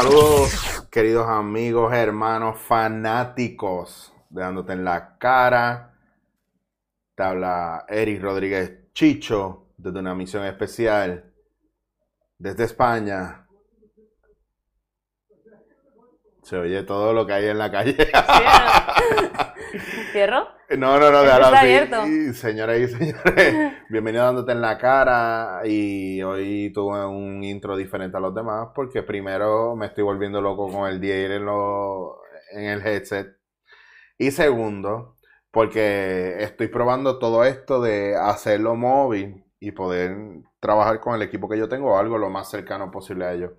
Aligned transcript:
Saludos, 0.00 0.86
queridos 0.92 1.26
amigos, 1.26 1.92
hermanos, 1.92 2.60
fanáticos 2.60 4.14
de 4.30 4.42
Dándote 4.42 4.72
en 4.74 4.84
la 4.84 5.18
Cara. 5.18 5.92
Te 7.16 7.22
habla 7.24 7.84
Eric 7.88 8.22
Rodríguez 8.22 8.92
Chicho 8.92 9.72
desde 9.76 9.98
una 9.98 10.14
misión 10.14 10.44
especial 10.44 11.32
desde 12.38 12.62
España. 12.62 13.48
Se 16.44 16.56
oye 16.56 16.84
todo 16.84 17.12
lo 17.12 17.26
que 17.26 17.32
hay 17.32 17.46
en 17.46 17.58
la 17.58 17.68
calle. 17.68 17.96
¿Cierro? 20.12 20.46
No, 20.70 20.98
no, 21.00 21.10
no, 21.10 21.24
de 21.24 21.30
Está 21.30 21.36
ahora 21.46 21.60
abierto. 21.60 21.96
sí. 22.02 22.34
Señoras 22.34 22.78
y 22.78 22.88
señores, 22.88 23.72
bienvenido 23.88 24.22
a 24.24 24.26
dándote 24.26 24.52
en 24.52 24.60
la 24.60 24.76
cara. 24.76 25.62
Y 25.64 26.22
hoy 26.22 26.70
tuve 26.74 27.06
un 27.06 27.42
intro 27.42 27.74
diferente 27.76 28.16
a 28.18 28.20
los 28.20 28.34
demás 28.34 28.68
porque 28.74 29.02
primero 29.02 29.74
me 29.76 29.86
estoy 29.86 30.04
volviendo 30.04 30.40
loco 30.42 30.70
con 30.70 30.86
el 30.88 31.00
DA 31.00 31.36
en, 31.36 31.46
lo- 31.46 32.20
en 32.52 32.64
el 32.64 32.86
headset. 32.86 33.28
Y 34.18 34.30
segundo, 34.32 35.16
porque 35.52 36.42
estoy 36.42 36.68
probando 36.68 37.18
todo 37.18 37.44
esto 37.44 37.80
de 37.82 38.16
hacerlo 38.16 38.76
móvil 38.76 39.44
y 39.60 39.72
poder 39.72 40.16
trabajar 40.60 41.00
con 41.00 41.14
el 41.16 41.22
equipo 41.22 41.48
que 41.48 41.58
yo 41.58 41.68
tengo, 41.68 41.98
algo 41.98 42.18
lo 42.18 42.30
más 42.30 42.50
cercano 42.50 42.90
posible 42.90 43.26
a 43.26 43.32
ello. 43.34 43.54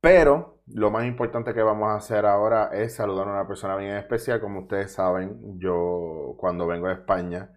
Pero 0.00 0.59
lo 0.74 0.90
más 0.90 1.06
importante 1.06 1.54
que 1.54 1.62
vamos 1.62 1.88
a 1.88 1.96
hacer 1.96 2.26
ahora 2.26 2.70
es 2.72 2.94
saludar 2.94 3.28
a 3.28 3.32
una 3.32 3.46
persona 3.48 3.76
bien 3.76 3.96
especial. 3.96 4.40
Como 4.40 4.60
ustedes 4.60 4.92
saben, 4.92 5.58
yo 5.58 6.34
cuando 6.38 6.66
vengo 6.66 6.86
a 6.86 6.92
España 6.92 7.50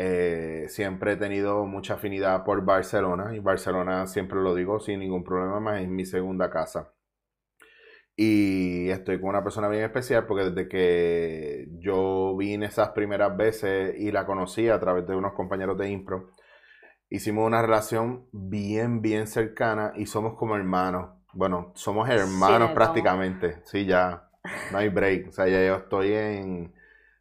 eh, 0.00 0.66
siempre 0.68 1.14
he 1.14 1.16
tenido 1.16 1.66
mucha 1.66 1.94
afinidad 1.94 2.44
por 2.44 2.64
Barcelona 2.64 3.34
y 3.34 3.40
Barcelona 3.40 4.06
siempre 4.06 4.40
lo 4.40 4.54
digo 4.54 4.78
sin 4.78 5.00
ningún 5.00 5.24
problema 5.24 5.58
más, 5.58 5.82
es 5.82 5.88
mi 5.88 6.04
segunda 6.04 6.50
casa. 6.50 6.92
Y 8.14 8.90
estoy 8.90 9.20
con 9.20 9.30
una 9.30 9.42
persona 9.42 9.68
bien 9.68 9.82
especial 9.82 10.26
porque 10.26 10.50
desde 10.50 10.68
que 10.68 11.66
yo 11.80 12.36
vine 12.36 12.66
esas 12.66 12.90
primeras 12.90 13.36
veces 13.36 13.96
y 13.98 14.12
la 14.12 14.24
conocí 14.24 14.68
a 14.68 14.78
través 14.78 15.04
de 15.06 15.16
unos 15.16 15.32
compañeros 15.34 15.76
de 15.78 15.90
Impro, 15.90 16.30
hicimos 17.10 17.44
una 17.46 17.60
relación 17.62 18.28
bien, 18.32 19.02
bien 19.02 19.26
cercana 19.26 19.92
y 19.96 20.06
somos 20.06 20.34
como 20.34 20.54
hermanos. 20.54 21.17
Bueno, 21.32 21.72
somos 21.74 22.08
hermanos 22.08 22.72
prácticamente. 22.72 23.60
Sí, 23.64 23.84
ya, 23.86 24.28
no 24.72 24.78
hay 24.78 24.88
break. 24.88 25.28
O 25.28 25.32
sea, 25.32 25.46
ya 25.46 25.64
yo 25.64 25.76
estoy 25.76 26.12
en, 26.14 26.74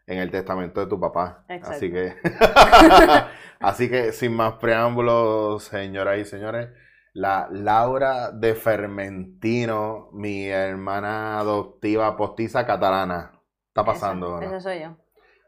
en 0.08 0.18
el 0.20 0.32
testamento 0.32 0.80
de 0.82 0.88
tu 0.88 1.00
papá. 1.00 1.46
Exacto. 1.50 1.76
Así 1.76 1.92
que, 1.92 2.16
así 3.60 3.90
que 3.90 4.12
sin 4.14 4.36
más 4.36 4.54
preámbulos, 4.54 5.64
señoras 5.66 6.20
y 6.20 6.26
señores, 6.26 6.70
la 7.14 7.48
Laura 7.52 8.32
de 8.32 8.56
Fermentino, 8.56 10.10
mi 10.14 10.48
hermana 10.48 11.40
adoptiva 11.40 12.16
postiza 12.16 12.66
catalana. 12.66 13.42
Está 13.70 13.84
pasando, 13.84 14.38
Ese, 14.38 14.48
¿no? 14.48 14.56
ese 14.56 14.62
soy 14.62 14.80
yo. 14.82 14.98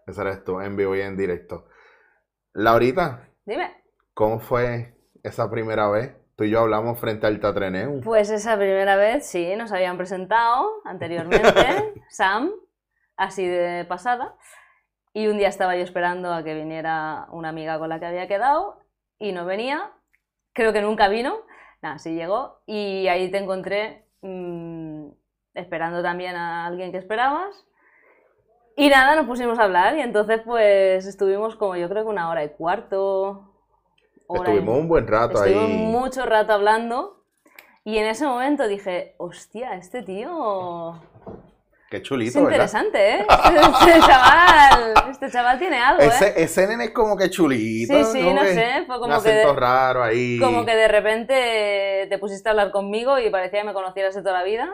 Ese 0.06 0.22
eres 0.22 0.44
tú, 0.44 0.60
en 0.62 0.76
vivo 0.76 0.96
y 0.96 1.02
en 1.02 1.16
directo. 1.16 1.68
Laurita, 2.54 3.30
Dime. 3.46 3.84
¿cómo 4.14 4.40
fue 4.40 4.96
esa 5.24 5.50
primera 5.50 5.88
vez? 5.90 6.16
Tú 6.40 6.46
y 6.46 6.52
yo 6.52 6.62
hablamos 6.62 6.98
frente 6.98 7.28
al 7.28 7.42
Tatreneu. 7.42 8.00
Pues 8.00 8.30
esa 8.30 8.56
primera 8.56 8.96
vez, 8.96 9.26
sí, 9.26 9.58
nos 9.58 9.74
habían 9.74 9.98
presentado 9.98 10.72
anteriormente, 10.86 11.52
Sam, 12.10 12.52
así 13.18 13.46
de 13.46 13.84
pasada. 13.84 14.38
Y 15.12 15.28
un 15.28 15.38
día 15.38 15.50
estaba 15.50 15.76
yo 15.76 15.84
esperando 15.84 16.34
a 16.34 16.42
que 16.46 16.54
viniera 16.54 17.28
una 17.32 17.50
amiga 17.50 17.78
con 17.78 17.90
la 17.90 18.00
que 18.00 18.06
había 18.06 18.30
quedado 18.30 18.80
y 19.18 19.34
no 19.34 19.44
venía. 19.44 19.92
Creo 20.54 20.72
que 20.72 20.82
nunca 20.82 21.10
vino. 21.10 21.40
Nada, 21.82 22.00
sí 22.00 22.16
llegó. 22.16 22.62
Y 22.66 23.10
ahí 23.10 23.30
te 23.30 23.40
encontré 23.40 24.06
mm, 24.22 25.10
esperando 25.56 26.02
también 26.02 26.38
a 26.38 26.68
alguien 26.68 26.94
que 26.94 27.00
esperabas. 27.00 27.66
Y 28.78 28.88
nada, 28.88 29.18
nos 29.18 29.26
pusimos 29.26 29.60
a 29.60 29.64
hablar 29.64 29.98
y 29.98 30.00
entonces 30.00 30.40
pues 30.46 31.06
estuvimos 31.06 31.58
como 31.58 31.76
yo 31.76 31.90
creo 31.90 32.04
que 32.06 32.10
una 32.10 32.30
hora 32.30 32.46
y 32.46 32.50
cuarto. 32.52 33.49
Hora 34.30 34.50
y- 34.52 34.54
Estuvimos 34.54 34.78
un 34.80 34.88
buen 34.88 35.08
rato 35.08 35.44
Estuvimos 35.44 35.64
ahí. 35.70 35.78
mucho 35.78 36.26
rato 36.26 36.54
hablando 36.54 37.24
y 37.84 37.98
en 37.98 38.06
ese 38.08 38.26
momento 38.26 38.68
dije, 38.68 39.16
hostia, 39.18 39.74
este 39.76 40.04
tío 40.04 41.02
Qué 41.90 41.98
es 41.98 42.04
chulito, 42.04 42.38
¿verdad? 42.44 42.52
interesante, 42.52 43.16
¿eh? 43.16 43.26
Este 43.30 44.00
chaval, 44.02 44.94
este 45.10 45.32
chaval 45.32 45.58
tiene 45.58 45.80
algo, 45.80 46.04
¿eh? 46.04 46.08
Ese, 46.08 46.44
ese 46.44 46.68
nene 46.68 46.84
es 46.86 46.92
como 46.92 47.18
que 47.18 47.32
chulito. 47.32 47.94
Sí, 47.96 48.04
sí, 48.22 48.32
no 48.34 48.42
que 48.44 48.54
sé, 48.54 48.84
fue 48.86 48.96
un 48.98 49.02
como 49.02 49.22
que, 49.24 49.30
acento 49.32 49.54
de, 49.56 49.60
raro 49.60 50.04
ahí. 50.04 50.38
como 50.40 50.66
que 50.66 50.76
de 50.76 50.88
repente 50.88 52.06
te 52.10 52.18
pusiste 52.20 52.48
a 52.48 52.52
hablar 52.52 52.70
conmigo 52.72 53.18
y 53.18 53.32
parecía 53.32 53.62
que 53.62 53.68
me 53.68 53.74
conocieras 53.74 54.14
de 54.14 54.22
toda 54.22 54.34
la 54.40 54.44
vida. 54.44 54.70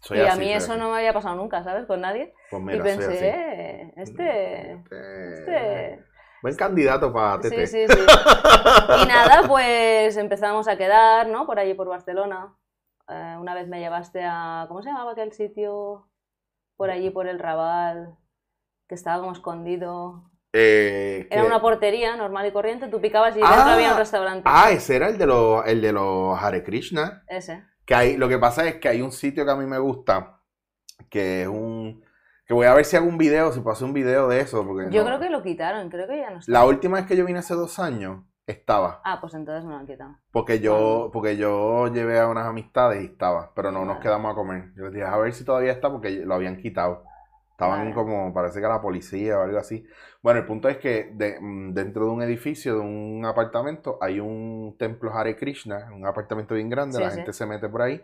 Soy 0.00 0.18
y 0.18 0.22
a 0.22 0.28
así, 0.32 0.38
mí 0.40 0.46
soy 0.46 0.54
eso 0.54 0.72
así. 0.72 0.80
no 0.80 0.90
me 0.90 0.96
había 0.96 1.12
pasado 1.12 1.36
nunca, 1.36 1.62
¿sabes? 1.64 1.84
Con 1.86 2.00
nadie. 2.00 2.32
Pues 2.50 2.62
y 2.62 2.64
mira, 2.64 2.78
soy 2.78 2.96
pensé, 2.96 3.12
así. 3.14 3.24
eh, 3.26 3.92
este... 3.98 4.72
Este- 4.72 5.34
este... 5.34 6.04
Buen 6.42 6.56
candidato 6.56 7.12
para 7.12 7.40
Sí, 7.42 7.50
Tete. 7.50 7.66
sí, 7.66 7.86
sí. 7.88 7.98
Y 9.02 9.06
nada, 9.06 9.42
pues 9.48 10.16
empezamos 10.16 10.68
a 10.68 10.76
quedar, 10.76 11.28
¿no? 11.28 11.46
Por 11.46 11.58
allí, 11.58 11.74
por 11.74 11.88
Barcelona. 11.88 12.54
Eh, 13.08 13.36
una 13.40 13.54
vez 13.54 13.68
me 13.68 13.78
llevaste 13.80 14.22
a... 14.24 14.64
¿Cómo 14.68 14.82
se 14.82 14.88
llamaba 14.90 15.12
aquel 15.12 15.32
sitio? 15.32 16.08
Por 16.76 16.90
allí, 16.90 17.10
por 17.10 17.26
el 17.28 17.38
Raval, 17.38 18.16
que 18.88 18.94
estaba 18.94 19.20
como 19.20 19.32
escondido. 19.32 20.30
Eh, 20.52 21.26
Era 21.30 21.42
que- 21.42 21.46
una 21.46 21.60
portería 21.60 22.16
normal 22.16 22.46
y 22.46 22.52
corriente, 22.52 22.88
tú 22.88 23.00
picabas 23.00 23.36
y 23.36 23.40
Ah, 23.42 23.50
dentro 23.56 23.72
había 23.72 23.92
un 23.92 23.98
restaurante. 23.98 24.42
Ah, 24.44 24.70
ese 24.70 24.96
era 24.96 25.08
el 25.08 25.18
de 25.18 25.26
los, 25.26 25.66
el 25.66 25.80
de 25.80 25.92
los 25.92 26.38
Hare 26.42 26.62
Krishna. 26.62 27.24
Ese. 27.28 27.64
Que 27.86 27.94
hay, 27.94 28.16
lo 28.16 28.28
que 28.28 28.38
pasa 28.38 28.66
es 28.68 28.76
que 28.76 28.88
hay 28.88 29.00
un 29.02 29.12
sitio 29.12 29.44
que 29.44 29.50
a 29.50 29.56
mí 29.56 29.66
me 29.66 29.78
gusta, 29.78 30.40
que 31.10 31.42
es 31.42 31.48
un... 31.48 31.81
Que 32.46 32.54
voy 32.54 32.66
a 32.66 32.74
ver 32.74 32.84
si 32.84 32.96
hago 32.96 33.06
un 33.06 33.18
video, 33.18 33.52
si 33.52 33.60
puedo 33.60 33.72
hacer 33.74 33.86
un 33.86 33.94
video 33.94 34.28
de 34.28 34.40
eso. 34.40 34.66
Porque 34.66 34.90
Yo 34.90 35.02
no- 35.02 35.06
creo 35.08 35.20
que 35.20 35.30
lo 35.30 35.42
quitaron, 35.42 35.88
creo 35.90 36.06
que 36.08 36.18
ya 36.18 36.30
no 36.30 36.38
está. 36.40 36.50
La 36.52 36.64
última 36.66 36.98
vez 36.98 37.06
que 37.06 37.16
yo 37.16 37.24
vine 37.24 37.38
hace 37.38 37.54
dos 37.54 37.78
años, 37.78 38.24
estaba. 38.46 39.00
Ah, 39.04 39.18
pues 39.20 39.34
entonces 39.34 39.64
no 39.64 39.70
lo 39.70 39.76
han 39.76 39.86
quitado. 39.86 40.16
Porque 40.32 40.58
yo, 40.60 41.10
porque 41.12 41.36
yo 41.36 41.86
llevé 41.88 42.18
a 42.18 42.26
unas 42.28 42.46
amistades 42.46 43.02
y 43.02 43.06
estaba, 43.06 43.52
pero 43.54 43.70
no 43.70 43.84
nos 43.84 43.98
quedamos 44.00 44.32
a 44.32 44.34
comer. 44.34 44.72
Yo 44.76 44.84
les 44.84 44.92
dije, 44.94 45.06
a 45.06 45.16
ver 45.16 45.32
si 45.32 45.44
todavía 45.44 45.72
está, 45.72 45.90
porque 45.90 46.10
lo 46.10 46.34
habían 46.34 46.56
quitado. 46.56 47.04
Estaban 47.52 47.80
Vale. 47.80 47.94
como, 47.94 48.34
parece 48.34 48.60
que 48.60 48.66
la 48.66 48.80
policía 48.80 49.38
o 49.38 49.42
algo 49.42 49.58
así. 49.58 49.86
Bueno, 50.20 50.40
el 50.40 50.46
punto 50.46 50.68
es 50.68 50.78
que 50.78 51.12
de- 51.14 51.38
mm, 51.40 51.72
dentro 51.74 52.06
de 52.06 52.10
un 52.10 52.22
edificio, 52.22 52.74
de 52.74 52.80
un 52.80 53.24
apartamento, 53.24 53.98
hay 54.00 54.18
un 54.18 54.74
templo 54.78 55.12
Hare 55.14 55.36
Krishna, 55.36 55.88
un 55.94 56.04
apartamento 56.04 56.54
bien 56.56 56.68
grande, 56.68 56.96
Sí, 56.96 57.02
la 57.04 57.10
sí. 57.10 57.16
gente 57.18 57.32
se 57.32 57.46
mete 57.46 57.68
por 57.68 57.82
ahí, 57.82 58.02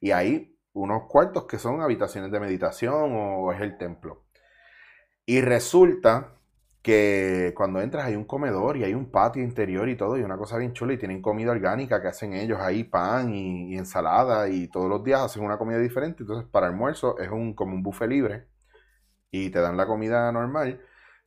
y 0.00 0.10
hay 0.10 0.54
unos 0.78 1.04
cuartos 1.08 1.44
que 1.46 1.58
son 1.58 1.80
habitaciones 1.80 2.30
de 2.30 2.40
meditación 2.40 3.12
o 3.14 3.52
es 3.52 3.60
el 3.60 3.76
templo. 3.78 4.24
Y 5.26 5.40
resulta 5.40 6.38
que 6.82 7.52
cuando 7.56 7.80
entras 7.82 8.06
hay 8.06 8.16
un 8.16 8.24
comedor 8.24 8.76
y 8.78 8.84
hay 8.84 8.94
un 8.94 9.10
patio 9.10 9.42
interior 9.42 9.88
y 9.88 9.96
todo, 9.96 10.16
y 10.16 10.22
una 10.22 10.38
cosa 10.38 10.56
bien 10.56 10.72
chula, 10.72 10.94
y 10.94 10.98
tienen 10.98 11.20
comida 11.20 11.50
orgánica 11.50 12.00
que 12.00 12.08
hacen 12.08 12.32
ellos 12.32 12.58
ahí, 12.60 12.84
pan 12.84 13.34
y, 13.34 13.76
ensalada, 13.76 14.48
y 14.48 14.68
todos 14.68 14.88
los 14.88 15.04
días 15.04 15.20
hacen 15.20 15.44
una 15.44 15.58
comida 15.58 15.78
diferente. 15.78 16.22
Entonces, 16.22 16.48
para 16.50 16.68
almuerzo 16.68 17.18
es 17.18 17.30
un, 17.30 17.54
como 17.54 17.74
un 17.74 17.82
buffet 17.82 18.08
libre, 18.08 18.46
y 19.30 19.50
te 19.50 19.60
dan 19.60 19.76
la 19.76 19.86
comida 19.86 20.32
normal, 20.32 20.80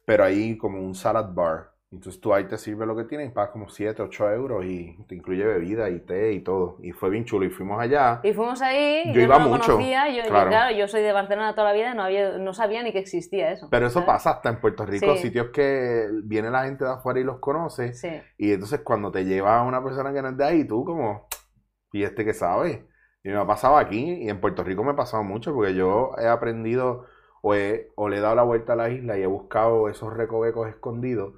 pero 0.06 0.24
hay 0.24 0.57
como 0.57 0.81
un 0.81 0.95
salad 0.95 1.33
bar. 1.33 1.70
Entonces 1.91 2.21
tú 2.21 2.33
ahí 2.33 2.45
te 2.45 2.57
sirves 2.57 2.88
lo 2.88 2.95
que 2.95 3.03
tienes, 3.03 3.27
y 3.27 3.31
pagas 3.33 3.51
como 3.51 3.67
7, 3.67 4.01
8 4.01 4.31
euros, 4.31 4.63
y 4.63 4.97
te 5.09 5.15
incluye 5.15 5.43
bebida 5.43 5.89
y 5.89 5.99
té 5.99 6.31
y 6.31 6.39
todo. 6.41 6.77
Y 6.81 6.93
fue 6.93 7.09
bien 7.09 7.25
chulo, 7.25 7.45
y 7.45 7.49
fuimos 7.49 7.81
allá. 7.81 8.21
Y 8.23 8.31
fuimos 8.33 8.61
ahí, 8.61 9.03
Yo 9.07 9.13
yo, 9.15 9.21
iba 9.21 9.38
no 9.39 9.43
lo 9.43 9.49
mucho, 9.51 9.73
conocía, 9.73 10.07
yo, 10.09 10.23
yo, 10.23 10.29
claro. 10.29 10.49
claro, 10.49 10.75
yo 10.77 10.88
soy 10.88 11.01
de 11.01 11.11
Barcelona 11.11 11.53
toda 11.53 11.67
la 11.67 11.73
vida 11.73 11.91
y 11.91 11.95
no, 11.97 12.03
había, 12.03 12.38
no 12.38 12.53
sabía 12.53 12.81
ni 12.81 12.93
que 12.93 12.99
existía 12.99 13.51
eso. 13.51 13.67
Pero 13.69 13.88
eso 13.88 13.95
¿sabes? 13.95 14.07
pasa 14.07 14.29
hasta 14.31 14.49
en 14.49 14.61
Puerto 14.61 14.85
Rico, 14.85 15.13
Sí. 15.15 15.23
sitios 15.23 15.47
que 15.49 16.07
viene 16.23 16.49
la 16.49 16.63
gente 16.63 16.85
de 16.85 16.91
afuera 16.91 17.19
y 17.19 17.25
los 17.25 17.39
conoce. 17.39 17.91
Sí. 17.94 18.09
Y 18.37 18.53
entonces 18.53 18.79
cuando 18.85 19.11
te 19.11 19.25
lleva 19.25 19.59
a 19.59 19.63
una 19.63 19.83
persona 19.83 20.13
que 20.13 20.21
no 20.21 20.29
es 20.29 20.37
de 20.37 20.45
ahí, 20.45 20.63
tú 20.65 20.85
como, 20.85 21.27
¿y 21.91 22.03
este 22.03 22.23
que 22.23 22.33
sabe? 22.33 22.87
Y 23.21 23.27
me 23.29 23.35
ha 23.35 23.45
pasado 23.45 23.75
aquí, 23.75 24.23
y 24.23 24.29
en 24.29 24.39
Puerto 24.39 24.63
Rico 24.63 24.81
me 24.85 24.91
ha 24.91 24.95
pasado 24.95 25.23
mucho, 25.25 25.53
porque 25.53 25.75
yo 25.75 26.11
he 26.17 26.25
aprendido 26.27 27.05
o, 27.41 27.53
he- 27.53 27.89
o 27.95 28.07
le 28.07 28.17
he 28.17 28.21
dado 28.21 28.35
la 28.35 28.44
vuelta 28.44 28.73
a 28.73 28.75
la 28.77 28.89
isla 28.89 29.17
y 29.17 29.23
he 29.23 29.27
buscado 29.27 29.89
esos 29.89 30.13
recovecos 30.13 30.69
escondidos, 30.69 31.33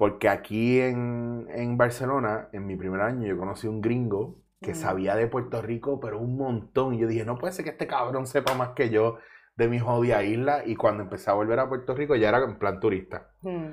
porque 0.00 0.30
aquí 0.30 0.80
en, 0.80 1.46
en 1.50 1.76
Barcelona, 1.76 2.48
en 2.54 2.66
mi 2.66 2.74
primer 2.74 3.02
año, 3.02 3.26
yo 3.28 3.36
conocí 3.36 3.68
un 3.68 3.82
gringo 3.82 4.40
que 4.62 4.72
sabía 4.74 5.14
de 5.14 5.26
Puerto 5.26 5.60
Rico, 5.60 6.00
pero 6.00 6.18
un 6.18 6.38
montón. 6.38 6.94
Y 6.94 7.00
yo 7.00 7.06
dije, 7.06 7.26
no 7.26 7.36
puede 7.36 7.52
ser 7.52 7.66
que 7.66 7.72
este 7.72 7.86
cabrón 7.86 8.26
sepa 8.26 8.54
más 8.54 8.70
que 8.70 8.88
yo 8.88 9.18
de 9.56 9.68
mi 9.68 9.78
jodida 9.78 10.22
isla. 10.24 10.62
Y 10.64 10.74
cuando 10.74 11.02
empecé 11.02 11.30
a 11.30 11.34
volver 11.34 11.58
a 11.58 11.68
Puerto 11.68 11.94
Rico, 11.94 12.16
ya 12.16 12.30
era 12.30 12.42
en 12.42 12.58
plan 12.58 12.80
turista. 12.80 13.30
Mm. 13.42 13.66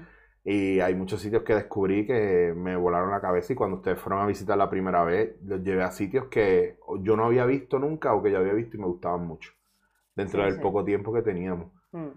Y 0.44 0.82
hay 0.82 0.96
muchos 0.96 1.22
sitios 1.22 1.44
que 1.44 1.56
descubrí 1.56 2.06
que 2.06 2.54
me 2.54 2.76
volaron 2.76 3.12
la 3.12 3.22
cabeza 3.22 3.54
y 3.54 3.56
cuando 3.56 3.78
ustedes 3.78 3.98
fueron 3.98 4.22
a 4.22 4.28
visitar 4.28 4.58
la 4.58 4.70
primera 4.70 5.06
vez, 5.06 5.38
los 5.46 5.64
llevé 5.64 5.84
a 5.84 5.92
sitios 5.92 6.26
que 6.28 6.78
yo 7.04 7.16
no 7.16 7.24
había 7.24 7.46
visto 7.46 7.80
nunca 7.80 8.14
o 8.14 8.22
que 8.22 8.32
yo 8.32 8.40
había 8.40 8.54
visto 8.54 8.76
y 8.76 8.82
me 8.82 8.88
gustaban 8.88 9.26
mucho, 9.26 9.54
dentro 10.14 10.40
Sí, 10.42 10.46
del 10.46 10.56
sí. 10.56 10.62
poco 10.62 10.84
tiempo 10.84 11.14
que 11.14 11.22
teníamos. 11.22 11.72
Mm. 11.94 12.10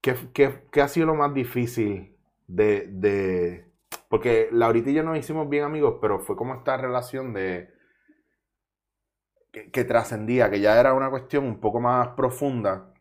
¿Qué, 0.00 0.14
qué- 0.32 0.64
qué 0.72 0.80
ha 0.80 0.88
sido 0.88 1.06
lo 1.08 1.14
más 1.14 1.34
difícil 1.34 2.16
de, 2.54 2.86
de... 2.88 3.72
Porque 4.08 4.48
Laurita 4.52 4.90
y 4.90 4.94
yo 4.94 5.02
nos 5.02 5.18
hicimos 5.18 5.48
bien 5.48 5.64
amigos, 5.64 5.98
pero 6.00 6.20
fue 6.20 6.36
como 6.36 6.54
esta 6.54 6.76
relación 6.76 7.32
de... 7.32 7.72
que, 9.52 9.70
que 9.70 9.84
trascendía, 9.84 10.50
que 10.50 10.60
ya 10.60 10.78
era 10.78 10.94
una 10.94 11.10
cuestión 11.10 11.44
un 11.44 11.60
poco 11.60 11.80
más 11.80 12.08
profunda 12.08 12.92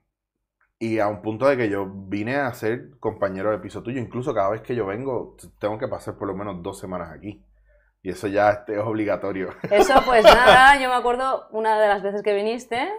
y 0.80 1.00
a 1.00 1.08
un 1.08 1.22
punto 1.22 1.46
de 1.46 1.58
que 1.58 1.70
yo 1.70 1.86
vine 1.86 2.38
a 2.38 2.54
ser 2.54 2.98
compañero 3.00 3.52
de 3.52 3.60
piso 3.60 3.84
tuyo. 3.84 4.00
Incluso 4.00 4.34
cada 4.34 4.50
vez 4.50 4.62
que 4.62 4.76
yo 4.76 4.86
vengo, 4.86 5.36
tengo 5.60 5.78
que 5.78 5.90
pasar 5.90 6.18
por 6.18 6.28
lo 6.28 6.36
menos 6.36 6.64
dos 6.64 6.80
semanas 6.80 7.12
aquí. 7.12 7.44
Y 8.02 8.12
eso 8.12 8.28
ya 8.28 8.50
este, 8.52 8.76
es 8.76 8.80
obligatorio. 8.80 9.50
Eso, 9.70 10.02
pues 10.06 10.24
nada, 10.24 10.80
yo 10.80 10.88
me 10.88 10.96
acuerdo 10.96 11.50
una 11.52 11.78
de 11.78 11.88
las 11.90 12.02
veces 12.02 12.22
que 12.24 12.34
viniste 12.34 12.90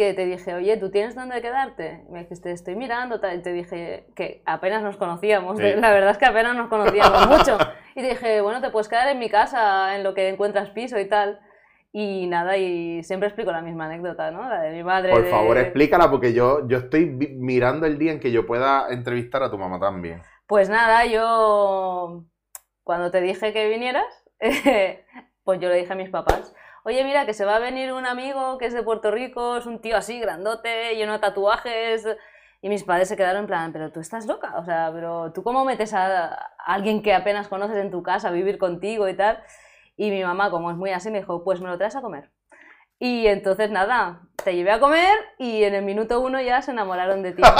que 0.00 0.14
te 0.14 0.24
dije, 0.24 0.54
oye, 0.54 0.76
¿tú 0.78 0.90
tienes 0.90 1.14
dónde 1.14 1.42
quedarte? 1.42 2.04
Y 2.08 2.12
me 2.12 2.20
dijiste, 2.20 2.50
estoy 2.52 2.74
mirando, 2.74 3.20
tal, 3.20 3.38
y 3.38 3.42
te 3.42 3.52
dije 3.52 4.06
que 4.16 4.42
apenas 4.46 4.82
nos 4.82 4.96
conocíamos, 4.96 5.58
Sí. 5.58 5.64
la 5.76 5.90
verdad 5.90 6.10
es 6.12 6.18
que 6.18 6.24
apenas 6.26 6.56
nos 6.56 6.68
conocíamos 6.68 7.26
mucho. 7.28 7.58
Y 7.94 8.00
te 8.00 8.08
dije, 8.08 8.40
bueno, 8.40 8.60
te 8.62 8.70
puedes 8.70 8.88
quedar 8.88 9.08
en 9.08 9.18
mi 9.18 9.28
casa 9.28 9.94
en 9.96 10.02
lo 10.02 10.14
que 10.14 10.28
encuentras 10.28 10.70
piso 10.70 10.98
y 10.98 11.06
tal. 11.06 11.38
Y 11.92 12.26
nada, 12.28 12.56
y 12.56 13.02
siempre 13.02 13.26
explico 13.28 13.50
la 13.52 13.62
misma 13.62 13.86
anécdota, 13.86 14.30
¿no? 14.30 14.48
La 14.48 14.60
de 14.62 14.70
mi 14.70 14.82
madre. 14.84 15.10
Por 15.12 15.24
de- 15.24 15.30
favor, 15.30 15.58
explícala 15.58 16.08
porque 16.10 16.32
yo, 16.32 16.66
yo 16.68 16.78
estoy 16.78 17.06
mirando 17.06 17.84
el 17.84 17.98
día 17.98 18.12
en 18.12 18.20
que 18.20 18.30
yo 18.32 18.46
pueda 18.46 18.86
entrevistar 18.90 19.42
a 19.42 19.50
tu 19.50 19.58
mamá 19.58 19.78
también. 19.80 20.22
Pues 20.46 20.68
nada, 20.70 21.04
yo 21.06 22.24
cuando 22.84 23.10
te 23.10 23.20
dije 23.20 23.52
que 23.52 23.68
vinieras, 23.68 24.06
pues 25.44 25.60
yo 25.60 25.68
le 25.68 25.76
dije 25.76 25.92
a 25.92 25.96
mis 25.96 26.10
papás, 26.10 26.54
oye, 26.84 27.04
mira, 27.04 27.26
que 27.26 27.34
se 27.34 27.44
va 27.44 27.56
a 27.56 27.58
venir 27.58 27.92
un 27.92 28.06
amigo 28.06 28.58
que 28.58 28.66
es 28.66 28.74
de 28.74 28.82
Puerto 28.82 29.10
Rico, 29.10 29.56
es 29.56 29.66
un 29.66 29.80
tío 29.80 29.96
así, 29.96 30.18
grandote, 30.20 30.94
lleno 30.96 31.12
de 31.12 31.18
tatuajes. 31.18 32.06
Y 32.62 32.68
mis 32.68 32.84
padres 32.84 33.08
se 33.08 33.16
quedaron 33.16 33.42
en 33.42 33.46
plan, 33.46 33.72
pero 33.72 33.90
tú 33.90 34.00
estás 34.00 34.26
loca, 34.26 34.58
o 34.58 34.64
sea, 34.64 34.90
pero 34.92 35.32
tú 35.32 35.42
cómo 35.42 35.64
metes 35.64 35.94
a, 35.94 36.34
alguien 36.58 37.02
que 37.02 37.14
apenas 37.14 37.48
conoces 37.48 37.78
en 37.78 37.90
tu 37.90 38.02
casa 38.02 38.28
a 38.28 38.32
vivir 38.32 38.58
contigo 38.58 39.08
y 39.08 39.14
tal. 39.14 39.42
Y 39.96 40.10
mi 40.10 40.22
mamá, 40.22 40.50
como 40.50 40.70
es 40.70 40.76
muy 40.76 40.90
así, 40.90 41.10
me 41.10 41.20
dijo, 41.20 41.42
pues 41.42 41.60
me 41.60 41.68
lo 41.68 41.78
traes 41.78 41.96
a 41.96 42.02
comer. 42.02 42.30
Y 42.98 43.26
entonces 43.28 43.70
nada, 43.70 44.20
te 44.44 44.54
llevé 44.54 44.72
a 44.72 44.80
comer 44.80 45.16
y 45.38 45.64
en 45.64 45.74
el 45.74 45.84
minuto 45.84 46.20
uno 46.20 46.38
ya 46.40 46.60
se 46.60 46.72
enamoraron 46.72 47.22
de 47.22 47.32
ti. 47.32 47.42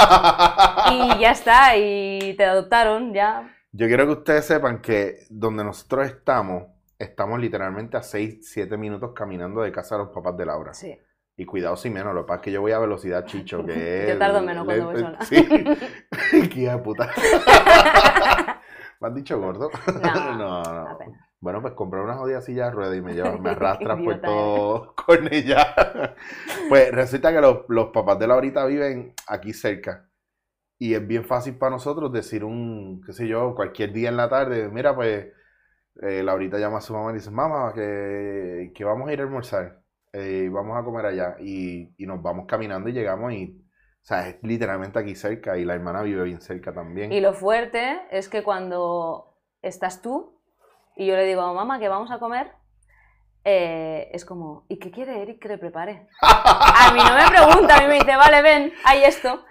Y 0.93 1.19
ya 1.19 1.31
está, 1.31 1.77
y 1.77 2.35
te 2.37 2.45
adoptaron, 2.45 3.15
ya. 3.15 3.49
Yo 3.73 3.87
quiero 3.87 4.07
que 4.07 4.13
ustedes 4.13 4.47
sepan 4.47 4.81
que 4.81 5.27
donde 5.31 5.63
nosotros 5.63 6.07
estamos, 6.07 6.65
estamos 7.01 7.41
literalmente 7.41 7.97
a 7.97 8.03
6, 8.03 8.41
7 8.43 8.77
minutos 8.77 9.13
caminando 9.15 9.63
de 9.63 9.73
casa 9.73 9.97
de 9.97 10.05
los 10.05 10.13
papás 10.13 10.37
de 10.37 10.47
Laura. 10.47 10.75
Sí. 10.75 10.97
Y 11.37 11.47
cuidado 11.47 11.75
si 11.77 11.89
menos, 11.89 12.15
lo 12.15 12.23
que 12.23 12.29
pasa 12.29 12.41
es 12.41 12.45
que 12.45 12.53
yo 12.53 12.61
voy 12.61 12.73
a 12.73 12.79
velocidad 12.79 13.25
chicho, 13.25 13.65
que 13.65 14.07
Yo 14.11 14.19
tardo 14.19 14.43
menos 14.43 14.67
cuando 14.67 14.85
voy 14.87 15.01
sola. 15.01 15.19
Sí. 15.23 15.43
Qué 16.53 16.69
de 16.69 16.79
puta. 16.79 17.11
¿Me 19.01 19.09
has 19.09 19.15
dicho 19.15 19.41
gordo? 19.41 19.71
No, 20.03 20.37
no, 20.37 20.63
no. 20.63 20.89
apenas. 20.91 21.19
Bueno, 21.41 21.63
pues 21.63 21.73
compré 21.73 22.03
una 22.03 22.17
jodida 22.17 22.43
silla 22.43 22.67
de 22.67 22.73
ruedas 22.73 22.95
y 22.99 23.01
me, 23.01 23.15
lleva, 23.15 23.39
me 23.39 23.49
arrastras 23.49 23.97
por 23.97 24.05
Idiota 24.05 24.27
todo 24.27 24.95
Cornellá. 24.95 26.15
Pues 26.69 26.93
resulta 26.93 27.33
que 27.33 27.41
los, 27.41 27.61
los 27.69 27.87
papás 27.89 28.19
de 28.19 28.27
Laurita 28.27 28.67
viven 28.67 29.15
aquí 29.27 29.55
cerca. 29.55 30.11
Y 30.79 30.93
es 30.93 31.07
bien 31.07 31.25
fácil 31.25 31.57
para 31.57 31.71
nosotros 31.71 32.13
decir 32.13 32.45
un, 32.45 33.01
qué 33.07 33.15
sé 33.15 33.27
yo, 33.27 33.55
cualquier 33.55 33.95
día 33.95 34.11
en 34.11 34.19
la 34.19 34.29
tarde, 34.29 34.69
mira, 34.69 34.95
pues 34.95 35.29
eh, 36.03 36.23
Laurita 36.23 36.59
llama 36.59 36.79
a 36.79 36.81
su 36.81 36.93
mamá 36.93 37.11
y 37.11 37.15
dice, 37.15 37.31
mamá, 37.31 37.73
que, 37.75 38.73
que 38.75 38.85
vamos 38.85 39.09
a 39.09 39.13
ir 39.13 39.21
a 39.21 39.25
almorzar, 39.25 39.83
eh, 40.13 40.49
vamos 40.51 40.77
a 40.79 40.85
comer 40.85 41.07
allá. 41.07 41.37
Y, 41.41 41.95
y 41.97 42.07
nos 42.07 42.23
vamos 42.23 42.47
caminando 42.47 42.89
y 42.89 42.93
llegamos 42.93 43.33
y, 43.33 43.61
o 44.03 44.05
sea, 44.05 44.29
es 44.29 44.37
literalmente 44.43 44.99
aquí 44.99 45.15
cerca 45.15 45.59
y 45.59 45.65
la 45.65 45.75
hermana 45.75 46.03
vive 46.03 46.25
bien 46.25 46.41
cerca 46.41 46.73
también. 46.73 47.13
Y 47.13 47.21
lo 47.21 47.35
fuerte 47.35 48.01
es 48.11 48.29
que 48.29 48.43
cuando 48.43 49.37
estás 49.63 50.03
tú 50.03 50.41
y 50.97 51.07
yo 51.07 51.17
le 51.17 51.25
digo, 51.25 51.55
mamá, 51.55 51.79
que 51.79 51.89
vamos 51.89 52.11
a 52.11 52.19
comer, 52.19 52.53
eh, 53.43 54.11
es 54.13 54.27
como, 54.27 54.67
¿y 54.69 54.79
qué 54.79 54.91
quiere 54.91 55.23
Eric 55.23 55.39
que 55.41 55.49
le 55.49 55.59
prepare? 55.59 56.09
A 56.21 56.93
mí 56.93 57.01
no 57.03 57.15
me 57.15 57.29
pregunta, 57.29 57.77
a 57.77 57.81
mí 57.81 57.87
me 57.87 57.95
dice, 57.95 58.15
vale, 58.17 58.43
ven, 58.43 58.73
hay 58.85 59.05
esto. 59.05 59.45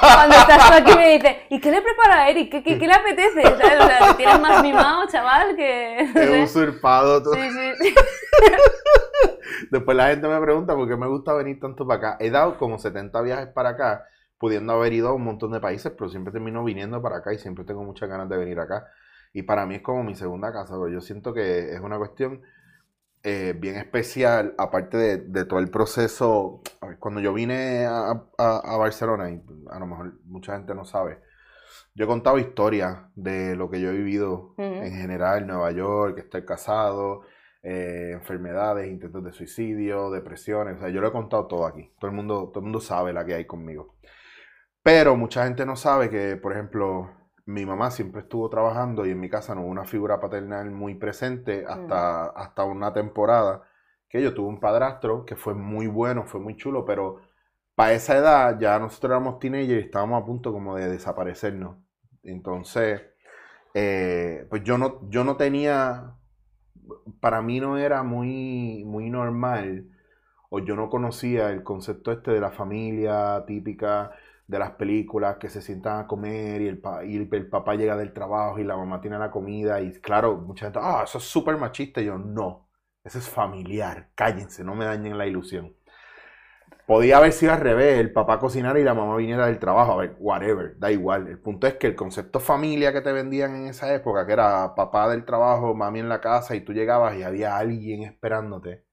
Cuando 0.00 0.34
estás 0.34 0.66
tú 0.66 0.74
aquí 0.74 0.96
me 0.96 1.18
dice, 1.18 1.42
¿y 1.50 1.60
qué 1.60 1.70
le 1.70 1.82
prepara 1.82 2.22
a 2.22 2.30
Eric? 2.30 2.50
¿Qué, 2.50 2.62
qué, 2.62 2.78
qué 2.78 2.86
le 2.86 2.94
apetece? 2.94 3.42
¿Sabes? 3.42 3.80
O 3.80 3.86
sea, 3.86 4.16
tienes 4.16 4.40
más 4.40 4.62
mimado, 4.62 5.06
chaval, 5.08 5.56
que... 5.56 6.10
He 6.14 6.42
usurpado 6.42 7.22
todo. 7.22 7.34
Sí, 7.34 7.50
sí. 7.50 7.94
Después 9.70 9.96
la 9.96 10.08
gente 10.08 10.26
me 10.26 10.40
pregunta 10.40 10.74
por 10.74 10.88
qué 10.88 10.96
me 10.96 11.06
gusta 11.06 11.34
venir 11.34 11.60
tanto 11.60 11.86
para 11.86 11.98
acá. 11.98 12.16
He 12.20 12.30
dado 12.30 12.56
como 12.56 12.78
70 12.78 13.20
viajes 13.20 13.48
para 13.48 13.70
acá, 13.70 14.06
pudiendo 14.38 14.72
haber 14.72 14.94
ido 14.94 15.08
a 15.08 15.14
un 15.14 15.24
montón 15.24 15.52
de 15.52 15.60
países, 15.60 15.92
pero 15.96 16.08
siempre 16.08 16.32
termino 16.32 16.64
viniendo 16.64 17.02
para 17.02 17.18
acá 17.18 17.34
y 17.34 17.38
siempre 17.38 17.64
tengo 17.64 17.84
muchas 17.84 18.08
ganas 18.08 18.28
de 18.28 18.38
venir 18.38 18.58
acá. 18.58 18.86
Y 19.34 19.42
para 19.42 19.66
mí 19.66 19.76
es 19.76 19.82
como 19.82 20.02
mi 20.02 20.14
segunda 20.14 20.50
casa, 20.52 20.76
porque 20.76 20.94
yo 20.94 21.00
siento 21.02 21.34
que 21.34 21.74
es 21.74 21.80
una 21.80 21.98
cuestión 21.98 22.40
eh, 23.22 23.54
bien 23.58 23.76
especial, 23.76 24.54
aparte 24.58 24.96
de, 24.96 25.16
de 25.18 25.44
todo 25.44 25.58
el 25.60 25.70
proceso. 25.70 26.62
a 26.80 26.86
ver, 26.88 26.98
Cuando 26.98 27.20
yo 27.20 27.32
vine 27.34 27.86
a, 27.86 28.10
a- 28.38 28.58
a 28.64 28.76
Barcelona, 28.76 29.30
y 29.30 29.42
a 29.70 29.78
lo 29.78 29.86
mejor 29.86 30.14
mucha 30.24 30.56
gente 30.56 30.74
no 30.74 30.84
sabe, 30.84 31.20
yo 31.94 32.04
he 32.04 32.08
contado 32.08 32.38
historias 32.38 32.98
de 33.16 33.56
lo 33.56 33.70
que 33.70 33.80
yo 33.80 33.90
he 33.90 33.94
vivido 33.96 34.54
Ujú. 34.58 34.64
en 34.84 34.92
general, 34.94 35.46
Nueva 35.46 35.70
York, 35.72 36.18
estar 36.18 36.44
casado, 36.44 37.22
eh, 37.62 38.10
enfermedades, 38.14 38.88
intentos 38.90 39.24
de 39.24 39.32
suicidio, 39.32 40.10
depresiones, 40.10 40.76
o 40.76 40.80
sea, 40.80 40.88
yo 40.90 41.00
lo 41.00 41.08
he 41.08 41.12
contado 41.12 41.46
todo 41.46 41.66
aquí. 41.66 41.92
Todo 42.00 42.10
el 42.10 42.16
mundo, 42.16 42.48
todo 42.50 42.60
el 42.60 42.64
mundo 42.64 42.80
sabe 42.80 43.12
la 43.12 43.24
que 43.26 43.34
hay 43.34 43.46
conmigo. 43.46 43.96
Pero 44.82 45.16
mucha 45.16 45.44
gente 45.44 45.66
no 45.66 45.76
sabe 45.76 46.08
que, 46.10 46.36
por 46.36 46.52
ejemplo, 46.52 47.10
mi 47.48 47.64
mamá 47.64 47.90
siempre 47.90 48.20
estuvo 48.20 48.50
trabajando 48.50 49.06
y 49.06 49.10
en 49.12 49.20
mi 49.20 49.30
casa 49.30 49.54
no 49.54 49.62
hubo 49.62 49.70
una 49.70 49.86
figura 49.86 50.20
paternal 50.20 50.70
muy 50.70 50.96
presente 50.96 51.64
hasta, 51.66 52.26
hasta 52.26 52.64
una 52.64 52.92
temporada 52.92 53.62
que 54.06 54.22
yo 54.22 54.34
tuve 54.34 54.48
un 54.48 54.60
padrastro 54.60 55.24
que 55.24 55.34
fue 55.34 55.54
muy 55.54 55.86
bueno, 55.86 56.24
fue 56.26 56.40
muy 56.40 56.56
chulo, 56.56 56.84
pero 56.84 57.22
para 57.74 57.94
esa 57.94 58.18
edad 58.18 58.58
ya 58.60 58.78
nosotros 58.78 59.12
éramos 59.12 59.38
teenagers 59.38 59.82
y 59.82 59.86
estábamos 59.86 60.22
a 60.22 60.26
punto 60.26 60.52
como 60.52 60.76
de 60.76 60.90
desaparecernos. 60.90 61.78
Entonces, 62.22 63.00
eh, 63.72 64.46
pues 64.50 64.62
yo 64.62 64.76
no, 64.76 65.08
yo 65.08 65.24
no 65.24 65.36
tenía, 65.38 66.16
para 67.20 67.40
mí 67.40 67.60
no 67.60 67.78
era 67.78 68.02
muy, 68.02 68.84
muy 68.84 69.08
normal, 69.08 69.88
o 70.50 70.58
yo 70.58 70.76
no 70.76 70.90
conocía 70.90 71.50
el 71.50 71.62
concepto 71.62 72.12
este 72.12 72.30
de 72.30 72.40
la 72.40 72.50
familia 72.50 73.44
típica 73.46 74.12
de 74.48 74.58
las 74.58 74.72
películas 74.72 75.36
que 75.36 75.50
se 75.50 75.60
sientan 75.62 76.00
a 76.00 76.06
comer 76.06 76.62
y 76.62 76.68
el, 76.68 76.78
papá 77.50 77.74
llega 77.74 77.96
del 77.96 78.14
trabajo 78.14 78.58
y 78.58 78.64
la 78.64 78.76
mamá 78.76 79.00
tiene 79.00 79.18
la 79.18 79.30
comida 79.30 79.80
y 79.82 79.92
claro, 80.00 80.38
mucha 80.38 80.66
gente, 80.66 80.80
ah, 80.82 81.02
eso 81.04 81.18
es 81.18 81.24
súper 81.24 81.58
machista. 81.58 82.00
Y 82.00 82.06
yo, 82.06 82.18
no, 82.18 82.70
eso 83.04 83.18
es 83.18 83.28
familiar, 83.28 84.10
cállense, 84.14 84.64
no 84.64 84.74
me 84.74 84.86
dañen 84.86 85.18
la 85.18 85.26
ilusión. 85.26 85.76
Podía 86.86 87.18
haber 87.18 87.32
sido 87.32 87.52
al 87.52 87.60
revés, 87.60 87.98
el 88.00 88.12
papá 88.12 88.38
cocinara 88.38 88.80
y 88.80 88.84
la 88.84 88.94
mamá 88.94 89.16
viniera 89.16 89.46
del 89.46 89.58
trabajo, 89.58 89.92
a 89.92 89.96
ver, 89.96 90.16
whatever, 90.18 90.78
da 90.78 90.90
igual. 90.90 91.28
El 91.28 91.38
punto 91.38 91.66
es 91.66 91.74
que 91.74 91.86
el 91.86 91.94
concepto 91.94 92.40
familia 92.40 92.92
que 92.94 93.02
te 93.02 93.12
vendían 93.12 93.54
en 93.56 93.66
esa 93.68 93.92
época, 93.94 94.26
que 94.26 94.32
era 94.32 94.74
papá 94.74 95.10
del 95.10 95.26
trabajo, 95.26 95.74
mami 95.74 96.00
en 96.00 96.08
la 96.08 96.22
casa, 96.22 96.56
y 96.56 96.62
tú 96.62 96.72
llegabas 96.72 97.16
y 97.16 97.22
había 97.22 97.58
alguien 97.58 98.04
esperándote 98.04 98.86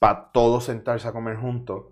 para 0.00 0.32
todos 0.32 0.64
sentarse 0.64 1.06
a 1.08 1.12
comer 1.12 1.36
juntos, 1.36 1.84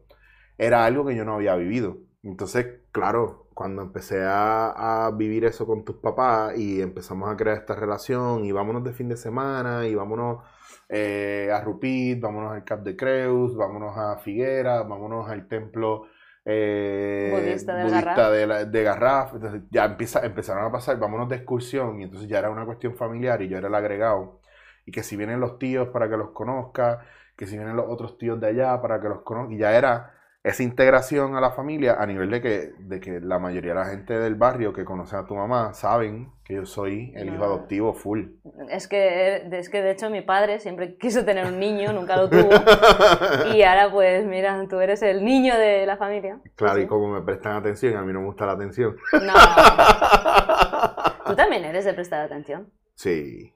era 0.58 0.84
algo 0.84 1.06
que 1.06 1.14
yo 1.14 1.24
no 1.24 1.34
había 1.36 1.54
vivido. 1.54 1.98
Entonces, 2.22 2.79
claro, 2.92 3.48
cuando 3.54 3.82
empecé 3.82 4.22
a, 4.24 5.06
a 5.06 5.10
vivir 5.12 5.44
eso 5.44 5.66
con 5.66 5.84
tus 5.84 5.96
papás 5.96 6.56
y 6.58 6.80
empezamos 6.82 7.30
a 7.30 7.36
crear 7.36 7.56
esta 7.58 7.74
relación 7.74 8.44
y 8.44 8.52
vámonos 8.52 8.84
de 8.84 8.92
fin 8.92 9.08
de 9.08 9.16
semana 9.16 9.86
y 9.86 9.94
vámonos 9.94 10.44
eh, 10.88 11.50
a 11.52 11.60
Rupit, 11.62 12.20
vámonos 12.20 12.52
al 12.52 12.64
Cap 12.64 12.82
de 12.82 12.96
Creus, 12.96 13.56
vámonos 13.56 13.96
a 13.96 14.18
Figuera, 14.18 14.82
vámonos 14.82 15.28
al 15.30 15.46
templo 15.48 16.06
eh, 16.44 17.30
Budista 17.30 17.74
del 17.76 17.84
budista 17.84 18.00
Garraf. 18.24 18.30
de, 18.30 18.46
la- 18.46 18.64
de 18.64 18.82
Garraf. 18.82 19.34
Entonces 19.34 19.62
ya 19.70 19.84
empieza, 19.84 20.24
empezaron 20.24 20.64
a 20.64 20.72
pasar, 20.72 20.98
vámonos 20.98 21.28
de 21.28 21.36
excursión 21.36 22.00
y 22.00 22.04
entonces 22.04 22.28
ya 22.28 22.38
era 22.38 22.50
una 22.50 22.64
cuestión 22.66 22.96
familiar 22.96 23.42
y 23.42 23.48
yo 23.48 23.58
era 23.58 23.68
el 23.68 23.74
agregado. 23.74 24.40
Y 24.86 24.92
que 24.92 25.02
si 25.02 25.16
vienen 25.16 25.40
los 25.40 25.58
tíos 25.58 25.88
para 25.88 26.08
que 26.08 26.16
los 26.16 26.30
conozca, 26.30 27.04
que 27.36 27.46
si 27.46 27.56
vienen 27.56 27.76
los 27.76 27.86
otros 27.88 28.18
tíos 28.18 28.40
de 28.40 28.48
allá 28.48 28.80
para 28.82 29.00
que 29.00 29.08
los 29.08 29.22
conozca, 29.22 29.54
y 29.54 29.58
ya 29.58 29.76
era 29.76 30.14
esa 30.42 30.62
integración 30.62 31.36
a 31.36 31.40
la 31.40 31.50
familia 31.50 31.96
a 32.00 32.06
nivel 32.06 32.30
de 32.30 32.40
que, 32.40 32.72
de 32.78 32.98
que 32.98 33.20
la 33.20 33.38
mayoría 33.38 33.74
de 33.74 33.78
la 33.80 33.84
gente 33.86 34.18
del 34.18 34.36
barrio 34.36 34.72
que 34.72 34.86
conoce 34.86 35.14
a 35.14 35.26
tu 35.26 35.34
mamá 35.34 35.74
saben 35.74 36.32
que 36.44 36.54
yo 36.54 36.64
soy 36.64 37.12
el 37.14 37.28
hijo 37.28 37.36
No. 37.36 37.44
adoptivo 37.44 37.92
full. 37.92 38.24
Es 38.70 38.88
que, 38.88 39.46
es 39.52 39.68
que 39.68 39.82
de 39.82 39.90
hecho 39.90 40.08
mi 40.08 40.22
padre 40.22 40.58
siempre 40.58 40.96
quiso 40.96 41.26
tener 41.26 41.44
un 41.44 41.58
niño, 41.58 41.92
nunca 41.92 42.16
lo 42.16 42.30
tuvo. 42.30 42.48
Y 43.54 43.62
ahora 43.62 43.90
pues 43.92 44.24
mira, 44.24 44.64
tú 44.68 44.80
eres 44.80 45.02
el 45.02 45.24
niño 45.24 45.58
de 45.58 45.84
la 45.84 45.98
familia. 45.98 46.40
Claro, 46.56 46.76
Sí, 46.76 46.82
y 46.82 46.86
como 46.86 47.08
me 47.12 47.20
prestan 47.20 47.56
atención, 47.56 47.96
a 47.96 48.02
mí 48.02 48.12
no 48.12 48.20
me 48.20 48.26
gusta 48.26 48.46
la 48.46 48.52
atención. 48.52 48.96
No, 49.12 49.32
tú 51.26 51.34
también 51.36 51.64
eres 51.64 51.84
de 51.84 51.92
prestar 51.94 52.22
atención. 52.22 52.72
Sí, 52.94 53.54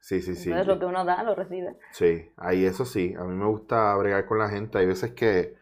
sí, 0.00 0.22
sí, 0.22 0.34
sí. 0.34 0.48
Entonces 0.50 0.66
lo 0.66 0.78
que 0.78 0.86
uno 0.86 1.04
da, 1.04 1.22
lo 1.24 1.34
recibe. 1.34 1.76
Sí, 1.92 2.32
ahí 2.36 2.64
eso 2.64 2.84
sí, 2.86 3.14
a 3.18 3.24
mí 3.24 3.34
me 3.34 3.46
gusta 3.46 3.94
bregar 3.96 4.24
con 4.26 4.38
la 4.38 4.48
gente. 4.48 4.78
Hay 4.78 4.86
veces 4.86 5.12
que 5.12 5.60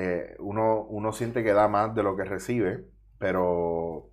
eh, 0.00 0.36
uno, 0.38 0.84
uno 0.84 1.12
siente 1.12 1.42
que 1.42 1.52
da 1.52 1.66
más 1.66 1.92
de 1.92 2.04
lo 2.04 2.16
que 2.16 2.22
recibe, 2.22 2.84
pero 3.18 4.10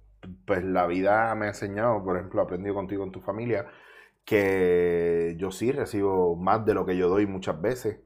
pues 0.48 0.64
la 0.64 0.88
vida 0.88 1.36
me 1.36 1.46
ha 1.46 1.50
enseñado, 1.50 2.04
por 2.04 2.18
ejemplo, 2.18 2.42
aprendido 2.42 2.74
contigo 2.74 3.04
en 3.04 3.12
tu 3.12 3.22
familia, 3.22 3.68
que 4.26 5.36
yo 5.38 5.52
sí 5.52 5.72
recibo 5.72 6.36
más 6.36 6.66
de 6.66 6.74
lo 6.74 6.88
que 6.88 6.98
yo 6.98 7.08
doy 7.08 7.28
muchas 7.28 7.62
veces. 7.62 8.00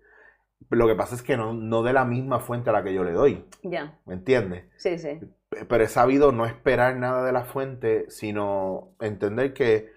Lo 0.69 0.88
que 0.88 0.95
pasa 0.95 1.15
es 1.15 1.24
que 1.24 1.38
no, 1.38 1.53
no 1.53 1.81
de 1.81 1.93
la 1.93 2.03
misma 2.03 2.41
fuente 2.41 2.69
a 2.69 2.74
la 2.74 2.83
que 2.83 2.93
yo 2.93 3.05
le 3.05 3.13
doy. 3.13 3.45
Ya. 3.63 3.98
¿Me 4.05 4.15
entiendes? 4.15 4.65
Sí, 4.75 4.98
sí. 4.98 5.17
Pero 5.50 5.81
he 5.81 5.88
sabido 5.88 6.33
no 6.33 6.45
esperar 6.45 6.98
nada 6.98 7.24
de 7.24 7.31
la 7.31 7.45
fuente, 7.45 8.09
sino 8.09 8.93
entender 9.00 9.53
que 9.53 9.89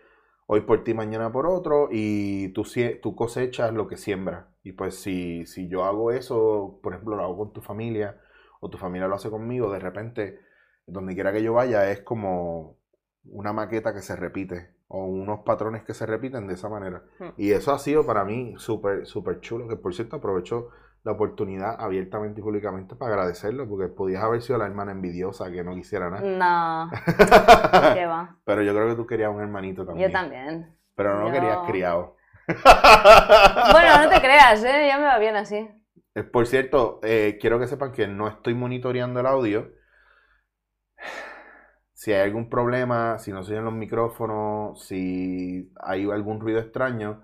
hoy 0.47 0.63
por 0.63 0.85
ti, 0.85 0.95
mañana 0.95 1.33
por 1.33 1.47
otro, 1.47 1.89
y 1.91 2.49
tú, 2.49 2.65
tú 3.03 3.15
cosechas 3.15 3.73
lo 3.73 3.89
que 3.89 3.97
siembras. 3.97 4.47
Y 4.63 4.73
pues 4.73 4.97
si, 4.97 5.47
si 5.47 5.69
yo 5.69 5.85
hago 5.85 6.13
eso, 6.13 6.79
por 6.83 6.93
ejemplo, 6.93 7.17
lo 7.17 7.23
hago 7.23 7.39
con 7.39 7.53
tu 7.53 7.61
familia, 7.61 8.21
o 8.61 8.71
tu 8.71 8.79
familia 8.79 9.09
lo 9.09 9.17
hace 9.17 9.31
conmigo, 9.31 9.73
de 9.73 9.81
repente, 9.81 10.41
donde 10.87 11.15
quiera 11.15 11.33
que 11.33 11.43
yo 11.43 11.55
vaya, 11.55 11.91
es 11.91 12.01
como 12.03 12.79
una 13.25 13.53
maqueta 13.53 13.95
que 13.95 14.03
se 14.03 14.17
repite 14.17 14.75
o 14.95 15.07
unos 15.07 15.41
patrones 15.41 15.85
que 15.85 15.95
se 15.95 16.05
repiten 16.05 16.47
de 16.47 16.55
esa 16.55 16.69
manera. 16.69 17.03
Hmm. 17.19 17.31
Y 17.39 17.53
eso 17.53 17.73
ha 17.73 17.79
sido 17.79 18.05
para 18.05 18.25
mí 18.25 18.55
súper, 18.59 19.07
súper 19.07 19.41
chulo, 19.41 19.67
que 19.67 19.77
por 19.77 19.95
cierto 19.95 20.17
aprovecho 20.17 20.69
la 21.04 21.12
oportunidad 21.12 21.76
abiertamente 21.80 22.40
y 22.40 22.44
públicamente 22.44 22.94
para 22.94 23.12
agradecerlo, 23.12 23.68
porque 23.68 23.88
podías 23.88 24.23
haber 24.23 24.42
sido 24.42 24.59
la 24.59 24.66
hermana 24.66 24.92
envidiosa 24.92 25.50
que 25.50 25.64
no 25.64 25.75
quisiera 25.75 26.11
nada. 26.11 26.23
No. 26.23 26.90
¿Qué 27.94 28.06
va? 28.06 28.37
Pero 28.44 28.62
yo 28.62 28.73
creo 28.73 28.88
que 28.88 28.94
tú 28.94 29.06
querías 29.06 29.30
un 29.30 29.40
hermanito 29.40 29.85
también. 29.85 30.09
Yo 30.09 30.12
también. 30.12 30.76
Pero 30.94 31.18
no 31.18 31.25
lo 31.25 31.32
querías 31.32 31.59
criado. 31.66 32.16
bueno, 33.73 34.04
no 34.04 34.09
te 34.09 34.21
creas, 34.21 34.62
¿eh? 34.64 34.87
ya 34.87 34.99
me 34.99 35.04
va 35.04 35.18
bien 35.18 35.37
así. 35.37 35.68
Eh, 36.14 36.23
por 36.23 36.47
cierto, 36.47 37.00
eh, 37.02 37.38
quiero 37.40 37.59
que 37.59 37.66
sepan 37.66 37.92
que 37.92 38.06
no 38.06 38.28
estoy 38.28 38.54
monitoreando 38.54 39.21
el 39.21 39.26
audio 39.26 39.73
si 42.02 42.12
hay 42.12 42.23
algún 42.23 42.50
problema, 42.50 43.21
si 43.21 43.30
no 43.30 43.44
se 43.44 43.52
oyen 43.52 43.64
los 43.64 43.75
micrófonos, 43.75 44.85
si 44.85 45.73
hay 45.80 46.02
algún 46.11 46.40
ruido 46.40 46.59
extraño, 46.59 47.23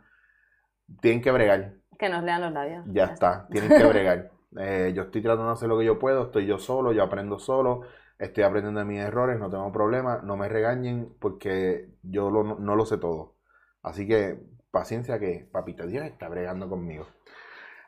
tienen 1.01 1.21
que 1.21 1.33
bregar. 1.33 1.78
Que 1.99 2.09
nos 2.09 2.23
lean 2.23 2.41
los 2.41 2.53
labios. 2.53 2.85
Ya, 2.87 3.07
está. 3.07 3.47
tienen 3.51 3.71
que 3.71 3.87
bregar. 3.89 4.31
Eh, 4.59 4.93
yo 4.95 5.03
estoy 5.03 5.21
tratando 5.21 5.47
de 5.49 5.53
hacer 5.53 5.69
lo 5.69 5.79
que 5.79 5.85
yo 5.85 5.99
puedo, 5.99 6.25
estoy 6.25 6.47
yo 6.47 6.59
solo, 6.59 6.93
yo 6.93 7.03
aprendo 7.03 7.39
solo, 7.39 7.83
estoy 8.19 8.45
aprendiendo 8.45 8.81
de 8.81 8.87
mis 8.87 9.01
errores, 9.01 9.39
no 9.39 9.51
tengo 9.51 9.71
problema, 9.73 10.21
no 10.23 10.37
me 10.37 10.49
regañen 10.49 11.13
porque 11.19 11.89
yo 12.03 12.31
no 12.31 12.77
lo 12.77 12.87
sé 12.87 12.99
todo. 12.99 13.35
Así 13.83 14.07
que 14.07 14.39
paciencia 14.71 15.19
que 15.19 15.49
Papito 15.51 15.87
Dios 15.87 16.05
está 16.05 16.29
bregando 16.29 16.69
conmigo. 16.69 17.07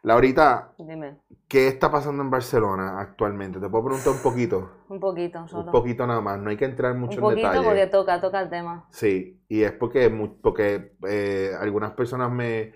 Laurita, 0.03 0.73
Dime. 0.79 1.19
¿qué 1.47 1.69
está 1.69 1.91
pasando 1.91 2.23
en 2.23 2.31
Barcelona 2.31 2.99
actualmente? 3.01 3.61
¿Te 3.61 3.69
puedo 3.69 3.85
preguntar 3.85 4.15
un 4.15 4.23
poquito? 4.23 4.71
Un 4.89 4.99
poquito, 4.99 5.47
solo. 5.47 5.67
Un 5.67 5.73
poquito 5.73 6.07
nada 6.07 6.23
más, 6.23 6.39
no 6.39 6.49
hay 6.49 6.57
que 6.57 6.65
entrar 6.65 6.95
mucho 6.95 7.19
en 7.19 7.37
detalle. 7.37 7.59
Un 7.59 7.65
poquito 7.65 7.65
porque 7.65 7.87
toca, 7.87 8.21
toca 8.21 8.41
el 8.41 8.49
tema. 8.49 8.87
Sí, 8.91 9.43
y 9.47 9.63
es 9.63 9.73
porque, 9.73 10.11
porque 10.43 10.95
eh, 11.07 11.51
algunas 11.59 11.93
personas 11.93 12.31
me... 12.31 12.73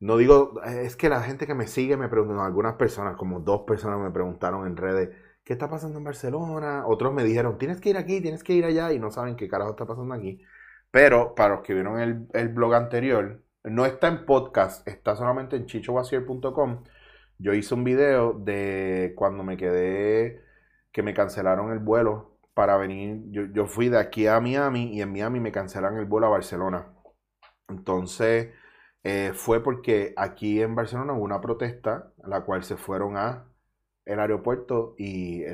No 0.00 0.16
digo, 0.16 0.62
es 0.64 0.96
que 0.96 1.08
la 1.08 1.22
gente 1.22 1.46
que 1.46 1.54
me 1.54 1.66
sigue 1.66 1.96
me 1.96 2.08
preguntan, 2.08 2.38
algunas 2.40 2.74
personas, 2.76 3.16
como 3.16 3.40
dos 3.40 3.62
personas 3.66 4.00
me 4.00 4.10
preguntaron 4.10 4.66
en 4.66 4.76
redes, 4.76 5.10
¿qué 5.44 5.52
está 5.52 5.68
pasando 5.70 5.98
en 5.98 6.04
Barcelona? 6.04 6.86
Otros 6.86 7.12
me 7.12 7.24
dijeron, 7.24 7.58
tienes 7.58 7.80
que 7.80 7.90
ir 7.90 7.98
aquí, 7.98 8.20
tienes 8.20 8.42
que 8.42 8.54
ir 8.54 8.64
allá, 8.64 8.92
y 8.92 8.98
no 8.98 9.10
saben 9.10 9.36
qué 9.36 9.48
carajo 9.48 9.70
está 9.70 9.86
pasando 9.86 10.14
aquí. 10.14 10.42
Pero 10.90 11.34
para 11.34 11.56
los 11.56 11.62
que 11.64 11.74
vieron 11.74 12.00
el, 12.00 12.26
el 12.32 12.48
blog 12.48 12.74
anterior, 12.74 13.42
no 13.64 13.86
está 13.86 14.08
en 14.08 14.24
podcast, 14.26 14.86
está 14.88 15.16
solamente 15.16 15.56
en 15.56 15.66
chichowasier.com. 15.66 16.84
Yo 17.38 17.54
hice 17.54 17.74
un 17.74 17.84
video 17.84 18.34
de 18.34 19.14
cuando 19.16 19.44
me 19.44 19.56
quedé, 19.56 20.42
que 20.92 21.02
me 21.02 21.14
cancelaron 21.14 21.72
el 21.72 21.78
vuelo 21.78 22.38
para 22.54 22.76
venir. 22.76 23.22
Yo, 23.30 23.66
fui 23.66 23.88
de 23.88 23.98
aquí 23.98 24.26
a 24.26 24.40
Miami 24.40 24.94
y 24.94 25.02
en 25.02 25.12
Miami 25.12 25.40
me 25.40 25.52
cancelaron 25.52 25.98
el 25.98 26.06
vuelo 26.06 26.26
a 26.26 26.30
Barcelona. 26.30 26.92
Entonces, 27.68 28.52
eh, 29.02 29.32
fue 29.34 29.62
porque 29.62 30.12
aquí 30.16 30.60
en 30.60 30.74
Barcelona 30.74 31.14
hubo 31.14 31.24
una 31.24 31.40
protesta, 31.40 32.12
la 32.24 32.42
cual 32.42 32.64
se 32.64 32.76
fueron 32.76 33.16
a 33.16 33.46
el 34.04 34.18
aeropuerto 34.18 34.94
y 34.98 35.44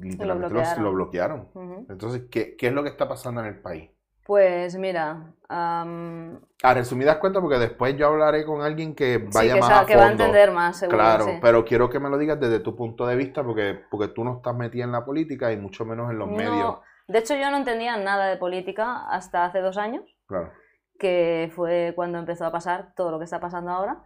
literalmente 0.00 0.80
lo 0.80 0.92
bloquearon. 0.92 1.48
Entonces, 1.88 2.22
¿qué, 2.30 2.56
¿qué 2.56 2.68
es 2.68 2.72
lo 2.72 2.82
que 2.82 2.88
está 2.88 3.08
pasando 3.08 3.40
en 3.40 3.46
el 3.46 3.60
país? 3.60 3.90
Pues 4.30 4.76
mira. 4.76 5.34
A 5.48 6.74
resumidas 6.74 7.16
cuentas, 7.16 7.42
porque 7.42 7.58
después 7.58 7.96
yo 7.96 8.06
hablaré 8.06 8.44
con 8.44 8.62
alguien 8.62 8.94
que 8.94 9.18
vaya 9.18 9.56
más 9.56 9.70
a 9.70 9.74
fondo. 9.74 9.86
que 9.86 9.96
va 9.96 10.06
a 10.06 10.10
entender 10.12 10.52
más, 10.52 10.78
seguro. 10.78 10.98
Claro, 10.98 11.26
pero 11.42 11.64
quiero 11.64 11.90
que 11.90 11.98
me 11.98 12.08
lo 12.08 12.16
digas 12.16 12.38
desde 12.38 12.60
tu 12.60 12.76
punto 12.76 13.06
de 13.06 13.16
vista, 13.16 13.42
porque, 13.42 13.80
porque 13.90 14.08
tú 14.08 14.22
no 14.22 14.36
estás 14.36 14.54
metida 14.54 14.84
en 14.84 14.92
la 14.92 15.04
política 15.04 15.50
y 15.52 15.56
mucho 15.56 15.84
menos 15.84 16.10
en 16.10 16.18
los 16.18 16.28
medios. 16.28 16.78
De 17.08 17.18
hecho, 17.18 17.34
yo 17.34 17.50
no 17.50 17.56
entendía 17.56 17.96
nada 17.96 18.28
de 18.28 18.36
política 18.36 19.08
hasta 19.10 19.44
hace 19.44 19.60
dos 19.60 19.76
años. 19.76 20.04
Claro. 20.28 20.52
Que 21.00 21.50
fue 21.56 21.94
cuando 21.96 22.18
empezó 22.18 22.46
a 22.46 22.52
pasar 22.52 22.94
todo 22.94 23.10
lo 23.10 23.18
que 23.18 23.24
está 23.24 23.40
pasando 23.40 23.72
ahora. 23.72 24.04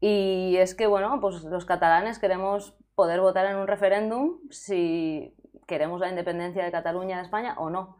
Y 0.00 0.56
es 0.56 0.74
que, 0.74 0.86
bueno, 0.86 1.20
pues 1.20 1.44
los 1.44 1.66
catalanes 1.66 2.18
queremos 2.18 2.74
poder 2.94 3.20
votar 3.20 3.44
en 3.46 3.56
un 3.56 3.66
referéndum 3.66 4.38
si 4.48 5.36
queremos 5.66 6.00
la 6.00 6.08
independencia 6.08 6.64
de 6.64 6.72
Cataluña 6.72 7.16
de 7.18 7.22
España 7.24 7.54
o 7.58 7.68
no. 7.68 7.98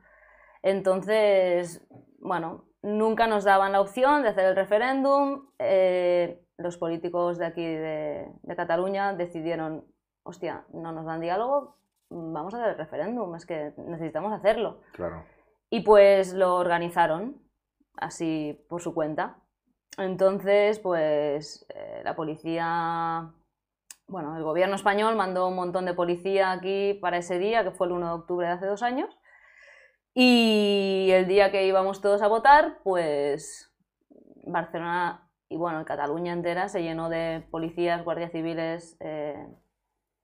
Entonces, 0.63 1.87
bueno, 2.19 2.65
nunca 2.83 3.27
nos 3.27 3.45
daban 3.45 3.73
la 3.73 3.81
opción 3.81 4.23
de 4.23 4.29
hacer 4.29 4.47
el 4.47 4.57
referéndum. 4.57 5.49
Eh, 5.59 6.43
los 6.57 6.77
políticos 6.79 7.39
de 7.39 7.47
aquí 7.47 7.65
de, 7.65 8.31
Cataluña 8.57 9.15
decidieron, 9.15 9.85
hostia, 10.23 10.65
no 10.73 10.93
nos 10.93 11.07
dan 11.07 11.21
diálogo, 11.21 11.79
vamos 12.11 12.53
a 12.55 12.59
hacer 12.59 12.71
el 12.71 12.79
referéndum, 12.79 13.35
es 13.35 13.47
que 13.47 13.73
necesitamos 13.79 14.33
hacerlo. 14.33 14.81
Claro. 14.93 15.25
Y 15.71 15.81
pues 15.81 16.35
lo 16.35 16.57
organizaron 16.57 17.41
así 17.97 18.65
por 18.69 18.83
su 18.83 18.95
cuenta. 18.95 19.39
Entonces, 19.99 20.79
pues 20.79 21.67
eh, 21.75 22.01
la 22.05 22.17
policía, 22.17 23.33
bueno, 24.07 24.37
el 24.37 24.43
gobierno 24.43 24.77
español 24.77 25.17
mandó 25.17 25.49
un 25.49 25.57
montón 25.57 25.85
de 25.85 25.95
policía 25.95 26.53
aquí 26.53 26.95
para 26.95 27.19
ese 27.19 27.39
día, 27.39 27.65
que 27.65 27.71
fue 27.71 27.87
el 27.87 27.93
1 27.93 28.07
de 28.07 28.13
octubre 28.13 28.47
de 28.47 28.53
hace 28.53 28.67
dos 28.67 28.83
años. 28.83 29.17
Y 30.15 31.11
el 31.13 31.29
día 31.29 31.51
que 31.51 31.67
íbamos 31.67 32.01
todos 32.01 32.23
a 32.23 32.29
votar, 32.29 32.79
pues 32.83 33.73
Barcelona 34.45 35.31
y 35.49 35.57
bueno, 35.57 35.85
Cataluña 35.85 36.33
entera 36.33 36.69
se 36.69 36.83
llenó 36.83 37.09
de 37.09 37.45
policías, 37.51 38.05
guardias 38.05 38.31
civiles, 38.31 38.97
eh, 39.01 39.47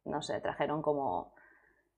no 0.05 0.23
sé, 0.23 0.41
trajeron 0.41 0.83
como 0.83 1.35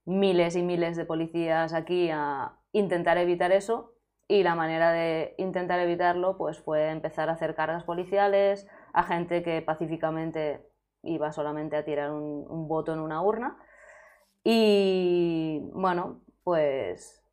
miles 0.07 0.57
y 0.57 0.63
miles 0.63 0.97
de 0.97 1.05
policías 1.05 1.75
aquí 1.75 2.11
a 2.11 2.59
intentar 2.73 3.19
evitar 3.19 3.53
eso 3.53 3.98
y 4.29 4.43
la 4.43 4.55
manera 4.55 4.93
de 4.93 5.35
intentar 5.39 5.81
evitarlo 5.81 6.37
pues 6.37 6.61
fue 6.61 6.91
empezar 6.91 7.31
a 7.31 7.33
hacer 7.33 7.55
cargas 7.55 7.85
policiales 7.85 8.69
a 8.93 9.03
gente 9.03 9.43
que 9.43 9.63
pacíficamente 9.63 10.69
iba 11.03 11.33
solamente 11.33 11.77
a 11.77 11.85
tirar 11.85 12.11
un, 12.11 12.69
voto 12.69 12.93
en 12.93 13.01
una 13.01 13.23
urna 13.23 13.57
y 14.45 15.61
bueno, 15.73 16.21
pues 16.45 17.25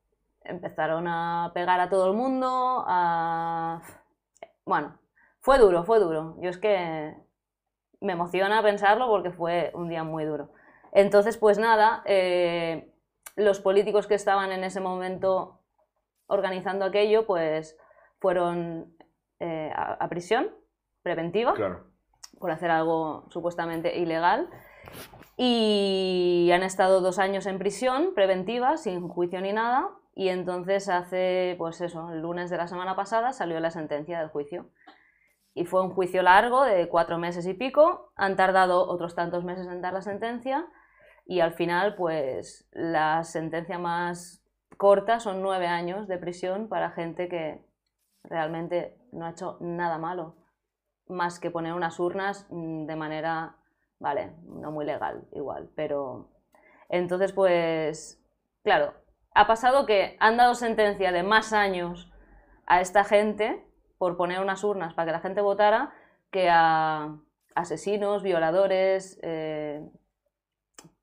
empezaron 0.44 1.08
a 1.08 1.52
pegar 1.54 1.80
a 1.80 1.90
todo 1.90 2.08
el 2.08 2.18
mundo. 2.18 2.86
Bueno, 4.66 4.98
fue 5.40 5.58
duro, 5.60 5.84
fue 5.84 6.00
duro. 6.00 6.36
Yo 6.40 6.50
es 6.50 6.58
que 6.58 7.16
me 8.02 8.14
emociona 8.14 8.62
pensarlo 8.64 9.08
porque 9.08 9.32
fue 9.32 9.72
un 9.75 9.90
día 9.90 10.04
muy 10.04 10.25
duro. 10.25 10.52
Entonces, 10.92 11.38
pues 11.38 11.58
nada, 11.58 12.04
eh, 12.06 12.94
los 13.36 13.60
políticos 13.60 14.08
que 14.08 14.16
estaban 14.16 14.52
en 14.52 14.64
ese 14.64 14.82
momento 14.82 15.62
organizando 16.27 16.86
aquello, 16.86 17.25
pues 17.25 17.77
fueron 18.20 18.96
eh, 19.39 19.72
a, 19.75 20.08
prisión 20.10 20.50
preventiva 21.03 21.53
por 22.39 22.51
hacer 22.51 22.72
algo 22.72 23.25
supuestamente 23.29 23.98
ilegal. 23.98 24.50
Y 25.38 26.50
han 26.53 26.63
estado 26.63 27.01
dos 27.01 27.20
años 27.20 27.46
en 27.46 27.60
prisión 27.60 28.13
preventiva, 28.15 28.77
sin 28.77 29.08
juicio 29.08 29.41
ni 29.41 29.51
nada, 29.51 29.89
y 30.15 30.29
entonces 30.29 30.88
hace, 30.88 31.55
pues 31.58 31.82
eso, 31.82 32.10
el 32.12 32.22
lunes 32.22 32.50
de 32.50 32.58
la 32.58 32.67
semana 32.67 32.96
pasada 32.96 33.34
salió 33.34 33.60
la 33.60 33.70
sentencia 33.70 34.20
del 34.20 34.29
juicio. 34.29 34.70
Y 35.53 35.65
fue 35.65 35.82
un 35.82 35.89
juicio 35.89 36.22
largo 36.22 36.63
de 36.63 36.88
cuatro 36.88 37.17
meses 37.17 37.46
y 37.48 37.53
pico. 37.53 38.13
Han 38.15 38.38
tardado 38.38 38.88
otros 38.88 39.13
tantos 39.13 39.44
meses 39.44 39.67
en 39.67 39.82
dar 39.82 39.94
la 39.94 40.01
sentencia. 40.01 40.65
Y 41.25 41.41
al 41.41 41.53
final, 41.53 41.96
pues 41.96 42.67
la 42.72 43.24
sentencia 43.24 43.77
más 43.77 44.45
corta 44.78 45.20
son 45.20 45.42
nueve 45.42 45.68
años 45.68 46.08
de 46.08 46.18
prisión 46.18 46.68
para 46.68 46.92
gente 46.92 47.28
que 47.28 47.66
realmente 48.24 48.98
no 49.12 49.26
ha 49.26 49.32
hecho 49.32 49.58
nada 49.60 49.98
malo. 49.98 50.36
Más 51.08 51.40
que 51.40 51.52
poner 51.52 51.74
unas 51.74 52.00
urnas 52.00 52.48
mm, 52.50 52.86
de 52.86 52.96
manera, 52.96 53.56
vale, 54.00 54.34
no 54.44 54.72
muy 54.72 54.86
legal 54.86 55.28
igual. 55.32 55.70
Pero 55.76 56.30
entonces, 56.90 57.32
pues, 57.34 58.22
claro, 58.64 58.94
ha 59.34 59.48
pasado 59.48 59.86
que 59.86 60.18
han 60.20 60.38
dado 60.38 60.56
sentencia 60.56 61.12
de 61.12 61.24
más 61.24 61.54
años 61.54 62.12
a 62.66 62.82
esta 62.82 63.04
gente 63.04 63.64
por 63.98 64.18
poner 64.18 64.40
unas 64.40 64.64
urnas 64.64 64.94
para 64.94 65.08
que 65.08 65.12
la 65.12 65.20
gente 65.20 65.42
votara 65.42 65.94
que 66.32 66.50
a 66.50 67.16
asesinos, 67.56 68.24
violadores, 68.24 69.18
eh, 69.22 69.82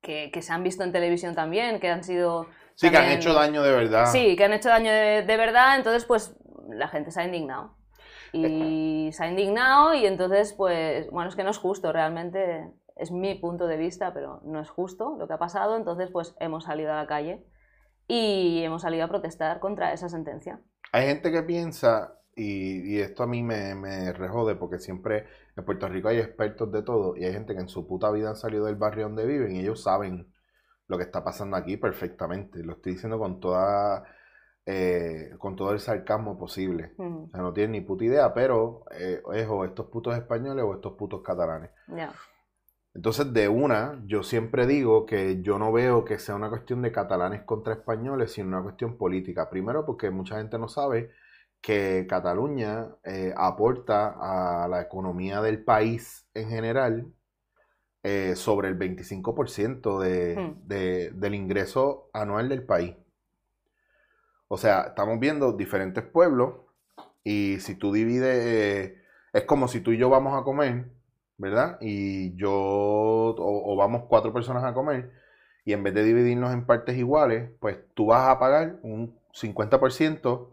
que, 0.01 0.41
se 0.41 0.53
han 0.53 0.63
visto 0.63 0.83
en 0.83 0.91
televisión 0.91 1.35
también, 1.35 1.79
que 1.79 1.89
han 1.89 2.03
sido... 2.03 2.47
Sí, 2.75 2.89
que 2.89 2.97
han 2.97 3.11
hecho 3.11 3.33
daño 3.33 3.63
de 3.63 3.71
verdad. 3.71 4.05
Sí, 4.11 4.35
que 4.35 4.43
han 4.43 4.53
hecho 4.53 4.69
daño 4.69 4.91
de, 4.91 5.37
verdad, 5.37 5.77
entonces 5.77 6.05
pues 6.05 6.35
la 6.69 6.87
gente 6.87 7.11
se 7.11 7.21
ha 7.21 7.25
indignado. 7.25 7.75
y 8.31 9.11
se 9.13 9.23
ha 9.23 9.27
indignado 9.27 9.93
y 9.93 10.05
entonces, 10.05 10.53
pues, 10.53 11.09
bueno, 11.11 11.29
es 11.29 11.35
que 11.35 11.43
no 11.43 11.51
es 11.51 11.57
justo, 11.57 11.91
realmente 11.91 12.71
es 12.95 13.11
mi 13.11 13.35
punto 13.35 13.67
de 13.67 13.77
vista, 13.77 14.13
pero 14.13 14.41
no 14.43 14.59
es 14.59 14.69
justo 14.69 15.15
lo 15.17 15.27
que 15.27 15.33
ha 15.33 15.39
pasado, 15.39 15.77
entonces, 15.77 16.09
pues, 16.11 16.35
hemos 16.39 16.65
salido 16.65 16.91
a 16.91 16.95
la 16.95 17.07
calle 17.07 17.45
y 18.07 18.61
hemos 18.63 18.81
salido 18.81 19.05
a 19.05 19.07
protestar 19.07 19.59
contra 19.59 19.93
esa 19.93 20.09
sentencia. 20.09 20.59
Hay 20.91 21.07
gente 21.07 21.31
que 21.31 21.43
piensa, 21.43 22.19
y, 22.35 22.99
esto 22.99 23.23
a 23.23 23.27
mí 23.27 23.43
me, 23.43 23.75
me, 23.75 24.11
rejode, 24.13 24.55
porque 24.55 24.79
siempre 24.79 25.25
en 25.55 25.65
Puerto 25.65 25.87
Rico 25.87 26.09
hay 26.09 26.17
expertos 26.17 26.71
de 26.71 26.83
todo, 26.83 27.15
y 27.15 27.25
hay 27.25 27.33
gente 27.33 27.53
que 27.53 27.61
en 27.61 27.69
su 27.69 27.87
puta 27.87 28.11
vida 28.11 28.29
han 28.29 28.35
salido 28.35 28.65
del 28.65 28.75
barrio 28.75 29.05
donde 29.05 29.25
viven 29.25 29.55
y 29.55 29.59
ellos 29.59 29.83
saben 29.83 30.32
lo 30.87 30.97
que 30.97 31.03
está 31.03 31.23
pasando 31.23 31.57
aquí 31.57 31.77
perfectamente. 31.77 32.63
Lo 32.63 32.73
estoy 32.73 32.93
diciendo 32.93 33.17
con 33.19 33.39
toda 33.39 34.03
eh, 34.65 35.31
con 35.39 35.57
todo 35.57 35.71
el 35.73 35.79
sarcasmo 35.79 36.37
posible. 36.37 36.93
O 36.97 37.29
sea, 37.31 37.41
no 37.41 37.51
tienen 37.51 37.73
ni 37.73 37.81
puta 37.81 38.05
idea, 38.05 38.33
pero 38.33 38.85
eh, 38.91 39.21
es 39.33 39.47
o 39.49 39.65
estos 39.65 39.87
putos 39.87 40.15
españoles 40.15 40.63
o 40.65 40.73
estos 40.73 40.93
putos 40.93 41.21
catalanes. 41.21 41.71
Entonces, 42.93 43.33
de 43.33 43.49
una, 43.49 44.01
yo 44.05 44.23
siempre 44.23 44.65
digo 44.67 45.05
que 45.05 45.41
yo 45.41 45.59
no 45.59 45.71
veo 45.73 46.05
que 46.05 46.19
sea 46.19 46.35
una 46.35 46.49
cuestión 46.49 46.81
de 46.81 46.91
catalanes 46.91 47.41
contra 47.41 47.73
españoles, 47.73 48.31
sino 48.31 48.49
una 48.49 48.63
cuestión 48.63 48.97
política. 48.97 49.49
Primero, 49.49 49.85
porque 49.85 50.11
mucha 50.11 50.37
gente 50.37 50.57
no 50.57 50.69
sabe 50.69 51.11
que 51.59 52.05
Cataluña 52.07 52.87
eh, 53.03 53.33
aporta 53.35 54.15
a 54.63 54.67
la 54.69 54.81
economía 54.81 55.41
del 55.41 55.63
país 55.63 56.27
en 56.33 56.49
general 56.49 57.13
eh, 58.03 58.35
sobre 58.35 58.67
el 58.67 58.77
25% 58.77 59.99
de, 59.99 60.35
hmm. 60.35 60.67
de, 60.67 61.11
del 61.11 61.35
ingreso 61.35 62.09
anual 62.13 62.49
del 62.49 62.63
país. 62.63 62.95
O 64.49 64.57
sea, 64.57 64.81
estamos 64.89 65.19
viendo 65.19 65.53
diferentes 65.53 66.03
pueblos 66.03 66.55
y 67.23 67.59
si 67.59 67.75
tú 67.75 67.93
divides, 67.93 68.45
eh, 68.45 68.97
es 69.31 69.43
como 69.45 69.67
si 69.67 69.79
tú 69.79 69.91
y 69.91 69.97
yo 69.97 70.09
vamos 70.09 70.39
a 70.39 70.43
comer, 70.43 70.91
¿verdad? 71.37 71.77
Y 71.81 72.35
yo, 72.35 72.51
o, 72.51 73.75
vamos 73.77 74.03
cuatro 74.07 74.33
personas 74.33 74.63
a 74.63 74.73
comer, 74.73 75.11
y 75.65 75.73
en 75.73 75.83
vez 75.83 75.93
de 75.93 76.03
dividirnos 76.03 76.53
en 76.53 76.65
partes 76.65 76.97
iguales, 76.97 77.49
pues 77.59 77.77
tú 77.93 78.07
vas 78.07 78.27
a 78.27 78.37
pagar 78.37 78.79
un 78.83 79.17
50%, 79.33 80.49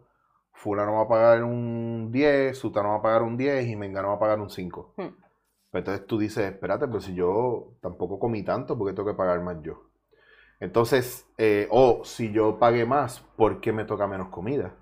fulano 0.53 0.95
va 0.95 1.03
a 1.03 1.09
pagar 1.09 1.43
un 1.43 2.11
10, 2.13 2.57
sutano 2.57 2.91
va 2.91 2.97
a 2.97 3.03
pagar 3.03 3.23
un 3.23 3.37
10 3.37 3.67
y 3.67 3.77
mengano 3.77 4.09
va 4.09 4.15
a 4.15 4.21
pagar 4.21 4.41
un 4.41 4.51
5. 4.51 4.95
Pues 5.71 5.83
entonces 5.83 6.07
tú 6.07 6.19
dices, 6.19 6.53
espérate, 6.53 6.87
pero 6.89 7.01
si 7.01 7.15
yo 7.15 7.77
tampoco 7.81 8.19
comí 8.19 8.43
tanto, 8.45 8.77
¿por 8.77 8.89
qué 8.89 8.95
tengo 8.95 9.11
que 9.11 9.17
pagar 9.17 9.41
más 9.43 9.59
yo? 9.63 9.91
Entonces, 10.61 11.27
eh, 11.39 11.69
o 11.71 12.05
si 12.05 12.33
yo 12.33 12.59
pagué 12.59 12.85
más, 12.87 13.21
¿por 13.37 13.61
qué 13.61 13.73
me 13.73 13.85
toca 13.85 14.07
menos 14.07 14.29
comida? 14.31 14.75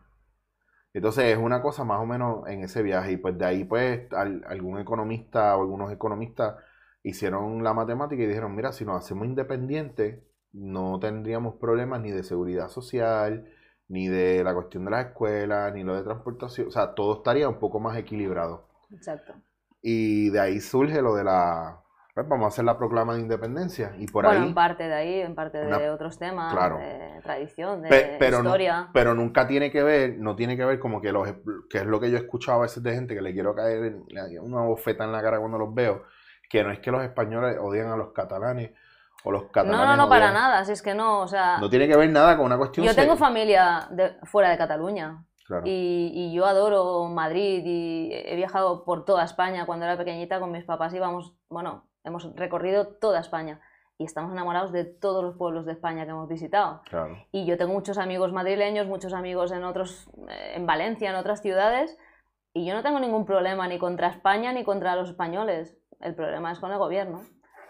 Entonces 0.93 1.27
es 1.27 1.39
una 1.39 1.63
cosa 1.63 1.85
más 1.85 2.01
o 2.01 2.07
menos 2.07 2.49
en 2.49 2.63
ese 2.65 2.83
viaje. 2.83 3.13
Y 3.13 3.17
pues 3.19 3.39
de 3.39 3.45
ahí 3.45 3.65
pues 3.65 4.09
algún 4.13 4.81
economista 4.81 5.57
o 5.57 5.63
algunos 5.63 5.93
economistas 5.93 6.57
hicieron 7.03 7.63
la 7.63 7.75
matemática 7.75 8.23
y 8.23 8.27
dijeron, 8.27 8.55
mira, 8.57 8.73
si 8.73 8.85
nos 8.85 9.05
hacemos 9.05 9.27
independientes, 9.27 10.23
no 10.53 10.99
tendríamos 10.99 11.57
problemas 11.57 12.01
ni 12.01 12.11
de 12.11 12.23
seguridad 12.25 12.69
social, 12.69 13.49
ni 13.89 14.09
de 14.09 14.43
la 14.45 14.55
cuestión 14.55 14.85
de 14.85 14.91
las 14.91 15.07
escuelas, 15.07 15.73
ni 15.75 15.85
lo 15.85 15.95
de 15.95 16.03
transportación. 16.03 16.69
O 16.69 16.71
sea, 16.71 16.95
todo 16.95 17.19
estaría 17.19 17.49
un 17.49 17.59
poco 17.59 17.81
más 17.81 17.97
equilibrado. 17.97 18.69
Exacto. 18.91 19.35
Y 19.81 20.31
de 20.31 20.41
ahí 20.41 20.61
surge 20.61 21.01
lo 21.01 21.15
de 21.15 21.25
la, 21.25 21.81
pues 22.19 22.29
vamos 22.29 22.47
a 22.47 22.49
hacer 22.49 22.65
la 22.65 22.77
proclama 22.77 23.15
de 23.15 23.21
independencia 23.21 23.93
y 23.97 24.09
por 24.09 24.25
bueno, 24.25 24.41
ahí... 24.41 24.49
en 24.49 24.55
parte 24.55 24.89
de 24.89 24.95
ahí, 24.95 25.21
en 25.21 25.37
parte 25.37 25.59
de 25.59 25.89
otros 25.89 26.19
temas, 26.19 26.53
de 26.53 27.21
tradición, 27.23 27.83
de 27.83 28.17
pero 28.19 28.39
historia. 28.39 28.89
pero 28.93 29.15
nunca 29.15 29.47
tiene 29.47 29.71
que 29.71 29.85
ver, 29.85 30.19
no 30.19 30.35
tiene 30.35 30.57
que 30.57 30.65
ver 30.65 30.81
como 30.81 31.01
que 31.01 31.13
los 31.13 31.29
que 31.71 31.79
es 31.79 31.87
lo 31.87 32.01
que 32.01 32.11
yo 32.11 32.17
he 32.17 32.21
escuchado 32.21 32.59
a 32.59 32.63
veces 32.63 32.83
de 32.83 32.93
gente 32.93 33.15
que 33.15 33.23
le 33.23 33.33
quiero 33.33 33.55
caer 33.55 33.85
en, 33.85 34.05
una 34.41 34.63
bofeta 34.63 35.05
en 35.05 35.13
la 35.13 35.23
cara 35.23 35.39
cuando 35.39 35.59
los 35.59 35.73
veo, 35.73 36.07
que 36.51 36.65
no 36.65 36.73
es 36.73 36.81
que 36.81 36.91
los 36.91 37.05
españoles 37.05 37.57
odian 37.61 37.87
a 37.87 37.97
los 37.97 38.13
catalanes 38.13 38.73
o 39.23 39.31
los 39.31 39.45
catalanes. 39.53 39.79
No, 39.79 39.87
no, 39.87 39.97
no, 39.97 40.09
para 40.09 40.33
nada, 40.33 40.65
si 40.65 40.73
es 40.73 40.83
que 40.83 40.95
no, 40.95 41.21
o 41.21 41.29
sea... 41.29 41.59
No 41.59 41.71
tiene 41.71 41.87
que 41.87 41.97
ver 41.97 42.11
nada 42.11 42.37
con 42.37 42.47
una 42.47 42.59
cuestión... 42.59 42.85
Yo 42.85 42.97
tengo 42.97 43.17
familia 43.17 43.87
de, 43.91 44.17
fuera 44.25 44.51
de 44.51 44.59
Cataluña. 44.59 45.25
Y, 45.65 46.13
y, 46.15 46.33
yo 46.33 46.45
adoro 46.47 47.09
Madrid 47.09 47.63
y 47.65 48.11
he 48.13 48.37
viajado 48.37 48.85
por 48.85 49.05
toda 49.05 49.25
España. 49.25 49.67
Cuando 49.67 49.87
era 49.87 49.97
pequeñita 49.97 50.41
con 50.41 50.53
mis 50.53 50.65
papás 50.65 50.93
íbamos, 50.93 51.35
bueno, 51.49 51.85
hemos 52.05 52.35
recorrido 52.35 52.87
toda 52.87 53.21
España 53.21 53.61
y 53.99 54.05
estamos 54.05 54.33
enamorados 54.33 54.71
de 54.73 54.85
todos 54.85 55.25
los 55.25 55.37
pueblos 55.37 55.67
de 55.67 55.73
España 55.73 56.05
que 56.05 56.11
hemos 56.13 56.29
visitado. 56.29 56.83
Y 57.33 57.47
yo 57.47 57.59
tengo 57.59 57.73
muchos 57.73 57.99
amigos 57.99 58.33
madrileños, 58.33 58.87
muchos 58.87 59.13
amigos 59.13 59.51
en 59.51 59.65
otros, 59.65 60.09
eh, 60.29 60.53
en 60.55 60.67
Valencia, 60.67 61.11
en 61.11 61.17
otras 61.17 61.43
ciudades, 61.43 61.99
y 62.55 62.65
yo 62.65 62.75
no 62.75 62.83
tengo 62.83 63.01
ningún 63.01 63.27
problema 63.27 63.67
ni 63.67 63.79
contra 63.79 64.09
España 64.09 64.53
ni 64.53 64.63
contra 64.63 64.95
los 64.95 65.11
españoles. 65.11 65.77
El 66.01 66.15
problema 66.15 66.53
es 66.53 66.61
con 66.61 66.71
el 66.71 66.79
gobierno, 66.79 67.23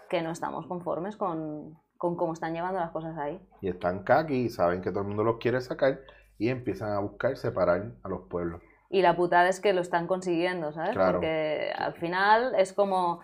que 0.07 0.21
no 0.21 0.29
estamos 0.29 0.67
conformes 0.67 1.17
con, 1.17 1.79
con 1.97 2.15
cómo 2.15 2.33
están 2.33 2.53
llevando 2.53 2.79
las 2.79 2.91
cosas 2.91 3.17
ahí. 3.17 3.41
Y 3.61 3.69
están 3.69 4.03
caqui 4.03 4.35
y 4.35 4.49
saben 4.49 4.81
que 4.81 4.91
todo 4.91 5.01
el 5.01 5.07
mundo 5.07 5.23
los 5.23 5.37
quiere 5.37 5.59
sacar 5.61 5.99
y 6.39 6.49
empiezan 6.49 6.93
a 6.93 6.99
buscar 6.99 7.37
separar 7.37 7.91
a 8.01 8.09
los 8.09 8.21
pueblos. 8.29 8.61
Y 8.89 9.03
la 9.03 9.15
putada 9.15 9.49
es 9.49 9.59
que 9.59 9.73
lo 9.73 9.81
están 9.81 10.07
consiguiendo, 10.07 10.71
¿sabes? 10.71 10.97
Porque 10.97 11.71
al 11.77 11.93
final 11.93 12.55
es 12.57 12.73
como 12.73 13.21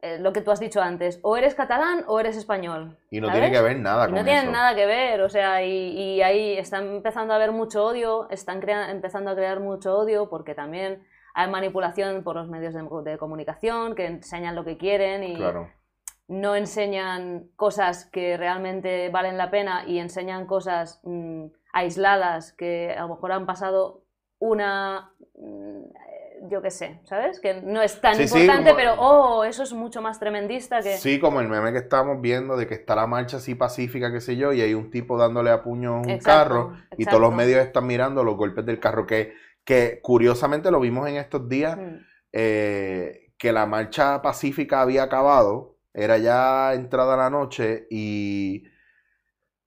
eh, 0.00 0.18
lo 0.18 0.32
que 0.32 0.40
tú 0.40 0.50
has 0.50 0.60
dicho 0.60 0.80
antes, 0.80 1.18
o 1.22 1.36
eres 1.36 1.54
catalán 1.54 2.04
o 2.06 2.20
eres 2.20 2.36
español. 2.36 2.98
Y 3.10 3.20
no 3.20 3.30
tiene 3.30 3.50
que 3.50 3.60
ver 3.60 3.78
nada 3.78 4.06
con 4.06 4.14
No 4.14 4.24
tienen 4.24 4.50
nada 4.50 4.74
que 4.74 4.86
ver, 4.86 5.20
o 5.20 5.28
sea, 5.28 5.62
y, 5.62 6.22
ahí 6.22 6.56
están 6.56 6.86
empezando 6.86 7.34
a 7.34 7.36
haber 7.36 7.52
mucho 7.52 7.84
odio, 7.84 8.30
están 8.30 8.66
empezando 8.66 9.30
a 9.30 9.34
crear 9.34 9.60
mucho 9.60 9.98
odio 9.98 10.30
porque 10.30 10.54
también 10.54 11.06
hay 11.34 11.50
manipulación 11.50 12.22
por 12.22 12.36
los 12.36 12.48
medios 12.48 12.72
de, 12.72 13.18
comunicación 13.18 13.94
que 13.94 14.06
enseñan 14.06 14.54
lo 14.54 14.64
que 14.64 14.78
quieren 14.78 15.24
y 15.24 15.36
no 16.28 16.56
enseñan 16.56 17.48
cosas 17.56 18.06
que 18.06 18.36
realmente 18.36 19.10
valen 19.10 19.36
la 19.36 19.50
pena 19.50 19.84
y 19.86 19.98
enseñan 19.98 20.46
cosas 20.46 21.00
mm, 21.02 21.46
aisladas 21.74 22.52
que 22.52 22.94
a 22.96 23.02
lo 23.02 23.08
mejor 23.10 23.32
han 23.32 23.44
pasado 23.44 24.04
una 24.38 25.12
mm, 25.38 25.84
yo 26.48 26.60
qué 26.60 26.70
sé, 26.70 27.00
¿sabes? 27.04 27.40
Que 27.40 27.62
no 27.62 27.82
es 27.82 28.00
tan 28.00 28.20
importante, 28.20 28.74
pero 28.74 28.94
oh, 28.98 29.44
eso 29.44 29.62
es 29.62 29.72
mucho 29.72 30.02
más 30.02 30.20
tremendista 30.20 30.82
que... 30.82 30.96
Sí, 30.98 31.18
como 31.18 31.40
el 31.40 31.48
meme 31.48 31.72
que 31.72 31.78
estábamos 31.78 32.20
viendo 32.20 32.56
de 32.56 32.66
que 32.66 32.74
está 32.74 32.94
la 32.94 33.06
marcha 33.06 33.38
así 33.38 33.54
pacífica, 33.54 34.12
qué 34.12 34.20
sé 34.20 34.36
yo, 34.36 34.52
y 34.52 34.60
hay 34.60 34.74
un 34.74 34.90
tipo 34.90 35.16
dándole 35.16 35.50
a 35.50 35.62
puño 35.62 35.94
a 35.94 36.00
un 36.00 36.18
carro 36.18 36.76
y 36.96 37.04
todos 37.06 37.20
los 37.20 37.34
medios 37.34 37.60
están 37.60 37.86
mirando 37.86 38.24
los 38.24 38.36
golpes 38.36 38.66
del 38.66 38.78
carro, 38.78 39.06
que, 39.06 39.34
que 39.64 40.00
curiosamente 40.02 40.70
lo 40.70 40.80
vimos 40.80 41.08
en 41.08 41.16
estos 41.16 41.48
días, 41.48 41.76
mm. 41.76 41.96
eh, 42.32 43.32
que 43.38 43.52
la 43.52 43.66
marcha 43.66 44.20
pacífica 44.20 44.82
había 44.82 45.04
acabado, 45.04 45.76
era 45.92 46.18
ya 46.18 46.74
entrada 46.74 47.16
la 47.16 47.30
noche 47.30 47.86
y 47.90 48.64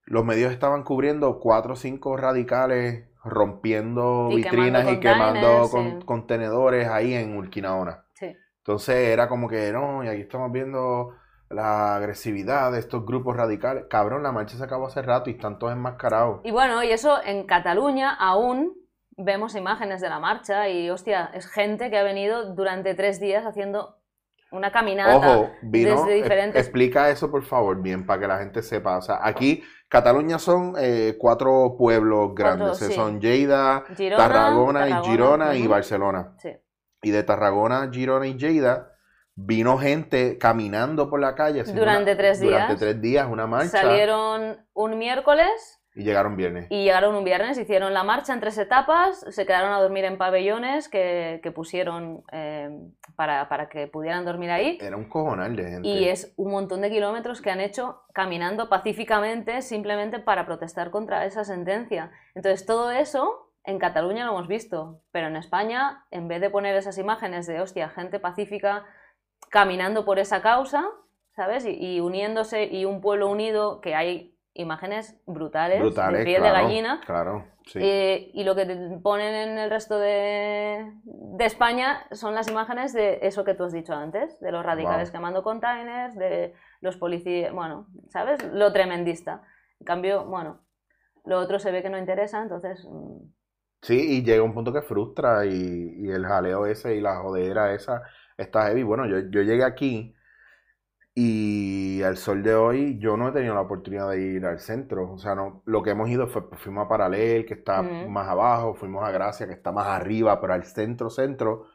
los 0.08 0.24
medios 0.24 0.54
estaban 0.54 0.84
cubriendo 0.84 1.40
cuatro 1.40 1.74
o 1.74 1.76
cinco 1.76 2.16
radicales 2.16 3.06
rompiendo 3.24 4.30
vitrinas 4.30 4.90
y 4.90 5.00
quemando 5.00 5.70
contenedores 6.06 6.88
ahí 6.88 7.14
en 7.14 7.38
Urquinaona. 7.38 8.06
Entonces 8.60 8.96
era 8.96 9.30
como 9.30 9.48
que, 9.48 9.72
no, 9.72 10.04
y 10.04 10.08
aquí 10.08 10.22
estamos 10.22 10.52
viendo 10.52 11.14
la 11.50 11.96
agresividad 11.96 12.72
de 12.72 12.80
estos 12.80 13.06
grupos 13.06 13.36
radicales. 13.38 13.86
Cabrón, 13.90 14.24
la 14.24 14.32
marcha 14.34 14.58
se 14.58 14.64
acabó 14.64 14.88
hace 14.88 15.02
rato 15.02 15.30
y 15.30 15.34
están 15.34 15.58
todos 15.60 15.74
enmascarados. 15.74 16.42
Y 16.44 16.52
bueno, 16.52 16.84
y 16.84 16.92
eso 16.92 17.18
en 17.24 17.46
Cataluña 17.46 18.14
aún 18.14 18.74
vemos 19.16 19.56
imágenes 19.56 20.02
de 20.02 20.10
la 20.10 20.20
marcha 20.20 20.70
y, 20.70 20.90
hostia, 20.90 21.32
es 21.34 21.48
gente 21.48 21.90
que 21.90 21.98
ha 21.98 22.04
venido 22.04 22.54
durante 22.54 22.94
tres 22.94 23.20
días 23.20 23.46
haciendo 23.46 23.97
una 24.52 24.72
caminata 24.72 25.52
desde 25.62 26.14
diferentes... 26.14 26.62
Explica 26.62 27.10
eso, 27.10 27.30
por 27.30 27.44
favor, 27.44 27.82
bien, 27.82 28.06
para 28.06 28.22
que 28.22 28.28
la 28.28 28.40
gente 28.40 28.62
sepa. 28.62 28.98
O 28.98 29.02
sea, 29.02 29.20
aquí 29.22 29.64
Cataluña 29.90 30.40
son 30.40 30.76
eh, 30.78 31.16
cuatro 31.18 31.76
pueblos 31.78 32.34
grandes. 32.36 32.78
Son 32.78 33.20
Lleida, 33.20 33.84
Tarragona, 34.16 34.90
y 34.90 34.94
Girona 35.06 35.56
y 35.56 35.68
Barcelona. 35.68 36.36
Y 37.02 37.12
de 37.12 37.24
Tarragona, 37.24 37.90
Girona 37.92 38.28
y 38.28 38.38
Lleida 38.38 38.94
vino 39.40 39.78
gente 39.78 40.38
caminando 40.38 41.10
por 41.10 41.20
la 41.20 41.36
calle. 41.36 41.64
Durante 41.64 42.16
tres 42.16 42.40
días. 42.40 42.54
Durante 42.54 42.76
tres 42.76 43.02
días, 43.02 43.28
una 43.30 43.46
marcha. 43.46 43.70
Salieron 43.70 44.66
un 44.74 44.98
miércoles 44.98 45.80
y 45.98 46.04
llegaron 46.04 46.38
viernes. 46.38 46.68
Y 46.70 46.84
llegaron 46.84 47.16
un 47.16 47.24
viernes, 47.24 47.58
hicieron 47.58 47.92
la 47.92 48.04
marcha 48.04 48.32
en 48.32 48.40
tres 48.40 48.56
etapas, 48.60 49.26
se 49.30 49.46
quedaron 49.48 49.74
a 49.74 49.82
dormir 49.82 50.06
en 50.06 50.20
pabellones 50.20 50.90
que, 50.90 51.42
pusieron 51.56 52.24
eh, 52.32 52.70
para, 53.16 53.68
que 53.68 53.88
pudieran 53.88 54.24
dormir 54.24 54.52
ahí. 54.52 54.78
Era 54.80 54.96
un 54.96 55.10
cojonal 55.10 55.56
de 55.56 55.64
gente. 55.64 55.88
Y 55.88 56.08
es 56.08 56.36
un 56.38 56.52
montón 56.52 56.82
de 56.82 56.92
kilómetros 56.92 57.42
que 57.42 57.50
han 57.50 57.62
hecho 57.62 58.04
caminando 58.14 58.70
pacíficamente 58.70 59.64
simplemente 59.64 60.20
para 60.20 60.46
protestar 60.46 60.92
contra 60.92 61.26
esa 61.26 61.44
sentencia. 61.44 62.12
Entonces 62.36 62.68
todo 62.68 62.92
eso 62.92 63.52
en 63.64 63.80
Cataluña 63.80 64.28
lo 64.28 64.34
hemos 64.34 64.48
visto, 64.48 65.02
pero 65.12 65.28
en 65.28 65.36
España, 65.36 66.06
en 66.12 66.28
vez 66.28 66.42
de 66.42 66.52
poner 66.52 66.76
esas 66.76 67.00
imágenes 67.00 67.48
de, 67.48 67.60
hostia, 67.60 67.90
gente 67.90 68.20
pacífica 68.20 68.86
caminando 69.50 70.06
por 70.06 70.20
esa 70.20 70.44
causa, 70.44 70.86
¿sabes? 71.36 71.66
y 71.66 72.00
uniéndose 72.02 72.66
y 72.66 72.86
un 72.86 73.02
pueblo 73.02 73.30
unido 73.30 73.82
que 73.82 73.96
hay 73.96 74.37
imágenes 74.58 75.20
brutales, 75.26 75.80
Brutales, 75.80 76.20
de 76.20 76.26
piel 76.26 76.42
claro, 76.42 76.58
de 76.58 76.64
gallina. 76.64 77.02
Claro, 77.06 77.46
sí. 77.66 77.80
Eh, 77.82 78.32
y 78.34 78.44
lo 78.44 78.56
que 78.56 78.66
te 78.66 78.76
ponen 79.02 79.34
en 79.36 79.58
el 79.58 79.70
resto 79.70 80.00
de, 80.00 80.94
de 81.04 81.46
España 81.46 82.06
son 82.12 82.36
las 82.36 82.48
imágenes 82.50 82.94
de 82.94 83.20
eso 83.22 83.44
que 83.44 83.54
tú 83.54 83.64
has 83.66 83.74
dicho 83.74 83.94
antes, 83.94 84.40
de 84.40 84.52
los 84.52 84.66
radicales 84.66 85.10
Wow. 85.10 85.12
quemando 85.12 85.44
containers, 85.44 86.16
de 86.16 86.54
los 86.82 86.98
policías, 86.98 87.54
bueno, 87.54 87.88
¿sabes? 88.10 88.44
Lo 88.54 88.74
tremendista. 88.74 89.44
En 89.80 89.86
cambio, 89.86 90.26
bueno, 90.26 90.62
lo 91.26 91.40
otro 91.40 91.60
se 91.60 91.72
ve 91.72 91.82
que 91.82 91.90
no 91.90 91.98
interesa, 91.98 92.42
entonces... 92.42 92.86
mm, 92.90 93.18
Sí, 93.84 94.18
y 94.18 94.24
llega 94.24 94.44
un 94.44 94.54
punto 94.56 94.74
que 94.74 94.82
frustra 94.82 95.46
y, 95.46 95.52
y 96.00 96.10
el 96.10 96.26
jaleo 96.26 96.66
ese 96.66 96.96
y 96.96 97.02
la 97.02 97.18
jodera 97.18 97.74
esa 97.74 98.02
está 98.36 98.66
heavy. 98.68 98.82
Bueno, 98.84 99.06
yo, 99.08 99.20
yo 99.30 99.44
llegué 99.44 99.64
aquí 99.64 100.16
y 101.20 102.04
al 102.04 102.16
sol 102.16 102.44
de 102.44 102.54
hoy 102.54 103.00
yo 103.00 103.18
no 103.18 103.30
he 103.30 103.32
tenido 103.32 103.56
la 103.56 103.62
oportunidad 103.62 104.08
de 104.12 104.22
ir 104.22 104.46
al 104.46 104.60
centro. 104.60 105.14
O 105.14 105.18
sea, 105.18 105.34
no, 105.34 105.64
lo 105.66 105.82
que 105.82 105.90
hemos 105.90 106.08
ido 106.10 106.28
fue, 106.28 106.48
pues, 106.48 106.62
fuimos 106.62 106.86
a 106.86 106.88
Paralel, 106.88 107.44
que 107.48 107.56
está 107.56 107.82
más 107.82 108.28
abajo, 108.28 108.76
fuimos 108.76 109.04
a 109.04 109.10
Gracia, 109.10 109.48
que 109.48 109.54
está 109.54 109.72
más 109.72 109.88
arriba, 109.88 110.40
pero 110.40 110.54
al 110.54 110.64
centro, 110.66 111.10
centro, 111.10 111.66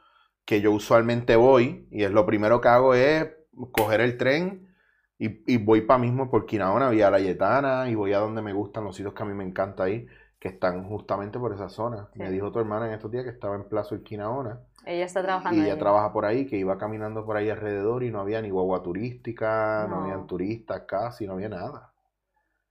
que 0.45 0.61
yo 0.61 0.71
usualmente 0.71 1.35
voy 1.35 1.89
y 1.91 2.03
es 2.03 2.11
lo 2.11 2.25
primero 2.25 2.61
que 2.61 2.69
hago 2.69 2.93
es 2.93 3.31
coger 3.73 3.99
el 3.99 4.17
tren 4.17 4.73
y, 5.19 5.43
y 5.53 5.57
voy 5.57 5.81
para 5.81 5.99
mismo 5.99 6.31
por 6.31 6.45
Quinaona, 6.45 6.89
vía 6.89 7.11
La 7.11 7.19
Yetana 7.19 7.89
y 7.89 7.95
voy 7.95 8.13
a 8.13 8.19
donde 8.19 8.41
me 8.41 8.53
gustan 8.53 8.85
los 8.85 8.95
sitios 8.95 9.13
que 9.13 9.23
a 9.23 9.25
mí 9.25 9.33
me 9.33 9.43
encanta 9.43 9.89
ir 9.89 10.07
que 10.39 10.47
están 10.47 10.85
justamente 10.85 11.37
por 11.37 11.53
esa 11.53 11.67
zona. 11.67 12.07
Sí. 12.13 12.19
Me 12.19 12.31
dijo 12.31 12.49
tu 12.49 12.59
hermana 12.59 12.87
en 12.87 12.93
estos 12.93 13.11
días 13.11 13.25
que 13.25 13.31
estaba 13.31 13.55
en 13.57 13.67
Plaza 13.67 13.93
Urquinaona 13.93 14.61
ella 14.85 15.05
está 15.05 15.21
trabajando 15.23 15.61
y 15.61 15.65
ella 15.65 15.77
ahí. 15.77 15.77
trabaja 15.77 16.11
por 16.13 16.25
ahí, 16.25 16.45
que 16.47 16.57
iba 16.57 16.77
caminando 16.77 17.25
por 17.25 17.37
ahí 17.37 17.49
alrededor 17.49 18.03
y 18.03 18.11
no 18.11 18.19
había 18.21 18.41
ni 18.41 18.49
guagua 18.49 18.83
turística, 18.83 19.87
no, 19.89 19.97
No. 19.97 19.97
habían 19.97 20.27
turistas 20.27 20.83
casi, 20.87 21.27
no 21.27 21.33
había 21.33 21.49
nada. 21.49 21.93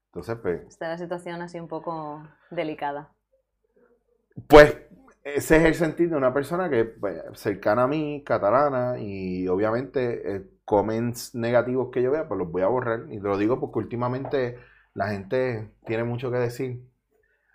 Entonces, 0.09 0.39
pues, 0.43 0.63
Está 0.67 0.89
la 0.89 0.99
situación 0.99 1.41
así 1.41 1.61
un 1.61 1.69
poco 1.69 2.21
delicada. 2.51 3.15
pues 4.49 4.77
ese 5.25 5.57
es 5.57 5.65
el 5.65 5.75
sentido 5.75 6.13
de 6.13 6.17
una 6.17 6.35
persona 6.35 6.69
que 6.71 6.85
pues, 6.85 7.23
cercana 7.35 7.85
a 7.85 7.87
mí, 7.89 8.23
catalana, 8.25 8.99
y 8.99 9.47
obviamente 9.49 10.37
eh, 10.37 10.51
comments 10.65 11.35
negativos 11.35 11.91
que 11.93 12.03
yo 12.03 12.11
vea, 12.11 12.27
pues 12.29 12.39
los 12.39 12.51
voy 12.51 12.63
a 12.63 12.67
borrar. 12.69 13.05
Y 13.11 13.17
te 13.19 13.23
lo 13.29 13.39
digo 13.39 13.61
porque 13.61 13.79
últimamente 13.79 14.59
la 14.95 15.09
gente 15.09 15.73
tiene 15.87 16.05
mucho 16.05 16.31
que 16.31 16.39
decir. 16.39 16.83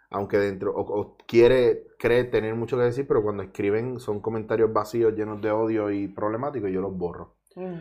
Aunque 0.09 0.37
dentro, 0.37 0.73
o, 0.73 0.81
o 0.81 1.17
quiere, 1.27 1.83
cree 1.99 2.23
tener 2.23 2.55
mucho 2.55 2.77
que 2.77 2.83
decir, 2.83 3.05
pero 3.07 3.21
cuando 3.23 3.43
escriben 3.43 3.99
son 3.99 4.21
comentarios 4.21 4.71
vacíos, 4.71 5.13
llenos 5.15 5.41
de 5.41 5.51
odio 5.51 5.91
y 5.91 6.07
problemáticos, 6.07 6.69
y 6.69 6.73
yo 6.73 6.81
los 6.81 6.95
borro. 6.97 7.33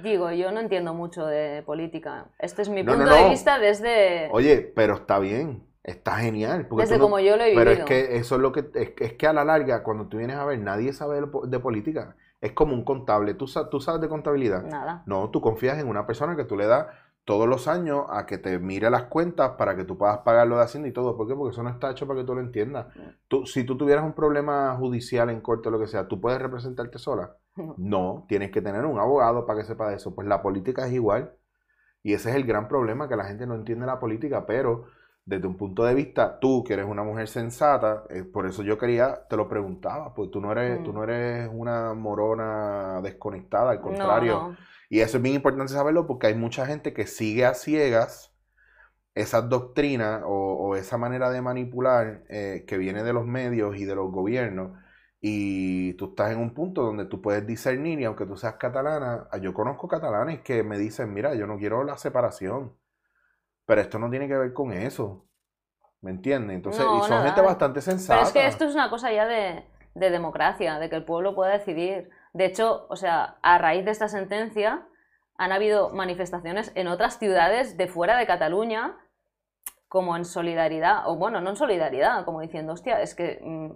Digo, 0.02 0.30
yo 0.32 0.50
no 0.52 0.60
entiendo 0.60 0.94
mucho 0.94 1.26
de 1.26 1.62
política. 1.64 2.30
Este 2.38 2.62
es 2.62 2.68
mi 2.70 2.82
No, 2.82 2.92
no, 2.96 3.04
punto 3.04 3.14
de 3.14 3.28
vista 3.28 3.58
desde, 3.58 4.28
Oye, 4.32 4.72
pero 4.74 4.94
está 4.94 5.18
bien, 5.18 5.64
está 5.84 6.16
genial. 6.16 6.66
Porque 6.66 6.84
desde 6.84 6.98
como 6.98 7.20
yo 7.20 7.36
lo 7.36 7.44
he 7.44 7.54
Pero 7.54 7.70
vivido. 7.72 7.84
es 7.84 7.84
que 7.84 8.16
eso 8.16 8.36
es 8.36 8.40
lo 8.40 8.52
que 8.52 8.64
es, 8.74 8.90
que- 8.92 9.04
es 9.04 9.12
que 9.12 9.26
a 9.26 9.32
la 9.34 9.44
larga, 9.44 9.82
cuando 9.82 10.06
tú 10.08 10.16
vienes 10.16 10.36
a 10.36 10.46
ver, 10.46 10.58
nadie 10.60 10.92
sabe 10.94 11.20
de, 11.20 11.26
po- 11.26 11.46
de 11.46 11.60
política. 11.60 12.16
Es 12.40 12.52
como 12.52 12.72
un 12.74 12.84
contable. 12.84 13.34
¿Tú, 13.34 13.46
tú 13.70 13.80
sabes 13.80 14.00
de 14.00 14.08
contabilidad? 14.08 14.62
Nada. 14.62 15.02
No, 15.06 15.30
tú 15.30 15.40
confías 15.42 15.78
en 15.78 15.88
una 15.88 16.06
persona 16.06 16.36
que 16.36 16.44
tú 16.44 16.56
le 16.56 16.66
das 16.66 16.86
todos 17.26 17.48
los 17.48 17.66
años 17.66 18.06
a 18.08 18.24
que 18.24 18.38
te 18.38 18.60
mire 18.60 18.88
las 18.88 19.04
cuentas 19.06 19.52
para 19.58 19.74
que 19.76 19.84
tú 19.84 19.98
puedas 19.98 20.18
pagar 20.18 20.46
lo 20.46 20.58
de 20.58 20.62
Hacienda 20.62 20.88
y 20.88 20.92
todo. 20.92 21.16
¿Por 21.16 21.26
qué? 21.26 21.34
Porque 21.34 21.52
eso 21.52 21.62
no 21.64 21.70
está 21.70 21.90
hecho 21.90 22.06
para 22.06 22.20
que 22.20 22.24
tú 22.24 22.36
lo 22.36 22.40
entiendas. 22.40 22.86
Tú, 23.26 23.44
si 23.46 23.64
tú 23.64 23.76
tuvieras 23.76 24.04
un 24.04 24.14
problema 24.14 24.76
judicial 24.76 25.28
en 25.30 25.40
corte 25.40 25.68
o 25.68 25.72
lo 25.72 25.80
que 25.80 25.88
sea, 25.88 26.06
¿tú 26.06 26.20
puedes 26.20 26.40
representarte 26.40 26.98
sola? 26.98 27.36
No. 27.56 27.74
No, 27.78 28.26
tienes 28.28 28.52
que 28.52 28.62
tener 28.62 28.84
un 28.84 29.00
abogado 29.00 29.44
para 29.44 29.58
que 29.58 29.66
sepa 29.66 29.88
de 29.88 29.96
eso. 29.96 30.14
Pues 30.14 30.28
la 30.28 30.40
política 30.40 30.86
es 30.86 30.92
igual. 30.92 31.34
Y 32.04 32.12
ese 32.12 32.30
es 32.30 32.36
el 32.36 32.44
gran 32.44 32.68
problema, 32.68 33.08
que 33.08 33.16
la 33.16 33.24
gente 33.24 33.46
no 33.46 33.56
entiende 33.56 33.86
la 33.86 33.98
política, 33.98 34.46
pero 34.46 34.86
desde 35.26 35.46
un 35.48 35.56
punto 35.56 35.84
de 35.84 35.94
vista, 35.94 36.38
tú 36.40 36.64
que 36.64 36.74
eres 36.74 36.86
una 36.86 37.04
mujer 37.04 37.28
sensata, 37.28 38.04
eh, 38.10 38.24
por 38.24 38.46
eso 38.46 38.62
yo 38.64 38.78
quería, 38.78 39.26
te 39.28 39.36
lo 39.36 39.48
preguntaba, 39.48 40.14
pues 40.14 40.30
tú 40.30 40.40
no 40.40 40.52
eres, 40.52 40.80
Mm. 40.80 40.84
tú 40.84 40.92
no 40.94 41.04
eres 41.04 41.50
una 41.52 41.94
morona 41.94 43.00
desconectada, 43.02 43.72
al 43.72 43.80
contrario. 43.82 44.34
no. 44.50 44.56
Y 44.88 45.00
eso 45.00 45.16
es 45.18 45.22
bien 45.24 45.34
importante 45.36 45.72
saberlo 45.72 46.06
porque 46.06 46.28
hay 46.28 46.36
mucha 46.36 46.64
gente 46.66 46.92
que 46.94 47.06
sigue 47.08 47.44
a 47.44 47.54
ciegas 47.54 48.32
esas 49.14 49.48
doctrinas 49.48 50.22
o, 50.24 50.30
o 50.30 50.76
esa 50.76 50.98
manera 50.98 51.30
de 51.30 51.42
manipular 51.42 52.24
eh, 52.28 52.64
que 52.68 52.76
viene 52.78 53.02
de 53.02 53.12
los 53.12 53.26
medios 53.26 53.76
y 53.76 53.84
de 53.84 53.94
los 53.96 54.10
gobiernos. 54.12 54.78
Y 55.20 55.94
tú 55.94 56.10
estás 56.10 56.32
en 56.32 56.38
un 56.38 56.54
punto 56.54 56.82
donde 56.82 57.06
tú 57.06 57.20
puedes 57.22 57.46
discernir, 57.46 57.98
y 58.00 58.04
aunque 58.04 58.26
tú 58.26 58.36
seas 58.36 58.56
catalana, 58.56 59.28
ah, 59.32 59.38
yo 59.38 59.54
conozco 59.54 59.88
catalanes 59.88 60.42
que 60.42 60.62
me 60.62 60.78
dicen, 60.78 61.12
mira, 61.14 61.34
yo 61.34 61.46
no 61.46 61.58
quiero 61.58 61.82
la 61.84 61.96
separación, 61.98 62.74
pero 63.66 63.80
esto 63.80 63.98
no 63.98 64.08
tiene 64.08 64.26
que 64.28 64.36
ver 64.36 64.52
con 64.52 64.72
eso. 64.72 65.24
¿Me 66.00 66.10
entiendes? 66.10 66.54
Entonces, 66.56 66.84
No, 66.84 66.98
y 66.98 67.00
son 67.02 67.10
nada. 67.10 67.24
gente 67.26 67.40
bastante 67.42 67.80
sensata. 67.80 68.20
Pero 68.20 68.26
es 68.28 68.32
que 68.32 68.46
esto 68.46 68.64
es 68.64 68.74
una 68.74 68.88
cosa 68.90 69.12
ya 69.12 69.26
de, 69.26 69.64
de 69.94 70.10
democracia, 70.10 70.78
de 70.78 70.88
que 70.88 70.96
el 70.96 71.04
pueblo 71.04 71.34
pueda 71.34 71.52
decidir. 71.52 72.10
De 72.32 72.44
hecho, 72.44 72.86
o 72.88 72.96
sea, 72.96 73.36
a 73.42 73.58
raíz 73.58 73.84
de 73.84 73.90
esta 73.90 74.08
sentencia 74.08 74.86
han 75.38 75.52
habido 75.52 75.90
manifestaciones 75.90 76.70
en 76.74 76.86
otras 76.88 77.18
ciudades 77.18 77.76
de 77.76 77.88
fuera 77.88 78.16
de 78.18 78.26
Cataluña 78.26 78.96
como 79.88 80.16
en 80.16 80.24
solidaridad, 80.24 81.08
o 81.08 81.16
bueno, 81.16 81.40
no 81.40 81.50
en 81.50 81.56
solidaridad, 81.56 82.24
como 82.24 82.40
diciendo, 82.40 82.72
hostia, 82.72 83.00
es 83.00 83.14
que, 83.14 83.38
mm, 83.42 83.70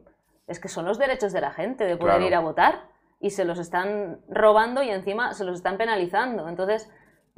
es 0.48 0.59
que 0.61 0.68
son 0.68 0.85
los 0.85 0.98
derechos 0.98 1.33
de 1.33 1.40
la 1.40 1.53
gente 1.53 1.85
de 1.85 1.96
poder 1.96 2.14
Claro. 2.16 2.26
ir 2.26 2.35
a 2.35 2.40
votar 2.40 2.88
y 3.20 3.31
se 3.31 3.44
los 3.44 3.59
están 3.59 4.20
robando 4.29 4.83
y 4.83 4.90
encima 4.90 5.35
se 5.35 5.44
los 5.44 5.57
están 5.57 5.79
penalizando. 5.79 6.48
Entonces, 6.48 6.90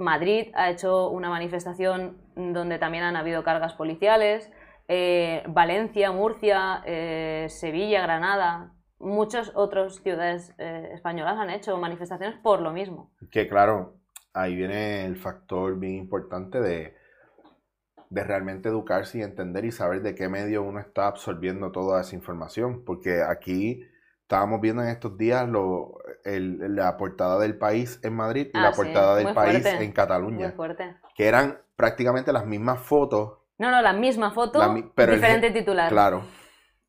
Madrid 0.03 0.49
ha 0.55 0.71
hecho 0.71 1.09
una 1.09 1.31
manifestación 1.31 2.19
donde 2.35 2.79
también 2.79 3.05
han 3.05 3.17
habido 3.17 3.45
cargas 3.45 3.75
policiales, 3.75 4.51
eh, 4.89 5.43
Valencia, 5.49 6.13
Murcia, 6.13 6.83
eh, 6.85 7.47
Sevilla, 7.49 8.03
Granada, 8.03 8.75
muchas 8.99 9.53
otras 9.55 9.97
ciudades 9.97 10.55
eh, 10.59 10.91
españolas 10.93 11.39
han 11.39 11.51
hecho 11.51 11.77
manifestaciones 11.79 12.39
por 12.39 12.61
lo 12.61 12.73
mismo. 12.73 13.13
Que 13.31 13.49
claro, 13.49 13.97
ahí 14.33 14.55
viene 14.55 15.05
el 15.05 15.17
factor 15.17 15.79
bien 15.79 15.95
importante 15.95 16.61
de, 16.61 16.95
de 18.11 18.25
realmente 18.25 18.69
educarse 18.69 19.19
y 19.19 19.23
entender 19.23 19.65
y 19.65 19.73
saber 19.73 20.03
de 20.03 20.15
qué 20.15 20.29
medio 20.29 20.63
uno 20.63 20.81
está 20.81 21.07
absorbiendo 21.07 21.73
toda 21.73 22.01
esa 22.01 22.15
información. 22.15 22.85
Porque 22.85 23.23
aquí 23.23 23.83
estábamos 24.23 24.61
viendo 24.61 24.83
en 24.83 24.89
estos 24.89 25.17
días 25.17 25.49
lo, 25.49 25.99
el- 26.25 26.75
la 26.77 26.97
portada 26.97 27.39
del 27.39 27.57
país 27.59 28.01
en 28.03 28.15
Madrid 28.15 28.49
y 28.53 28.59
Ah, 28.59 28.63
la 28.63 28.73
sí, 28.73 28.77
portada 28.83 29.17
del 29.17 29.25
muy 29.27 29.35
país 29.35 29.53
fuerte, 29.63 29.71
en 29.71 29.77
Muy 29.79 29.93
Cataluña, 29.93 30.53
fuerte. 30.53 30.97
que 31.15 31.27
eran 31.27 31.59
prácticamente 31.77 32.33
las 32.33 32.47
mismas 32.47 32.81
fotos, 32.81 33.39
No, 33.59 33.71
no, 33.71 33.81
la 33.83 33.93
misma 33.93 34.33
foto, 34.33 34.59
La 34.59 34.69
mi- 34.69 34.83
pero 34.95 35.13
el 35.13 35.21
diferente 35.21 35.49
ge- 35.53 35.61
titular. 35.61 35.89
claro. 35.91 36.23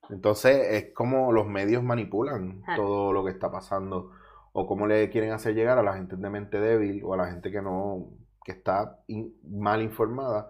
Entonces 0.09 0.67
es 0.71 0.93
como 0.93 1.31
los 1.31 1.47
medios 1.47 1.83
manipulan 1.83 2.61
Ah. 2.67 2.75
todo 2.75 3.13
lo 3.13 3.23
que 3.23 3.31
está 3.31 3.51
pasando 3.51 4.11
o 4.51 4.67
cómo 4.67 4.85
le 4.87 5.09
quieren 5.09 5.31
hacer 5.31 5.55
llegar 5.55 5.77
a 5.77 5.83
la 5.83 5.93
gente 5.93 6.15
de 6.15 6.29
mente 6.29 6.59
débil 6.59 7.01
o 7.03 7.13
a 7.13 7.17
la 7.17 7.27
gente 7.27 7.51
que 7.51 7.61
no, 7.61 8.07
que 8.43 8.51
está 8.51 8.99
in- 9.07 9.33
mal 9.49 9.81
informada, 9.81 10.49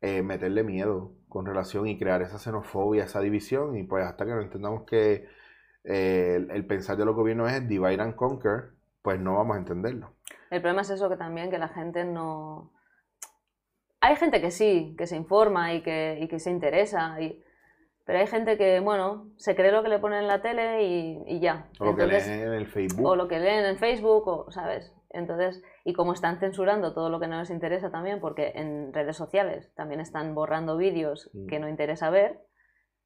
eh, 0.00 0.22
meterle 0.22 0.62
miedo 0.62 1.12
con 1.28 1.46
relación 1.46 1.86
y 1.86 1.98
crear 1.98 2.22
esa 2.22 2.38
xenofobia, 2.38 3.04
esa 3.04 3.20
división 3.20 3.76
y 3.76 3.82
pues 3.84 4.04
hasta 4.06 4.24
que 4.24 4.32
no 4.32 4.40
entendamos 4.40 4.84
que 4.84 5.26
eh, 5.86 6.34
el, 6.36 6.50
el 6.50 6.66
pensar 6.66 6.96
de 6.96 7.04
los 7.04 7.14
gobiernos 7.14 7.50
es 7.52 7.66
divide 7.68 8.02
and 8.02 8.14
conquer, 8.14 8.72
pues 9.02 9.18
no 9.20 9.36
vamos 9.36 9.56
a 9.56 9.60
entenderlo. 9.60 10.12
El 10.50 10.60
problema 10.60 10.82
es 10.82 10.90
eso 10.90 11.08
que 11.08 11.16
también 11.16 11.50
que 11.50 11.58
la 11.58 11.68
gente 11.68 12.04
no... 12.04 12.72
Hay 14.00 14.16
gente 14.16 14.40
que 14.40 14.50
sí, 14.50 14.94
que 14.98 15.06
se 15.06 15.16
informa 15.16 15.72
y 15.74 15.82
que, 15.82 16.18
y 16.20 16.28
que 16.28 16.38
se 16.38 16.50
interesa, 16.50 17.20
y... 17.20 17.42
pero 18.04 18.18
hay 18.18 18.26
gente 18.26 18.56
que, 18.58 18.78
bueno, 18.80 19.30
se 19.36 19.56
cree 19.56 19.72
lo 19.72 19.82
que 19.82 19.88
le 19.88 19.98
ponen 19.98 20.20
en 20.20 20.26
la 20.28 20.42
tele 20.42 20.84
y, 20.84 21.22
y 21.26 21.40
ya. 21.40 21.68
O 21.80 21.86
lo 21.86 21.96
que 21.96 22.06
leen 22.06 22.30
en 22.30 22.52
el 22.52 22.66
Facebook. 22.66 23.06
o 23.06 23.16
lo 23.16 23.26
que 23.26 23.40
leen 23.40 23.64
en 23.64 23.78
Facebook, 23.78 24.28
o, 24.28 24.50
¿sabes? 24.50 24.92
Entonces, 25.10 25.62
y 25.84 25.94
como 25.94 26.12
están 26.12 26.38
censurando 26.38 26.92
todo 26.92 27.08
lo 27.10 27.18
que 27.18 27.26
no 27.26 27.38
les 27.38 27.50
interesa 27.50 27.90
también, 27.90 28.20
porque 28.20 28.52
en 28.54 28.92
redes 28.92 29.16
sociales 29.16 29.72
también 29.74 30.00
están 30.00 30.34
borrando 30.34 30.76
vídeos 30.76 31.30
Mm. 31.32 31.46
que 31.46 31.58
no 31.58 31.68
interesa 31.68 32.10
ver 32.10 32.40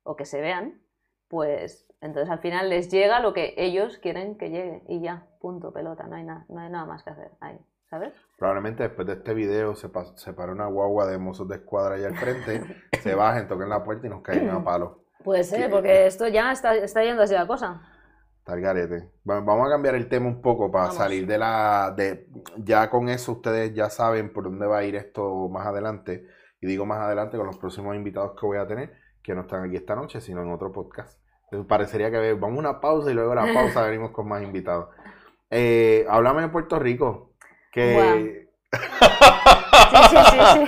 o 0.02 0.16
que 0.16 0.24
se 0.24 0.40
vean, 0.40 0.82
pues 1.28 1.86
entonces 2.00 2.30
al 2.30 2.38
final 2.40 2.68
les 2.70 2.90
llega 2.90 3.20
lo 3.20 3.32
que 3.32 3.54
ellos 3.56 3.98
quieren 3.98 4.36
que 4.38 4.50
llegue 4.50 4.82
y 4.88 5.00
ya, 5.00 5.26
punto, 5.40 5.72
pelota, 5.72 6.06
no 6.06 6.16
hay, 6.16 6.24
nada 6.24 6.44
no 6.48 6.60
hay 6.60 6.70
nada 6.70 6.86
más 6.86 7.02
que 7.02 7.10
hacer 7.10 7.30
ahí, 7.40 7.58
¿sabes? 7.88 8.12
Probablemente 8.38 8.82
después 8.84 9.06
de 9.06 9.14
este 9.14 9.34
video 9.34 9.74
se, 9.74 9.88
pa- 9.88 10.16
se 10.16 10.32
para 10.32 10.52
una 10.52 10.66
guagua 10.66 11.06
de 11.06 11.18
mozos 11.18 11.46
de 11.48 11.56
escuadra 11.56 11.96
ahí 11.96 12.04
al 12.04 12.16
frente, 12.16 12.62
se 13.02 13.14
bajen, 13.14 13.46
toquen 13.48 13.68
la 13.68 13.84
puerta 13.84 14.06
y 14.06 14.10
nos 14.10 14.22
caen 14.22 14.48
a 14.50 14.62
palo. 14.64 15.04
Puede 15.24 15.44
ser, 15.44 15.64
Que- 15.64 15.68
porque 15.68 16.06
esto 16.06 16.26
ya 16.28 16.50
está, 16.52 16.74
está 16.76 17.02
yendo 17.04 17.22
así 17.22 17.34
la 17.34 17.46
cosa. 17.46 17.82
Está 18.38 18.54
el 18.54 18.62
garete. 18.62 19.10
Va- 19.28 19.40
Vamos 19.40 19.66
a 19.66 19.70
cambiar 19.70 19.94
el 19.94 20.08
tema 20.08 20.26
un 20.28 20.40
poco 20.40 20.70
para 20.72 20.84
Vamos. 20.84 20.96
salir 20.96 21.26
de 21.26 21.36
la... 21.36 21.92
De, 21.94 22.26
ya 22.56 22.88
con 22.88 23.10
eso 23.10 23.32
ustedes 23.32 23.74
ya 23.74 23.90
saben 23.90 24.32
por 24.32 24.44
dónde 24.44 24.66
va 24.66 24.78
a 24.78 24.84
ir 24.84 24.96
esto 24.96 25.50
más 25.50 25.66
adelante. 25.66 26.26
Y 26.62 26.66
digo 26.66 26.86
más 26.86 27.00
adelante 27.00 27.36
con 27.36 27.46
los 27.46 27.58
próximos 27.58 27.94
invitados 27.94 28.32
que 28.40 28.46
voy 28.46 28.56
a 28.56 28.66
tener, 28.66 28.94
que 29.22 29.34
no 29.34 29.42
están 29.42 29.64
aquí 29.64 29.76
esta 29.76 29.94
noche, 29.94 30.22
sino 30.22 30.40
en 30.40 30.50
otro 30.52 30.72
podcast. 30.72 31.20
Parecería 31.68 32.10
que 32.10 32.32
vamos 32.34 32.56
a 32.58 32.60
una 32.70 32.80
pausa 32.80 33.10
y 33.10 33.14
luego 33.14 33.30
de 33.30 33.36
la 33.36 33.42
pausa 33.54 33.82
venimos 33.82 34.10
con 34.12 34.28
más 34.28 34.42
invitados. 34.42 34.88
Eh, 35.50 36.06
háblame 36.08 36.42
de 36.42 36.48
Puerto 36.48 36.78
Rico. 36.78 37.32
Que... 37.72 38.48
Sí, 39.90 39.96
sí, 40.08 40.16
sí, 40.30 40.38
sí. 40.54 40.64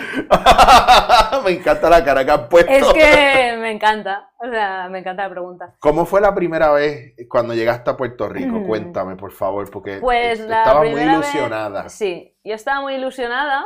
me 1.44 1.50
encanta 1.52 1.88
la 1.88 2.04
cara 2.04 2.24
que 2.24 2.30
has 2.32 2.40
puesto. 2.48 2.72
Es 2.72 2.92
que 2.92 3.56
me 3.60 3.70
encanta. 3.70 4.30
O 4.40 4.50
sea, 4.50 4.88
me 4.90 4.98
encanta 4.98 5.22
la 5.24 5.30
pregunta. 5.30 5.74
¿Cómo 5.78 6.06
fue 6.06 6.20
la 6.20 6.34
primera 6.34 6.72
vez 6.72 7.14
cuando 7.28 7.54
llegaste 7.54 7.90
a 7.90 7.96
Puerto 7.96 8.28
Rico? 8.28 8.64
Cuéntame, 8.66 9.14
por 9.14 9.30
favor, 9.30 9.70
porque 9.70 9.98
Pues 9.98 10.40
estaba 10.40 10.80
muy 10.80 10.94
vez- 10.94 11.04
ilusionada. 11.06 11.88
Sí, 11.88 12.36
yo 12.42 12.54
estaba 12.54 12.80
muy 12.80 12.94
ilusionada 12.94 13.64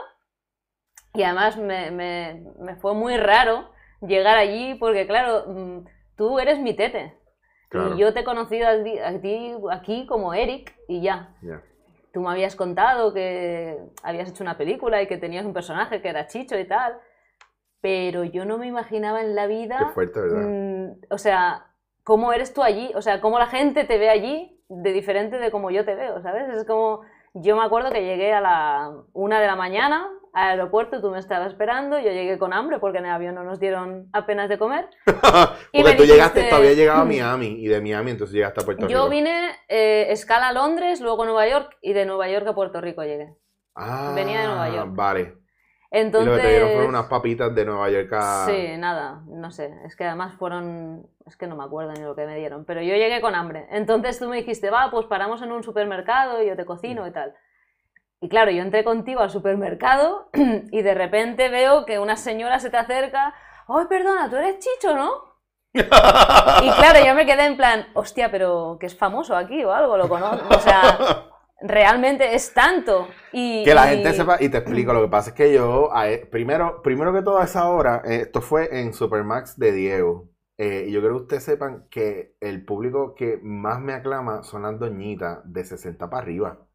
y 1.14 1.22
además 1.22 1.56
me, 1.56 1.90
me- 1.90 2.42
me 2.60 2.76
fue 2.76 2.92
muy 2.94 3.16
raro 3.16 3.70
llegar 4.02 4.36
allí 4.36 4.74
porque, 4.74 5.06
claro, 5.06 5.44
mm, 5.46 5.78
tú 6.16 6.38
eres 6.38 6.58
mi 6.58 6.74
tete. 6.74 7.14
Claro. 7.68 7.94
Y 7.94 7.98
yo 7.98 8.12
te 8.14 8.20
he 8.20 8.24
conocido 8.24 8.68
a 8.68 8.82
ti, 8.82 8.98
a 8.98 9.20
ti 9.20 9.54
aquí 9.70 10.06
como 10.06 10.34
Eric 10.34 10.74
y 10.88 11.00
ya. 11.02 11.34
Tú 12.12 12.20
me 12.20 12.30
habías 12.30 12.56
contado 12.56 13.12
que 13.12 13.78
habías 14.02 14.30
hecho 14.30 14.42
una 14.42 14.56
película 14.56 15.02
y 15.02 15.06
que 15.06 15.18
tenías 15.18 15.44
un 15.44 15.52
personaje 15.52 16.00
que 16.00 16.08
era 16.08 16.26
Chicho 16.26 16.58
y 16.58 16.66
tal, 16.66 16.98
pero 17.80 18.24
yo 18.24 18.44
no 18.44 18.56
me 18.56 18.66
imaginaba 18.66 19.20
en 19.20 19.34
la 19.34 19.46
vida, 19.46 19.78
Qué 19.78 19.92
fuerte, 19.92 20.20
¿verdad? 20.20 20.48
mm, 20.48 20.92
o 21.10 21.18
sea, 21.18 21.66
cómo 22.04 22.32
eres 22.32 22.54
tú 22.54 22.62
allí, 22.62 22.90
o 22.94 23.02
sea, 23.02 23.20
cómo 23.20 23.38
la 23.38 23.48
gente 23.48 23.84
te 23.84 23.98
ve 23.98 24.08
allí 24.08 24.62
de 24.68 24.92
diferente 24.92 25.38
de 25.38 25.50
cómo 25.50 25.70
yo 25.70 25.84
te 25.84 25.94
veo, 25.94 26.22
¿sabes? 26.22 26.48
Es 26.48 26.64
como, 26.64 27.02
yo 27.42 27.56
me 27.56 27.62
acuerdo 27.64 27.90
que 27.90 28.02
llegué 28.04 28.32
a 28.32 28.40
la 28.40 28.92
una 29.12 29.40
de 29.40 29.46
la 29.46 29.56
mañana 29.56 30.08
al 30.32 30.50
aeropuerto, 30.50 31.00
tú 31.00 31.10
me 31.10 31.18
estabas 31.18 31.48
esperando, 31.52 31.98
yo 31.98 32.10
llegué 32.10 32.38
con 32.38 32.52
hambre 32.52 32.78
porque 32.78 32.98
en 32.98 33.06
el 33.06 33.12
avión 33.12 33.34
no 33.34 33.42
nos 33.42 33.58
dieron 33.58 34.08
apenas 34.12 34.50
de 34.50 34.58
comer. 34.58 34.86
y 35.72 35.80
Porque 35.82 35.96
tú 35.96 36.04
llegaste, 36.04 36.40
dijiste- 36.40 36.50
todavía 36.50 36.74
llegado 36.74 37.00
a 37.00 37.04
Miami 37.06 37.46
y 37.58 37.68
de 37.68 37.80
Miami 37.80 38.10
entonces 38.10 38.34
llegaste 38.34 38.60
a 38.60 38.64
Puerto 38.64 38.86
Yo 38.86 38.98
Rico. 39.04 39.08
vine 39.10 39.50
eh, 39.68 40.08
escala 40.10 40.48
a 40.48 40.52
Londres, 40.52 41.00
luego 41.00 41.22
a 41.22 41.26
Nueva 41.26 41.48
York 41.48 41.78
y 41.80 41.94
de 41.94 42.04
Nueva 42.04 42.28
York 42.28 42.46
a 42.48 42.54
Puerto 42.54 42.80
Rico 42.82 43.02
llegué. 43.02 43.34
Ah, 43.74 44.12
venía 44.14 44.40
de 44.42 44.46
Nueva 44.46 44.68
York. 44.70 44.90
Vale. 44.92 45.34
Entonces, 45.90 46.26
Y 46.26 46.30
lo 46.30 46.36
que 46.36 46.42
te 46.42 46.50
dieron 46.50 46.68
fueron 46.70 46.88
unas 46.88 47.06
papitas 47.06 47.54
de 47.54 47.64
Nueva 47.64 47.88
York 47.90 48.12
a... 48.12 48.46
Sí, 48.46 48.76
nada, 48.76 49.22
no 49.28 49.50
sé. 49.50 49.72
Es 49.84 49.96
que 49.96 50.04
además 50.04 50.34
fueron. 50.38 51.06
Es 51.26 51.36
que 51.36 51.46
no 51.46 51.56
me 51.56 51.64
acuerdo 51.64 51.92
ni 51.92 52.00
lo 52.00 52.14
que 52.14 52.26
me 52.26 52.36
dieron. 52.36 52.64
Pero 52.64 52.82
yo 52.82 52.94
llegué 52.94 53.20
con 53.20 53.34
hambre. 53.34 53.66
Entonces 53.70 54.18
tú 54.18 54.28
me 54.28 54.36
dijiste, 54.36 54.70
va, 54.70 54.90
pues 54.90 55.06
paramos 55.06 55.42
en 55.42 55.52
un 55.52 55.62
supermercado 55.62 56.42
y 56.42 56.48
yo 56.48 56.56
te 56.56 56.64
cocino 56.64 57.06
y 57.06 57.12
tal. 57.12 57.34
Y 58.20 58.28
claro, 58.28 58.50
yo 58.50 58.62
entré 58.62 58.82
contigo 58.82 59.20
al 59.20 59.30
supermercado 59.30 60.30
y 60.72 60.82
de 60.82 60.94
repente 60.94 61.48
veo 61.48 61.84
que 61.84 61.98
una 61.98 62.16
señora 62.16 62.58
se 62.58 62.70
te 62.70 62.76
acerca. 62.76 63.34
¡Ay, 63.68 63.86
perdona, 63.88 64.28
tú 64.30 64.36
eres 64.36 64.58
Chicho, 64.58 64.94
¿no? 64.94 65.36
Y 65.74 66.70
claro, 66.70 67.04
yo 67.04 67.14
me 67.14 67.26
quedé 67.26 67.44
en 67.44 67.56
plan, 67.56 67.86
hostia, 67.92 68.30
pero 68.30 68.78
que 68.80 68.86
es 68.86 68.96
famoso 68.96 69.36
aquí 69.36 69.62
o 69.64 69.72
algo, 69.72 69.96
lo 69.96 70.08
conozco. 70.08 70.46
O 70.48 70.60
sea, 70.60 71.26
realmente 71.60 72.34
es 72.34 72.52
tanto. 72.54 73.08
Y, 73.32 73.64
Que 73.64 73.74
la 73.74 73.92
y- 73.92 73.96
gente 73.96 74.14
sepa, 74.14 74.36
y 74.40 74.48
te 74.48 74.58
explico, 74.58 74.92
lo 74.92 75.02
que 75.02 75.08
pasa 75.08 75.30
es 75.30 75.36
que 75.36 75.52
yo, 75.52 75.90
primero, 76.30 76.82
primero 76.82 77.12
que 77.12 77.22
todo 77.22 77.38
a 77.38 77.44
esa 77.44 77.68
hora, 77.68 78.02
esto 78.04 78.40
fue 78.40 78.80
en 78.80 78.92
Supermax 78.92 79.58
de 79.58 79.72
Diego. 79.72 80.28
Eh, 80.58 80.86
y 80.88 80.92
yo 80.92 81.00
quiero 81.00 81.16
que 81.16 81.22
ustedes 81.22 81.42
sepan 81.44 81.86
que 81.90 82.34
el 82.40 82.64
público 82.64 83.14
que 83.14 83.38
más 83.42 83.80
me 83.80 83.92
aclama 83.92 84.42
son 84.42 84.62
las 84.62 84.78
doñitas 84.78 85.40
de 85.44 85.64
60 85.64 86.08
para 86.08 86.22
arriba. 86.22 86.66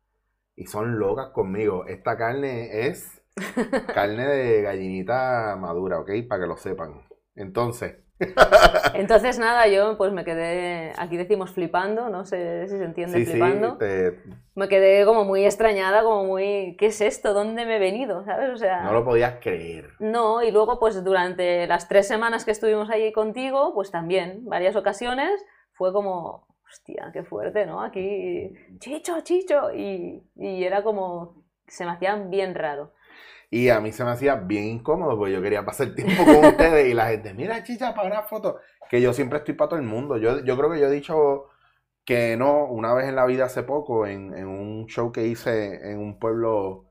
Y 0.56 0.68
son 0.68 1.00
locas 1.00 1.30
conmigo. 1.30 1.86
Esta 1.88 2.16
carne 2.18 2.88
es 2.88 3.24
carne 3.94 4.28
de 4.28 4.62
gallinita 4.62 5.56
madura, 5.60 6.00
¿ok? 6.00 6.12
Para 6.30 6.42
que 6.44 6.48
lo 6.48 6.58
sepan. 6.58 7.02
Entonces, 7.36 7.96
Entonces, 8.94 9.40
nada, 9.40 9.68
yo 9.68 9.98
pues 9.98 10.12
me 10.12 10.24
quedé, 10.24 10.94
aquí 10.98 11.18
decimos 11.18 11.52
flipando, 11.52 12.10
no 12.10 12.26
sé 12.26 12.68
si 12.68 12.78
se 12.78 12.84
entiende 12.86 13.20
sí, 13.20 13.26
sí, 13.26 13.32
flipando. 13.32 13.78
te- 13.78 14.18
Me 14.56 14.68
quedé 14.68 15.06
como 15.06 15.24
muy 15.24 15.46
extrañada, 15.46 16.04
como 16.04 16.26
muy, 16.26 16.76
¿qué 16.78 16.88
es 16.88 17.02
esto? 17.02 17.34
¿Dónde 17.34 17.66
me 17.66 17.78
he 17.78 17.80
venido? 17.80 18.24
¿Sabes? 18.26 18.50
O 18.52 18.58
sea, 18.58 18.84
no 18.84 18.94
lo 18.94 19.04
podías 19.06 19.36
creer. 19.42 19.90
no, 20.00 20.44
y 20.44 20.52
luego 20.52 20.80
pues 20.80 21.04
durante 21.04 21.68
las 21.68 21.88
tres 21.88 22.08
semanas 22.08 22.46
que 22.46 22.52
estuvimos 22.52 22.90
allí 22.90 23.12
contigo, 23.12 23.74
pues 23.74 23.92
también, 23.92 24.46
varias 24.46 24.76
ocasiones, 24.76 25.32
fue 25.74 25.94
como, 25.94 26.48
hostia, 26.70 27.10
qué 27.14 27.24
fuerte, 27.24 27.66
¿no? 27.66 27.82
Aquí, 27.82 28.54
chicho, 28.80 29.22
chicho, 29.22 29.74
y, 29.74 30.22
y 30.36 30.64
era 30.64 30.84
como, 30.84 31.44
se 31.68 31.86
me 31.86 31.92
hacía 31.92 32.16
bien 32.16 32.54
raro. 32.56 32.94
Y 33.52 33.70
a 33.70 33.82
mí 33.82 33.94
se 33.94 34.06
me 34.06 34.12
hacía 34.12 34.36
bien 34.36 34.66
incómodo 34.66 35.18
porque 35.18 35.34
yo 35.34 35.44
quería 35.44 35.66
pasar 35.66 35.96
tiempo 35.96 36.26
con 36.26 36.46
ustedes 36.46 36.90
y 36.90 36.96
la 36.96 37.08
gente, 37.10 37.34
mira 37.36 37.64
chicha, 37.64 37.94
para 37.96 38.08
una 38.10 38.24
foto. 38.24 38.60
Que 38.90 39.02
yo 39.02 39.14
siempre 39.14 39.40
estoy 39.40 39.56
para 39.56 39.70
todo 39.72 39.80
el 39.80 39.86
mundo. 39.88 40.18
Yo, 40.18 40.44
yo 40.46 40.58
creo 40.58 40.72
que 40.72 40.80
yo 40.82 40.88
he 40.88 40.92
dicho 40.92 41.46
que 42.06 42.38
no, 42.38 42.66
una 42.66 42.94
vez 42.94 43.08
en 43.10 43.16
la 43.16 43.26
vida 43.26 43.46
hace 43.46 43.64
poco, 43.64 44.08
en, 44.08 44.36
en 44.38 44.48
un 44.48 44.88
show 44.88 45.12
que 45.12 45.28
hice 45.28 45.92
en 45.92 46.00
un 46.00 46.20
pueblo, 46.20 46.88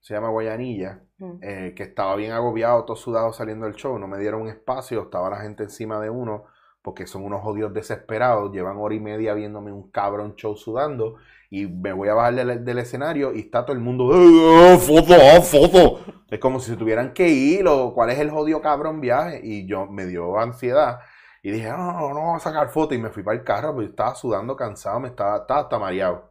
se 0.00 0.14
llama 0.14 0.30
Guayanilla, 0.30 1.02
Mm. 1.18 1.38
eh, 1.42 1.74
que 1.76 1.82
estaba 1.82 2.16
bien 2.16 2.32
agobiado, 2.32 2.84
todo 2.86 2.96
sudado 2.96 3.32
saliendo 3.34 3.66
del 3.66 3.74
show, 3.74 3.98
no 3.98 4.08
me 4.08 4.18
dieron 4.18 4.42
un 4.42 4.48
espacio, 4.48 5.02
estaba 5.02 5.28
la 5.30 5.40
gente 5.42 5.64
encima 5.64 6.00
de 6.00 6.08
uno, 6.10 6.46
porque 6.82 7.06
son 7.06 7.24
unos 7.24 7.42
odios 7.44 7.74
desesperados, 7.74 8.52
llevan 8.52 8.78
hora 8.78 8.94
y 8.94 9.00
media 9.00 9.34
viéndome 9.34 9.70
un 9.70 9.90
cabrón 9.90 10.34
show 10.36 10.56
sudando, 10.56 11.16
y 11.50 11.66
me 11.66 11.92
voy 11.92 12.08
a 12.08 12.14
bajar 12.14 12.34
del, 12.34 12.64
del 12.64 12.78
escenario 12.78 13.34
y 13.34 13.40
está 13.40 13.64
todo 13.66 13.74
el 13.76 13.82
mundo, 13.82 14.12
"Eh, 14.14 14.74
eh, 14.74 14.78
foto, 14.78 15.14
ah, 15.14 15.40
foto. 15.42 16.00
Es 16.30 16.38
como 16.38 16.60
si 16.60 16.70
se 16.70 16.76
tuvieran 16.76 17.12
que 17.12 17.28
ir, 17.28 17.66
o 17.66 17.92
cuál 17.92 18.10
es 18.10 18.18
el 18.20 18.30
jodido 18.30 18.62
cabrón 18.62 19.00
viaje, 19.00 19.40
y 19.42 19.66
yo 19.66 19.86
me 19.86 20.06
dio 20.06 20.38
ansiedad. 20.38 21.00
Y 21.42 21.50
dije, 21.50 21.68
no, 21.70 21.92
no, 21.92 22.14
no, 22.14 22.20
voy 22.22 22.36
a 22.36 22.38
sacar 22.38 22.68
foto. 22.70 22.94
Y 22.94 22.98
me 22.98 23.10
fui 23.10 23.22
para 23.24 23.36
el 23.36 23.44
carro, 23.44 23.74
porque 23.74 23.88
estaba 23.90 24.14
sudando 24.14 24.54
cansado, 24.56 25.00
me 25.00 25.08
estaba, 25.08 25.38
estaba 25.38 25.60
hasta 25.62 25.78
mareado. 25.78 26.30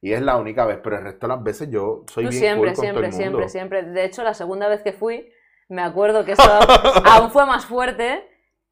Y 0.00 0.12
es 0.12 0.20
la 0.22 0.36
única 0.36 0.66
vez, 0.66 0.78
pero 0.84 0.98
el 0.98 1.04
resto 1.04 1.26
de 1.26 1.34
las 1.34 1.42
veces 1.42 1.70
yo 1.70 2.04
soy 2.06 2.24
Tú 2.24 2.30
bien 2.30 2.40
siempre, 2.40 2.74
cool 2.74 2.74
con 2.74 2.74
todo 2.74 2.82
siempre, 2.84 3.06
el 3.06 3.12
mundo. 3.32 3.48
siempre, 3.48 3.80
siempre. 3.80 3.82
De 3.92 4.04
hecho, 4.04 4.22
la 4.22 4.34
segunda 4.34 4.68
vez 4.68 4.82
que 4.82 4.92
fui, 4.92 5.30
me 5.68 5.82
acuerdo 5.82 6.24
que 6.24 6.32
eso 6.32 6.42
aún 7.06 7.30
fue 7.30 7.46
más 7.46 7.64
fuerte, 7.66 8.22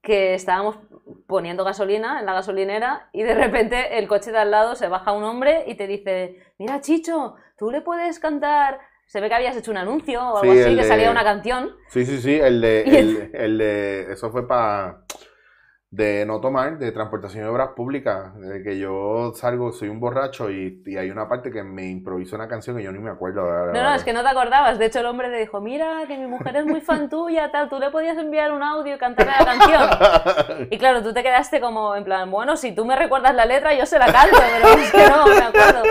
que 0.02 0.34
estábamos 0.34 0.78
poniendo 1.26 1.64
gasolina 1.64 2.20
en 2.20 2.26
la 2.26 2.34
gasolinera 2.34 3.08
y 3.12 3.22
de 3.22 3.34
repente 3.34 3.98
el 3.98 4.06
coche 4.08 4.32
de 4.32 4.38
al 4.38 4.50
lado 4.50 4.74
se 4.76 4.88
baja 4.88 5.12
un 5.12 5.24
hombre 5.24 5.64
y 5.66 5.74
te 5.74 5.86
dice, 5.86 6.38
mira 6.58 6.80
Chicho, 6.80 7.36
tú 7.56 7.70
le 7.70 7.80
puedes 7.80 8.18
cantar... 8.18 8.78
Se 9.06 9.20
ve 9.20 9.28
que 9.28 9.34
habías 9.34 9.54
hecho 9.56 9.70
un 9.70 9.76
anuncio 9.76 10.20
o 10.22 10.38
algo 10.38 10.52
Sí, 10.54 10.60
así, 10.60 10.70
que 10.70 10.82
de- 10.82 10.88
salía 10.88 11.10
una 11.10 11.22
canción. 11.24 11.76
Sí, 11.88 12.06
sí, 12.06 12.18
sí, 12.22 12.34
el 12.34 12.62
de, 12.62 12.82
el, 12.98 13.30
el 13.34 13.58
de, 13.58 14.12
eso 14.12 14.30
fue 14.30 14.48
para, 14.48 15.02
de 15.92 16.24
no 16.24 16.40
tomar, 16.40 16.78
de 16.78 16.90
transportación 16.90 17.44
de 17.44 17.50
obras 17.50 17.68
públicas, 17.76 18.34
de 18.40 18.62
que 18.62 18.78
yo 18.78 19.30
salgo, 19.34 19.72
soy 19.72 19.90
un 19.90 20.00
borracho 20.00 20.50
y, 20.50 20.82
y 20.86 20.96
hay 20.96 21.10
una 21.10 21.28
parte 21.28 21.50
que 21.52 21.62
me 21.62 21.84
improviso 21.90 22.34
una 22.34 22.48
canción 22.48 22.80
y 22.80 22.82
yo 22.82 22.90
ni 22.92 22.98
me 22.98 23.10
acuerdo. 23.10 23.44
de- 23.44 23.72
No, 23.74 23.82
no, 23.82 23.94
es 23.94 24.02
que 24.02 24.14
no 24.14 24.22
te 24.22 24.28
acordabas. 24.30 24.78
De 24.78 24.86
hecho, 24.86 25.00
el 25.00 25.06
hombre 25.06 25.28
le 25.28 25.38
dijo, 25.38 25.60
mira, 25.60 26.04
que 26.08 26.16
mi 26.16 26.26
mujer 26.26 26.56
es 26.56 26.64
muy 26.64 26.80
fan 26.80 27.10
tuya, 27.10 27.50
tal, 27.52 27.68
tú 27.68 27.78
le 27.78 27.90
podías 27.90 28.16
enviar 28.16 28.52
un 28.52 28.62
audio 28.62 28.94
y 28.94 28.98
cantarle 28.98 29.32
la 29.38 29.44
canción. 29.44 30.68
Y 30.70 30.78
claro, 30.78 31.02
tú 31.02 31.12
te 31.12 31.22
quedaste 31.22 31.60
como 31.60 31.94
en 31.94 32.04
plan, 32.04 32.30
bueno, 32.30 32.56
si 32.56 32.74
tú 32.74 32.86
me 32.86 32.96
recuerdas 32.96 33.34
la 33.34 33.44
letra, 33.44 33.74
yo 33.74 33.84
se 33.84 33.98
la 33.98 34.06
canto, 34.10 34.38
pero 34.38 34.68
es 34.80 34.90
que 34.92 35.06
no, 35.10 35.26
me 35.26 35.44
acuerdo. 35.44 35.82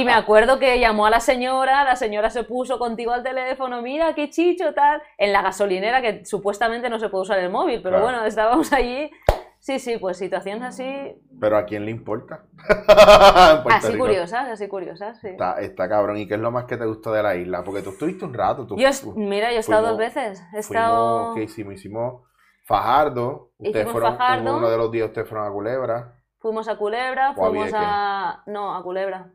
Y 0.00 0.04
me 0.04 0.12
acuerdo 0.12 0.58
que 0.58 0.78
llamó 0.78 1.06
a 1.06 1.10
la 1.10 1.20
señora, 1.20 1.84
la 1.84 1.96
señora 1.96 2.30
se 2.30 2.44
puso 2.44 2.78
contigo 2.78 3.12
al 3.12 3.22
teléfono, 3.22 3.82
mira, 3.82 4.14
qué 4.14 4.30
chicho, 4.30 4.74
tal, 4.74 5.02
en 5.18 5.32
la 5.32 5.42
gasolinera, 5.42 6.00
que 6.02 6.24
supuestamente 6.24 6.88
no 6.90 6.98
se 6.98 7.08
puede 7.08 7.22
usar 7.22 7.38
el 7.38 7.50
móvil, 7.50 7.80
pero 7.82 7.96
Claro. 7.98 8.04
bueno, 8.04 8.24
estábamos 8.26 8.72
allí. 8.72 9.10
Sí, 9.58 9.78
sí, 9.80 9.96
pues 9.98 10.16
situaciones 10.18 10.62
así, 10.62 11.16
Pero 11.40 11.56
¿a 11.56 11.64
quién 11.64 11.84
le 11.86 11.90
importa? 11.90 12.44
Así 13.68 13.92
Rico. 13.92 14.04
curiosas, 14.04 14.48
así 14.48 14.68
curiosas, 14.68 15.18
sí. 15.20 15.28
Está, 15.28 15.60
está 15.60 15.88
cabrón. 15.88 16.18
¿Y 16.18 16.28
qué 16.28 16.34
es 16.34 16.40
lo 16.40 16.50
más 16.52 16.66
que 16.66 16.76
te 16.76 16.84
gustó 16.84 17.10
de 17.12 17.22
la 17.22 17.34
isla? 17.34 17.64
Porque 17.64 17.82
tú 17.82 17.90
estuviste 17.90 18.24
un 18.24 18.34
rato. 18.34 18.66
Tú, 18.66 18.76
Yo, 18.76 18.88
tú- 19.02 19.14
mira, 19.16 19.50
yo 19.50 19.56
he 19.56 19.60
estado 19.60 19.88
dos 19.88 19.98
veces. 19.98 20.40
He 20.54 20.58
estado... 20.58 21.34
¿qué 21.34 21.42
hicimos? 21.44 21.74
Hicimos 21.74 22.22
Fajardo. 22.64 23.50
Ustedes 23.58 23.90
fueron, 23.90 24.16
Fajardo. 24.16 24.56
uno 24.56 24.70
de 24.70 24.76
los 24.76 24.90
días 24.90 25.08
ustedes 25.08 25.28
fueron 25.28 25.48
a 25.48 25.50
Culebra. 25.50 26.14
Fuimos 26.38 26.68
a 26.68 26.76
Culebra, 26.76 27.30
O 27.36 27.48
fuimos 27.50 27.70
a... 27.74 28.42
No, 28.46 28.74
a 28.76 28.82
Culebra. 28.82 29.30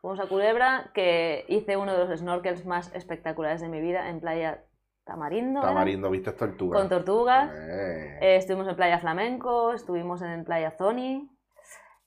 Fuimos 0.00 0.20
a 0.20 0.26
Culebra, 0.28 0.90
que 0.94 1.44
hice 1.48 1.76
uno 1.76 1.92
de 1.96 2.06
los 2.06 2.20
snorkels 2.20 2.64
más 2.64 2.94
espectaculares 2.94 3.60
de 3.60 3.68
mi 3.68 3.80
vida 3.80 4.08
en 4.08 4.20
playa 4.20 4.64
Tamarindo. 5.04 5.60
Tamarindo, 5.60 6.10
¿viste 6.10 6.32
tortugas? 6.32 6.80
Con 6.80 6.88
tortugas. 6.88 7.50
Eh. 7.54 8.18
Eh, 8.20 8.36
estuvimos 8.36 8.66
en 8.68 8.76
playa 8.76 8.98
Flamenco, 8.98 9.72
estuvimos 9.72 10.22
en 10.22 10.44
playa 10.44 10.70
Zoni. 10.70 11.28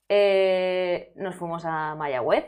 Eh, 0.10 1.12
nos 1.15 1.36
fuimos 1.36 1.65
a 1.65 1.95
Mayagüez, 1.95 2.45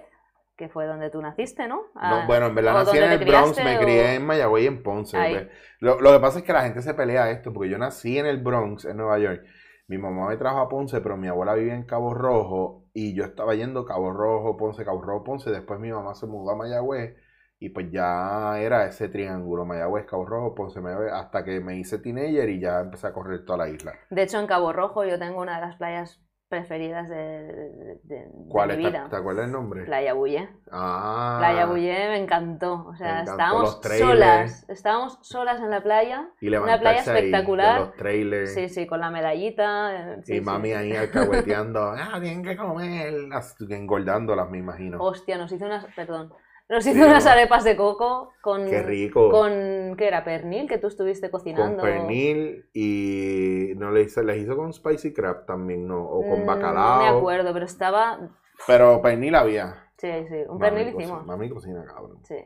que 0.55 0.69
fue 0.69 0.85
donde 0.87 1.09
tú 1.09 1.21
naciste, 1.21 1.67
¿no? 1.67 1.81
A- 1.95 2.21
No, 2.21 2.27
bueno, 2.27 2.47
en 2.47 2.55
verdad 2.55 2.73
nací 2.73 2.97
en 2.97 3.11
el 3.11 3.25
Bronx, 3.25 3.63
me 3.63 3.77
o- 3.77 3.81
crié 3.81 4.15
en 4.15 4.25
Mayagüez 4.25 4.63
y 4.63 4.67
en 4.67 4.83
Ponce. 4.83 5.49
Lo, 5.79 5.99
lo 6.01 6.11
que 6.13 6.19
pasa 6.19 6.39
es 6.39 6.43
que 6.45 6.53
la 6.53 6.63
gente 6.63 6.81
se 6.81 6.93
pelea 6.93 7.29
esto, 7.31 7.53
porque 7.53 7.69
yo 7.69 7.77
nací 7.77 8.17
en 8.17 8.25
el 8.25 8.37
Bronx, 8.41 8.85
en 8.85 8.97
Nueva 8.97 9.19
York. 9.19 9.43
Mi 9.87 9.97
mamá 9.97 10.29
me 10.29 10.37
trajo 10.37 10.59
a 10.59 10.69
Ponce, 10.69 11.01
pero 11.01 11.17
mi 11.17 11.27
abuela 11.27 11.53
vivía 11.53 11.75
en 11.75 11.83
Cabo 11.85 12.13
Rojo 12.13 12.84
y 12.95 13.13
yo 13.13 13.25
estaba 13.25 13.53
yendo 13.55 13.83
Cabo 13.85 14.13
Rojo, 14.13 14.55
Ponce, 14.55 14.85
Cabo 14.85 15.01
Rojo, 15.01 15.25
Ponce. 15.25 15.51
Después 15.51 15.81
mi 15.81 15.91
mamá 15.91 16.15
se 16.15 16.27
mudó 16.27 16.51
a 16.51 16.55
Mayagüez 16.55 17.17
y 17.59 17.69
pues 17.69 17.91
ya 17.91 18.57
era 18.59 18.85
ese 18.85 19.09
triángulo, 19.09 19.65
Mayagüez, 19.65 20.05
Cabo 20.05 20.25
Rojo, 20.25 20.55
Ponce, 20.55 20.79
Mayagüez, 20.79 21.11
hasta 21.11 21.43
que 21.43 21.59
me 21.59 21.77
hice 21.77 21.99
teenager 21.99 22.49
y 22.49 22.61
ya 22.61 22.79
empecé 22.79 23.07
a 23.07 23.13
correr 23.13 23.43
toda 23.43 23.57
la 23.59 23.69
isla. 23.69 23.93
De 24.09 24.23
hecho, 24.23 24.39
en 24.39 24.47
Cabo 24.47 24.71
Rojo 24.71 25.03
yo 25.03 25.19
tengo 25.19 25.41
una 25.41 25.55
de 25.55 25.67
las 25.67 25.75
playas 25.75 26.24
preferidas 26.47 27.09
de, 27.09 27.15
de- 27.15 27.69
de- 27.69 27.99
de 28.03 28.27
¿Cuál 28.49 28.69
mi 28.69 28.73
es? 28.75 28.79
¿Te, 28.81 28.87
vida. 28.89 29.07
te 29.09 29.15
acuerdas 29.15 29.45
el 29.45 29.51
nombre? 29.51 29.83
Playa 29.85 30.13
Bulle. 30.13 30.49
Ah. 30.71 31.37
Playa 31.39 31.65
Bulle 31.65 32.09
me 32.09 32.17
encantó. 32.19 32.85
O 32.87 32.95
sea, 32.95 33.21
estábamos 33.23 33.79
solas. 33.81 34.65
Estábamos 34.69 35.17
solas 35.21 35.59
en 35.59 35.69
la 35.71 35.81
playa. 35.81 36.29
Y 36.41 36.47
Una 36.49 36.61
playa 36.61 36.77
levantarse 36.77 37.11
ahí 37.11 37.15
de 37.15 37.27
espectacular. 37.29 37.79
los 37.81 37.95
trailers. 37.95 38.53
Sí, 38.53 38.69
sí, 38.69 38.85
con 38.87 38.99
la 38.99 39.09
medallita. 39.09 39.95
eh, 40.13 40.17
sí, 40.23 40.33
y 40.33 40.39
sí. 40.39 40.41
mami 40.45 40.71
ahí 40.73 40.91
alcahueteando. 40.95 41.81
ah, 41.91 42.19
tienen 42.21 42.43
que 42.43 42.55
comer. 42.55 43.13
Las- 43.29 43.55
engordándolas, 43.69 44.49
me 44.49 44.59
imagino. 44.59 44.97
Hostia, 45.01 45.37
nos 45.37 45.51
hizo 45.51 45.65
unas. 45.65 45.85
Perdón. 45.95 46.31
Nos 46.67 46.85
hizo 46.87 46.95
Sí, 46.95 47.01
unas 47.03 47.25
arepas 47.27 47.63
de 47.63 47.75
coco 47.75 48.31
con. 48.41 48.65
Qué 48.67 48.81
rico. 48.81 49.29
Con. 49.29 49.95
¿Qué 49.97 50.07
era? 50.07 50.23
¿Pernil? 50.23 50.67
Que 50.67 50.79
tú 50.79 50.87
estuviste 50.87 51.29
Con 51.29 51.39
cocinando. 51.39 51.83
pernil 51.83 52.67
y 52.73 53.73
no 53.77 53.91
le 53.91 54.01
hizo, 54.01 54.23
les 54.23 54.37
hizo 54.41 54.55
con 54.57 54.73
spicy 54.73 55.13
crab 55.13 55.45
también, 55.45 55.87
¿no? 55.87 56.03
O 56.03 56.27
con 56.27 56.41
Mm, 56.41 56.45
bacalao. 56.47 56.97
No 56.97 57.11
me 57.11 57.17
acuerdo, 57.19 57.53
pero 57.53 57.65
estaba. 57.65 58.19
Pero 58.65 59.01
pernil 59.01 59.35
había. 59.35 59.75
Sí, 59.97 60.09
sí. 60.27 60.35
Un 60.47 60.57
Mami 60.57 60.59
pernil 60.59 60.85
cocina- 60.93 61.03
hicimos. 61.03 61.25
Mami 61.27 61.49
cocina, 61.49 61.85
cabrón. 61.85 62.19
Sí, 62.23 62.37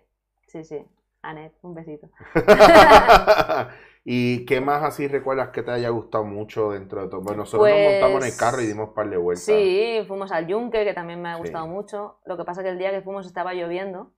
sí, 0.47 0.63
sí. 0.65 0.85
Anet, 1.21 1.53
un 1.61 1.73
besito. 1.75 2.09
¿Y 4.03 4.45
qué 4.45 4.61
más 4.61 4.83
así 4.83 5.07
recuerdas 5.07 5.49
que 5.49 5.63
te 5.63 5.71
haya 5.71 5.89
gustado 5.89 6.23
mucho 6.25 6.71
dentro 6.71 7.01
de 7.01 7.09
todo? 7.09 7.21
Bueno, 7.21 7.43
nosotros 7.43 7.69
nos 7.69 7.79
montamos 7.79 8.21
en 8.21 8.27
el 8.27 8.31
Pues, 8.31 8.37
carro 8.37 8.61
y 8.61 8.67
dimos 8.67 8.89
un 8.89 8.93
par 8.95 9.09
de 9.09 9.17
vueltas. 9.17 9.45
Sí, 9.45 10.03
fuimos 10.07 10.31
al 10.31 10.47
Yunque, 10.47 10.83
que 10.85 10.93
también 10.93 11.21
me 11.21 11.29
ha 11.29 11.35
Sí. 11.35 11.39
gustado 11.39 11.67
mucho. 11.67 12.19
Lo 12.25 12.37
que 12.37 12.43
pasa 12.45 12.63
que 12.63 12.69
el 12.69 12.77
día 12.79 12.91
que 12.91 13.01
fuimos 13.01 13.25
estaba 13.25 13.53
lloviendo 13.53 14.13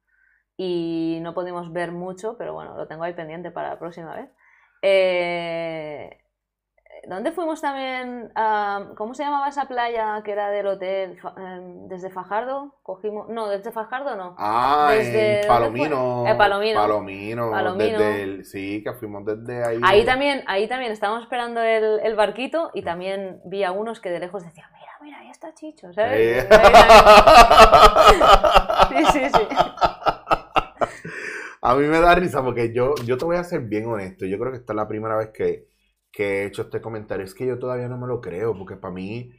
y 0.58 1.20
no 1.24 1.34
pudimos 1.36 1.74
ver 1.74 1.91
mucho, 1.94 2.38
pero 2.38 2.54
bueno, 2.54 2.78
lo 2.78 2.88
tengo 2.88 3.04
ahí 3.04 3.13
pendiente 3.13 3.52
para 3.52 3.70
la 3.72 3.80
próxima 3.80 4.15
vez. 4.15 4.30
Eh, 4.84 6.20
¿Dónde 7.08 7.32
fuimos 7.32 7.60
también? 7.62 8.32
¿Cómo 8.96 9.14
se 9.16 9.24
llamaba 9.24 9.48
esa 9.50 9.66
playa 9.66 10.22
que 10.24 10.32
era 10.32 10.50
del 10.50 10.68
hotel? 10.68 11.18
Em, 11.38 11.88
¿Desde 11.88 12.10
Fajardo? 12.12 12.76
Cogimos... 12.84 13.28
No, 13.30 13.48
desde 13.50 13.72
Fajardo 13.72 14.16
no. 14.16 14.36
Ah, 14.38 14.90
Desde- 14.92 15.42
en 15.42 15.42
¿dónde 15.42 15.48
Palomino. 15.48 16.24
Eh, 16.28 16.36
Palomino. 16.36 16.80
Palomino. 16.80 17.52
Palomino. 17.52 17.98
Desde 18.00 18.24
el- 18.24 18.46
sí, 18.46 18.84
que 18.84 18.94
fuimos 18.94 19.26
desde 19.26 19.64
ahí. 19.66 19.80
Ahí 19.84 20.06
también, 20.06 20.44
ahí 20.48 20.68
también 20.68 20.92
estábamos 20.92 21.24
esperando 21.24 21.60
el, 21.62 22.00
el 22.02 22.16
barquito 22.16 22.70
y 22.74 22.84
también 22.84 23.42
vi 23.46 23.64
a 23.64 23.72
unos 23.72 24.00
que 24.00 24.10
de 24.12 24.20
lejos 24.20 24.44
decían, 24.44 24.68
mira, 24.74 24.92
mira, 25.02 25.20
ahí 25.20 25.30
está 25.30 25.54
Chicho, 25.56 25.92
¿sabes? 25.94 26.48
Sí, 28.90 29.06
sí, 29.12 29.30
sí. 29.34 29.48
A 31.64 31.76
mí 31.76 31.86
me 31.88 32.00
da 32.00 32.16
risa 32.16 32.44
porque 32.44 32.74
yo, 32.74 32.96
yo 33.06 33.18
te 33.18 33.26
voy 33.26 33.38
a 33.38 33.44
ser 33.44 33.62
bien 33.62 33.86
honesto. 33.88 34.26
Yo 34.26 34.40
creo 34.40 34.52
que 34.52 34.58
esta 34.58 34.74
es 34.74 34.78
la 34.78 34.88
primera 34.88 35.16
vez 35.16 35.30
que, 35.30 35.68
que 36.12 36.43
he 36.43 36.45
hecho 36.45 36.63
este 36.63 36.82
comentario. 36.82 37.26
Es 37.26 37.34
que 37.36 37.45
yo 37.45 37.60
todavía 37.60 37.88
no 37.88 37.97
me 37.97 38.08
lo 38.08 38.21
creo 38.21 38.58
porque 38.58 38.76
para 38.76 38.93
mí 38.93 39.32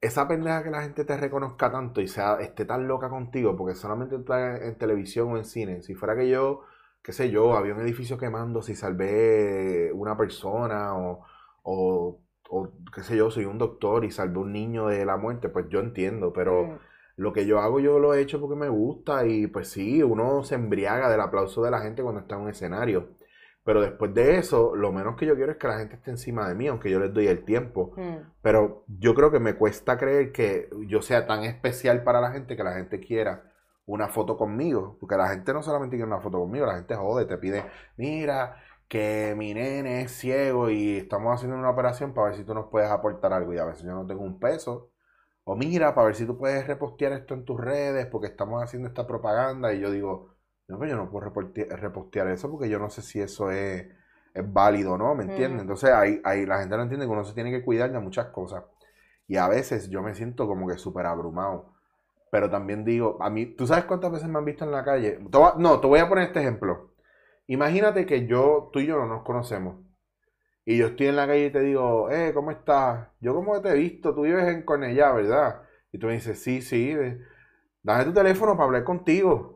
esa 0.00 0.28
pendeja 0.28 0.62
que 0.62 0.70
la 0.70 0.82
gente 0.82 1.04
te 1.04 1.16
reconozca 1.16 1.70
tanto 1.70 2.00
y 2.00 2.08
sea, 2.08 2.36
esté 2.40 2.64
tan 2.64 2.86
loca 2.88 3.08
contigo 3.08 3.56
porque 3.56 3.74
solamente 3.74 4.16
está 4.16 4.56
en 4.58 4.76
televisión 4.78 5.32
o 5.32 5.36
en 5.36 5.44
cine. 5.44 5.82
Si 5.82 5.94
fuera 5.94 6.16
que 6.16 6.28
yo, 6.28 6.62
qué 7.02 7.12
sé 7.12 7.30
yo, 7.30 7.56
había 7.56 7.74
un 7.74 7.80
edificio 7.80 8.18
quemando, 8.18 8.62
si 8.62 8.74
salvé 8.76 9.92
una 9.92 10.16
persona 10.16 10.94
o, 10.96 11.24
o, 11.62 12.20
o, 12.50 12.72
qué 12.94 13.02
sé 13.02 13.16
yo, 13.16 13.30
soy 13.30 13.46
un 13.46 13.58
doctor 13.58 14.04
y 14.04 14.10
salvé 14.10 14.38
un 14.38 14.52
niño 14.52 14.86
de 14.88 15.04
la 15.04 15.16
muerte, 15.16 15.48
pues 15.48 15.66
yo 15.68 15.80
entiendo, 15.80 16.32
pero... 16.32 16.64
Mm. 16.64 16.78
Lo 17.18 17.32
que 17.32 17.46
yo 17.46 17.60
hago, 17.60 17.80
yo 17.80 17.98
lo 17.98 18.12
he 18.12 18.20
hecho 18.20 18.40
porque 18.40 18.56
me 18.56 18.68
gusta 18.68 19.26
y 19.26 19.46
pues 19.46 19.68
sí, 19.70 20.02
uno 20.02 20.44
se 20.44 20.54
embriaga 20.54 21.08
del 21.08 21.22
aplauso 21.22 21.62
de 21.62 21.70
la 21.70 21.80
gente 21.80 22.02
cuando 22.02 22.20
está 22.20 22.34
en 22.36 22.42
un 22.42 22.50
escenario. 22.50 23.15
Pero 23.66 23.80
después 23.80 24.14
de 24.14 24.38
eso, 24.38 24.76
lo 24.76 24.92
menos 24.92 25.16
que 25.16 25.26
yo 25.26 25.34
quiero 25.34 25.50
es 25.50 25.58
que 25.58 25.66
la 25.66 25.80
gente 25.80 25.96
esté 25.96 26.12
encima 26.12 26.48
de 26.48 26.54
mí, 26.54 26.68
aunque 26.68 26.88
yo 26.88 27.00
les 27.00 27.12
doy 27.12 27.26
el 27.26 27.44
tiempo. 27.44 27.94
Mm. 27.96 28.18
Pero 28.40 28.84
yo 28.86 29.12
creo 29.12 29.32
que 29.32 29.40
me 29.40 29.56
cuesta 29.56 29.98
creer 29.98 30.30
que 30.30 30.70
yo 30.86 31.02
sea 31.02 31.26
tan 31.26 31.42
especial 31.42 32.04
para 32.04 32.20
la 32.20 32.30
gente 32.30 32.56
que 32.56 32.62
la 32.62 32.74
gente 32.74 33.00
quiera 33.00 33.52
una 33.84 34.06
foto 34.06 34.36
conmigo. 34.36 34.96
Porque 35.00 35.16
la 35.16 35.30
gente 35.30 35.52
no 35.52 35.64
solamente 35.64 35.96
quiere 35.96 36.06
una 36.06 36.20
foto 36.20 36.38
conmigo, 36.38 36.64
la 36.64 36.76
gente 36.76 36.94
jode, 36.94 37.24
te 37.24 37.38
pide, 37.38 37.64
mira, 37.96 38.62
que 38.86 39.34
mi 39.36 39.52
nene 39.52 40.02
es 40.02 40.12
ciego 40.12 40.70
y 40.70 40.98
estamos 40.98 41.34
haciendo 41.34 41.58
una 41.58 41.70
operación 41.70 42.14
para 42.14 42.28
ver 42.28 42.36
si 42.36 42.44
tú 42.44 42.54
nos 42.54 42.68
puedes 42.70 42.88
aportar 42.88 43.32
algo. 43.32 43.52
Y 43.52 43.58
a 43.58 43.64
veces 43.64 43.82
yo 43.82 43.94
no 43.94 44.06
tengo 44.06 44.22
un 44.22 44.38
peso. 44.38 44.92
O 45.42 45.56
mira, 45.56 45.92
para 45.92 46.06
ver 46.06 46.14
si 46.14 46.24
tú 46.24 46.38
puedes 46.38 46.68
repostear 46.68 47.12
esto 47.14 47.34
en 47.34 47.44
tus 47.44 47.60
redes 47.60 48.06
porque 48.06 48.28
estamos 48.28 48.62
haciendo 48.62 48.86
esta 48.86 49.08
propaganda. 49.08 49.74
Y 49.74 49.80
yo 49.80 49.90
digo, 49.90 50.35
no, 50.68 50.78
pero 50.78 50.90
yo 50.90 50.96
no 50.96 51.10
puedo 51.10 51.30
repostear 51.30 52.28
eso 52.28 52.50
porque 52.50 52.68
yo 52.68 52.78
no 52.78 52.90
sé 52.90 53.02
si 53.02 53.20
eso 53.20 53.50
es, 53.50 53.86
es 54.34 54.52
válido 54.52 54.94
o 54.94 54.98
no, 54.98 55.14
¿me 55.14 55.24
entiendes? 55.24 55.58
Mm. 55.58 55.60
Entonces 55.60 55.90
ahí, 55.90 56.20
ahí 56.24 56.44
la 56.44 56.58
gente 56.58 56.76
no 56.76 56.82
entiende 56.82 57.06
que 57.06 57.12
uno 57.12 57.24
se 57.24 57.34
tiene 57.34 57.50
que 57.50 57.64
cuidar 57.64 57.92
de 57.92 58.00
muchas 58.00 58.26
cosas. 58.26 58.64
Y 59.28 59.36
a 59.36 59.48
veces 59.48 59.88
yo 59.90 60.02
me 60.02 60.14
siento 60.14 60.46
como 60.46 60.68
que 60.68 60.78
súper 60.78 61.06
abrumado. 61.06 61.72
Pero 62.30 62.50
también 62.50 62.84
digo, 62.84 63.18
a 63.20 63.30
mí, 63.30 63.46
¿tú 63.46 63.66
sabes 63.66 63.84
cuántas 63.84 64.12
veces 64.12 64.28
me 64.28 64.38
han 64.38 64.44
visto 64.44 64.64
en 64.64 64.72
la 64.72 64.84
calle? 64.84 65.12
Te 65.30 65.38
no, 65.58 65.80
te 65.80 65.86
voy 65.86 66.00
a 66.00 66.08
poner 66.08 66.26
este 66.26 66.40
ejemplo. 66.40 66.92
Imagínate 67.46 68.04
que 68.06 68.26
yo, 68.26 68.70
tú 68.72 68.80
y 68.80 68.86
yo 68.86 68.96
no 68.98 69.06
nos 69.06 69.22
conocemos. 69.22 69.76
Y 70.64 70.76
yo 70.78 70.88
estoy 70.88 71.06
en 71.06 71.16
la 71.16 71.28
calle 71.28 71.46
y 71.46 71.50
te 71.50 71.60
digo, 71.60 72.10
eh, 72.10 72.32
¿cómo 72.34 72.50
estás? 72.50 73.08
Yo 73.20 73.34
como 73.34 73.54
que 73.54 73.60
te 73.60 73.68
he 73.70 73.74
visto, 73.74 74.14
tú 74.14 74.22
vives 74.22 74.48
en 74.48 74.64
Cornellá, 74.64 75.12
¿verdad? 75.12 75.62
Y 75.92 75.98
tú 75.98 76.08
me 76.08 76.14
dices, 76.14 76.42
sí, 76.42 76.60
sí, 76.60 76.94
dame 77.82 78.04
tu 78.04 78.12
teléfono 78.12 78.54
para 78.54 78.64
hablar 78.64 78.84
contigo. 78.84 79.55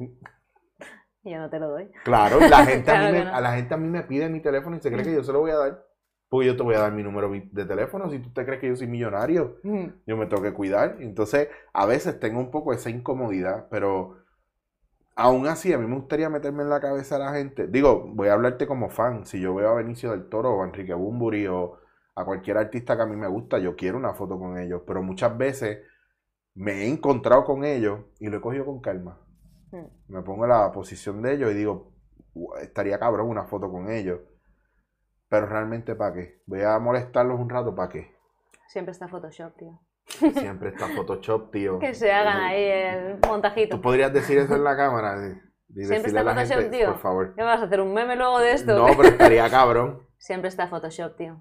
Yo 1.22 1.38
no 1.38 1.50
te 1.50 1.58
lo 1.58 1.68
doy. 1.68 1.90
Claro, 2.04 2.40
la 2.40 2.64
gente, 2.66 2.90
a, 2.90 3.06
mí 3.06 3.12
me, 3.12 3.24
no. 3.26 3.34
a 3.34 3.40
la 3.40 3.54
gente 3.56 3.74
a 3.74 3.76
mí 3.76 3.88
me 3.88 4.02
pide 4.04 4.28
mi 4.30 4.40
teléfono 4.40 4.76
y 4.76 4.80
se 4.80 4.90
cree 4.90 5.04
que 5.04 5.12
yo 5.12 5.22
se 5.22 5.32
lo 5.32 5.40
voy 5.40 5.50
a 5.50 5.56
dar. 5.56 5.86
Porque 6.30 6.46
yo 6.46 6.56
te 6.56 6.62
voy 6.62 6.76
a 6.76 6.80
dar 6.80 6.92
mi 6.92 7.02
número 7.02 7.30
de 7.30 7.64
teléfono. 7.66 8.08
Si 8.10 8.20
tú 8.20 8.32
te 8.32 8.44
crees 8.46 8.60
que 8.60 8.68
yo 8.68 8.76
soy 8.76 8.86
millonario, 8.86 9.58
Mm. 9.62 9.86
yo 10.06 10.16
me 10.16 10.26
tengo 10.26 10.42
que 10.42 10.54
cuidar. 10.54 10.96
Entonces, 11.00 11.48
a 11.74 11.86
veces 11.86 12.18
tengo 12.20 12.38
un 12.40 12.50
poco 12.50 12.72
esa 12.72 12.88
incomodidad, 12.88 13.66
pero 13.70 14.16
aún 15.16 15.46
así, 15.46 15.72
a 15.72 15.78
mí 15.78 15.86
me 15.86 15.96
gustaría 15.96 16.30
meterme 16.30 16.62
en 16.62 16.70
la 16.70 16.80
cabeza 16.80 17.16
a 17.16 17.18
la 17.18 17.32
gente. 17.34 17.66
Digo, 17.66 18.04
voy 18.14 18.28
a 18.28 18.34
hablarte 18.34 18.66
como 18.66 18.90
fan. 18.90 19.26
Si 19.26 19.40
yo 19.40 19.54
veo 19.54 19.70
a 19.70 19.74
Benicio 19.74 20.12
del 20.12 20.28
Toro 20.28 20.54
o 20.54 20.62
a 20.62 20.66
Enrique 20.66 20.94
Bumburi 20.94 21.46
o 21.48 21.78
a 22.14 22.24
cualquier 22.24 22.58
artista 22.58 22.96
que 22.96 23.02
a 23.02 23.06
mí 23.06 23.16
me 23.16 23.28
gusta, 23.28 23.58
yo 23.58 23.76
quiero 23.76 23.98
una 23.98 24.14
foto 24.14 24.38
con 24.38 24.56
ellos. 24.58 24.82
Pero 24.86 25.02
muchas 25.02 25.36
veces 25.36 25.80
me 26.54 26.84
he 26.84 26.88
encontrado 26.88 27.44
con 27.44 27.64
ellos 27.64 28.00
y 28.20 28.28
lo 28.28 28.38
he 28.38 28.40
cogido 28.40 28.64
con 28.66 28.80
calma. 28.80 29.18
Me 30.08 30.22
pongo 30.22 30.44
en 30.44 30.50
la 30.50 30.72
posición 30.72 31.22
de 31.22 31.34
ellos 31.34 31.50
y 31.52 31.54
digo, 31.54 31.92
"Ua, 32.34 32.60
estaría 32.60 32.98
cabrón 32.98 33.28
una 33.28 33.44
foto 33.44 33.70
con 33.70 33.90
ellos. 33.90 34.20
Pero 35.28 35.46
realmente, 35.46 35.94
¿para 35.94 36.14
qué? 36.14 36.42
Voy 36.46 36.62
a 36.62 36.78
molestarlos 36.78 37.38
un 37.38 37.48
rato, 37.48 37.74
¿para 37.74 37.88
qué? 37.88 38.14
Siempre 38.68 38.92
está 38.92 39.06
Photoshop, 39.08 39.56
tío. 39.56 39.80
Siempre 40.34 40.70
está 40.70 40.88
Photoshop, 40.88 41.52
tío. 41.52 41.78
Que 41.78 41.94
se 41.94 42.10
hagan 42.12 42.38
ahí 42.38 42.64
el 42.64 43.18
montajito. 43.26 43.76
¿Tú 43.76 43.82
podrías 43.82 44.12
decir 44.12 44.38
eso 44.38 44.56
en 44.56 44.64
la 44.64 44.76
cámara? 44.76 45.16
Y- 45.76 45.84
Siempre 45.84 46.08
está 46.08 46.24
Photoshop, 46.24 46.58
gente, 46.62 46.76
tío. 46.78 46.86
por 46.88 46.98
favor. 46.98 47.34
¿Qué 47.34 47.42
me 47.42 47.46
vas 47.46 47.60
a 47.60 47.64
hacer? 47.66 47.80
¿Un 47.80 47.94
meme 47.94 48.16
luego 48.16 48.40
de 48.40 48.52
esto? 48.52 48.76
No, 48.76 48.86
pero 48.96 49.08
estaría 49.10 49.48
cabrón. 49.48 50.02
Siempre 50.18 50.48
está 50.48 50.66
Photoshop, 50.66 51.16
tío. 51.16 51.40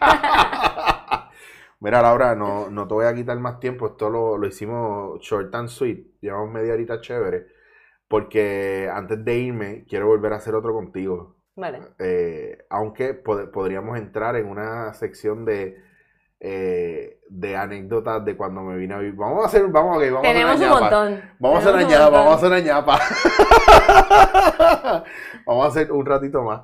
Mira, 1.84 2.00
Laura, 2.00 2.34
no, 2.34 2.70
no 2.70 2.88
te 2.88 2.94
voy 2.94 3.04
a 3.04 3.14
quitar 3.14 3.38
más 3.38 3.60
tiempo. 3.60 3.86
Esto 3.88 4.08
lo, 4.08 4.38
lo 4.38 4.46
hicimos 4.46 5.20
short 5.20 5.54
and 5.54 5.68
sweet. 5.68 6.18
Llevamos 6.22 6.50
media 6.50 6.72
horita 6.72 6.98
chévere. 7.00 7.46
Porque 8.08 8.90
antes 8.92 9.22
de 9.24 9.36
irme, 9.38 9.84
quiero 9.86 10.06
volver 10.06 10.32
a 10.32 10.36
hacer 10.36 10.54
otro 10.54 10.72
contigo. 10.72 11.36
Vale. 11.56 11.80
Eh, 11.98 12.58
aunque 12.70 13.22
pod- 13.22 13.50
podríamos 13.50 13.98
entrar 13.98 14.34
en 14.36 14.46
una 14.48 14.94
sección 14.94 15.44
de, 15.44 15.76
eh, 16.40 17.20
de 17.28 17.56
anécdotas 17.56 18.24
de 18.24 18.34
cuando 18.36 18.62
me 18.62 18.76
vine 18.76 18.94
a 18.94 18.98
vivir. 18.98 19.14
Vamos 19.14 19.44
a 19.44 19.46
hacer, 19.48 19.66
vamos, 19.68 19.96
ok, 19.98 20.04
vamos 20.06 20.22
Tenemos 20.22 20.50
a 20.50 20.54
hacer 20.54 20.66
un 20.68 20.72
ñapa. 20.74 20.80
montón. 20.80 21.22
Vamos 21.38 21.56
a 21.56 21.60
hacer 21.60 21.74
una 21.74 21.82
Tenemos 21.86 22.04
ñapa, 22.04 22.16
vamos 22.16 22.32
a 22.32 22.36
hacer 22.36 22.48
una 22.48 22.60
ñapa. 22.60 22.98
vamos 25.46 25.64
a 25.64 25.68
hacer 25.68 25.92
un 25.92 26.06
ratito 26.06 26.42
más. 26.42 26.62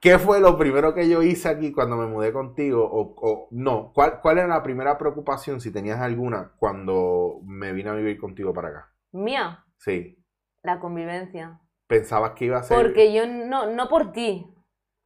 ¿Qué 0.00 0.18
fue 0.18 0.40
lo 0.40 0.56
primero 0.56 0.94
que 0.94 1.08
yo 1.08 1.22
hice 1.22 1.48
aquí 1.48 1.72
cuando 1.72 1.96
me 1.96 2.06
mudé 2.06 2.32
contigo? 2.32 2.84
O, 2.84 3.14
o- 3.16 3.48
no, 3.50 3.92
¿cuál, 3.92 4.20
¿cuál 4.20 4.38
era 4.38 4.46
la 4.46 4.62
primera 4.62 4.96
preocupación, 4.96 5.60
si 5.60 5.72
tenías 5.72 6.00
alguna, 6.00 6.52
cuando 6.58 7.40
me 7.44 7.72
vine 7.72 7.90
a 7.90 7.94
vivir 7.94 8.18
contigo 8.18 8.52
para 8.54 8.68
acá? 8.68 8.92
Mía, 9.12 9.64
Sí. 9.78 10.22
la 10.62 10.78
convivencia. 10.78 11.60
¿Pensabas 11.88 12.32
que 12.32 12.44
iba 12.44 12.58
a 12.58 12.62
ser? 12.62 12.76
Porque 12.76 13.12
yo 13.12 13.26
no, 13.26 13.66
no 13.66 13.88
por 13.88 14.12
ti, 14.12 14.46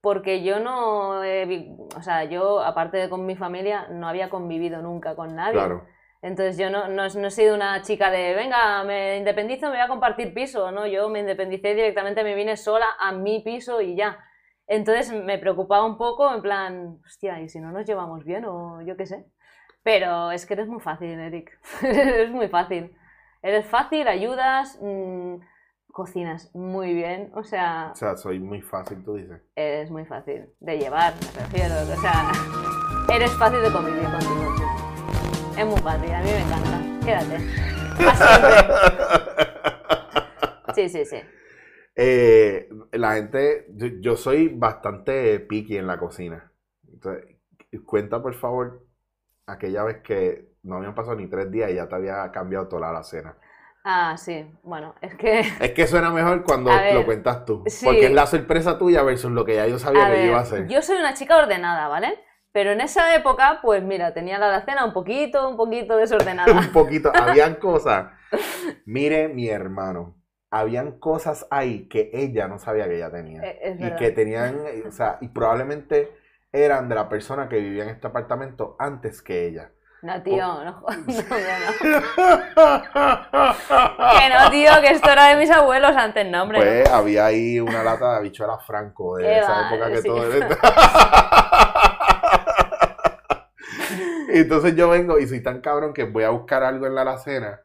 porque 0.00 0.42
yo 0.42 0.60
no, 0.60 1.22
he 1.24 1.76
o 1.96 2.02
sea, 2.02 2.24
yo 2.24 2.60
aparte 2.60 2.96
de 2.98 3.08
con 3.08 3.24
mi 3.24 3.36
familia 3.36 3.86
no 3.90 4.08
había 4.08 4.28
convivido 4.28 4.82
nunca 4.82 5.14
con 5.14 5.36
nadie. 5.36 5.52
Claro. 5.52 5.86
Entonces 6.22 6.56
yo 6.58 6.70
no, 6.70 6.88
no, 6.88 7.08
no 7.08 7.26
he 7.26 7.30
sido 7.30 7.54
una 7.54 7.82
chica 7.82 8.10
de, 8.10 8.34
venga, 8.34 8.84
me 8.84 9.16
independizo, 9.16 9.66
me 9.66 9.72
voy 9.72 9.80
a 9.80 9.88
compartir 9.88 10.34
piso, 10.34 10.70
¿no? 10.70 10.86
Yo 10.86 11.08
me 11.08 11.20
independicé 11.20 11.74
directamente, 11.74 12.22
me 12.24 12.34
vine 12.34 12.56
sola 12.56 12.86
a 12.98 13.12
mi 13.12 13.40
piso 13.40 13.80
y 13.80 13.96
ya. 13.96 14.18
Entonces 14.66 15.12
me 15.12 15.38
preocupaba 15.38 15.84
un 15.84 15.98
poco, 15.98 16.32
en 16.34 16.40
plan, 16.42 16.98
hostia, 17.04 17.40
¿y 17.40 17.48
si 17.48 17.60
no 17.60 17.72
nos 17.72 17.86
llevamos 17.86 18.24
bien 18.24 18.44
o 18.44 18.80
yo 18.82 18.96
qué 18.96 19.06
sé? 19.06 19.26
Pero 19.82 20.30
es 20.30 20.46
que 20.46 20.54
eres 20.54 20.68
muy 20.68 20.80
fácil, 20.80 21.18
Eric. 21.18 21.50
eres 21.82 22.30
muy 22.30 22.48
fácil. 22.48 22.94
Eres 23.42 23.66
fácil, 23.66 24.06
ayudas, 24.06 24.78
mm, 24.80 25.34
cocinas 25.92 26.54
muy 26.54 26.94
bien, 26.94 27.32
o 27.34 27.42
sea, 27.42 27.90
O 27.92 27.96
sea, 27.96 28.16
soy 28.16 28.38
muy 28.38 28.62
fácil, 28.62 29.04
tú 29.04 29.14
dices. 29.16 29.42
es 29.56 29.90
muy 29.90 30.04
fácil 30.06 30.48
de 30.60 30.78
llevar, 30.78 31.12
me 31.14 31.40
refiero. 31.42 31.74
O 31.92 32.00
sea, 32.00 32.32
Eres 33.12 33.32
fácil 33.32 33.60
de 33.60 33.70
convivir 33.72 34.04
contigo. 34.04 34.54
Es 35.58 35.66
muy 35.66 35.80
fácil, 35.80 36.12
a 36.12 36.20
mí 36.20 36.30
me 36.30 36.38
encanta. 36.40 37.04
Quédate. 37.04 37.38
Siempre. 38.16 38.74
Sí, 40.74 40.88
sí, 40.88 41.04
sí. 41.04 41.18
Eh, 41.94 42.68
la 42.92 43.14
gente, 43.14 43.66
yo, 43.74 43.86
yo 44.00 44.16
soy 44.16 44.48
bastante 44.48 45.40
picky 45.40 45.76
en 45.76 45.86
la 45.86 45.98
cocina. 45.98 46.52
Entonces, 46.90 47.36
cuenta 47.84 48.22
por 48.22 48.34
favor 48.34 48.86
aquella 49.46 49.84
vez 49.84 49.98
que 50.02 50.48
no 50.62 50.76
habían 50.76 50.94
pasado 50.94 51.16
ni 51.16 51.28
tres 51.28 51.50
días 51.50 51.70
y 51.70 51.74
ya 51.74 51.88
te 51.88 51.94
había 51.94 52.30
cambiado 52.32 52.68
toda 52.68 52.92
la 52.92 53.02
cena. 53.02 53.36
Ah, 53.84 54.16
sí. 54.16 54.46
Bueno, 54.62 54.94
es 55.00 55.14
que. 55.16 55.40
Es 55.60 55.72
que 55.72 55.86
suena 55.86 56.10
mejor 56.10 56.44
cuando 56.44 56.70
ver, 56.70 56.94
lo 56.94 57.04
cuentas 57.04 57.44
tú. 57.44 57.64
sí. 57.66 57.84
Porque 57.84 58.06
es 58.06 58.12
la 58.12 58.26
sorpresa 58.26 58.78
tuya 58.78 59.02
versus 59.02 59.30
lo 59.32 59.44
que 59.44 59.56
ya 59.56 59.66
yo 59.66 59.78
sabía 59.78 60.06
A 60.06 60.10
que 60.10 60.12
ver, 60.12 60.26
iba 60.26 60.38
a 60.38 60.42
hacer. 60.42 60.68
yo 60.68 60.82
soy 60.82 60.96
una 60.98 61.14
chica 61.14 61.36
ordenada, 61.36 61.88
¿vale? 61.88 62.18
Pero 62.52 62.70
en 62.70 62.80
esa 62.80 63.14
época, 63.16 63.60
pues 63.62 63.82
mira, 63.82 64.14
tenía 64.14 64.38
la 64.38 64.46
alacena 64.48 64.84
un 64.84 64.92
poquito, 64.92 65.48
un 65.48 65.56
poquito 65.56 65.96
desordenada. 65.96 66.52
un 66.58 66.72
poquito, 66.72 67.10
habían 67.14 67.54
cosas. 67.60 68.12
Mire, 68.86 69.28
mi 69.28 69.48
hermano, 69.48 70.21
habían 70.52 70.98
cosas 70.98 71.46
ahí 71.50 71.88
que 71.88 72.10
ella 72.12 72.46
no 72.46 72.58
sabía 72.58 72.84
que 72.84 72.96
ella 72.96 73.10
tenía. 73.10 73.42
Eh, 73.42 73.58
es 73.62 73.80
y 73.80 73.90
que 73.96 74.10
tenían, 74.10 74.60
eh, 74.66 74.84
o 74.86 74.92
sea, 74.92 75.16
y 75.22 75.28
probablemente 75.28 76.12
eran 76.52 76.90
de 76.90 76.94
la 76.94 77.08
persona 77.08 77.48
que 77.48 77.56
vivía 77.56 77.84
en 77.84 77.88
este 77.88 78.06
apartamento 78.06 78.76
antes 78.78 79.22
que 79.22 79.46
ella. 79.46 79.70
No, 80.02 80.22
tío, 80.22 80.36
no, 80.36 80.62
no. 80.64 80.84
Que 80.86 81.08
no, 84.28 84.50
tío, 84.50 84.72
que 84.82 84.90
esto 84.90 85.10
era 85.10 85.28
de 85.28 85.36
mis 85.36 85.50
abuelos 85.50 85.96
antes, 85.96 86.26
no, 86.30 86.42
hombre. 86.42 86.58
Pues 86.58 86.90
había 86.90 87.24
ahí 87.26 87.58
una 87.58 87.82
lata 87.82 88.10
de 88.10 88.16
habichuela 88.18 88.58
franco 88.58 89.16
de 89.16 89.38
esa 89.38 89.52
vale, 89.52 89.74
época 89.74 89.90
que 89.90 90.02
sí. 90.02 90.08
todo 90.08 90.22
Y 94.34 94.38
Entonces 94.38 94.76
yo 94.76 94.90
vengo 94.90 95.18
y 95.18 95.26
soy 95.26 95.42
tan 95.42 95.62
cabrón 95.62 95.94
que 95.94 96.04
voy 96.04 96.24
a 96.24 96.30
buscar 96.30 96.62
algo 96.62 96.86
en 96.86 96.94
la 96.94 97.02
alacena 97.02 97.62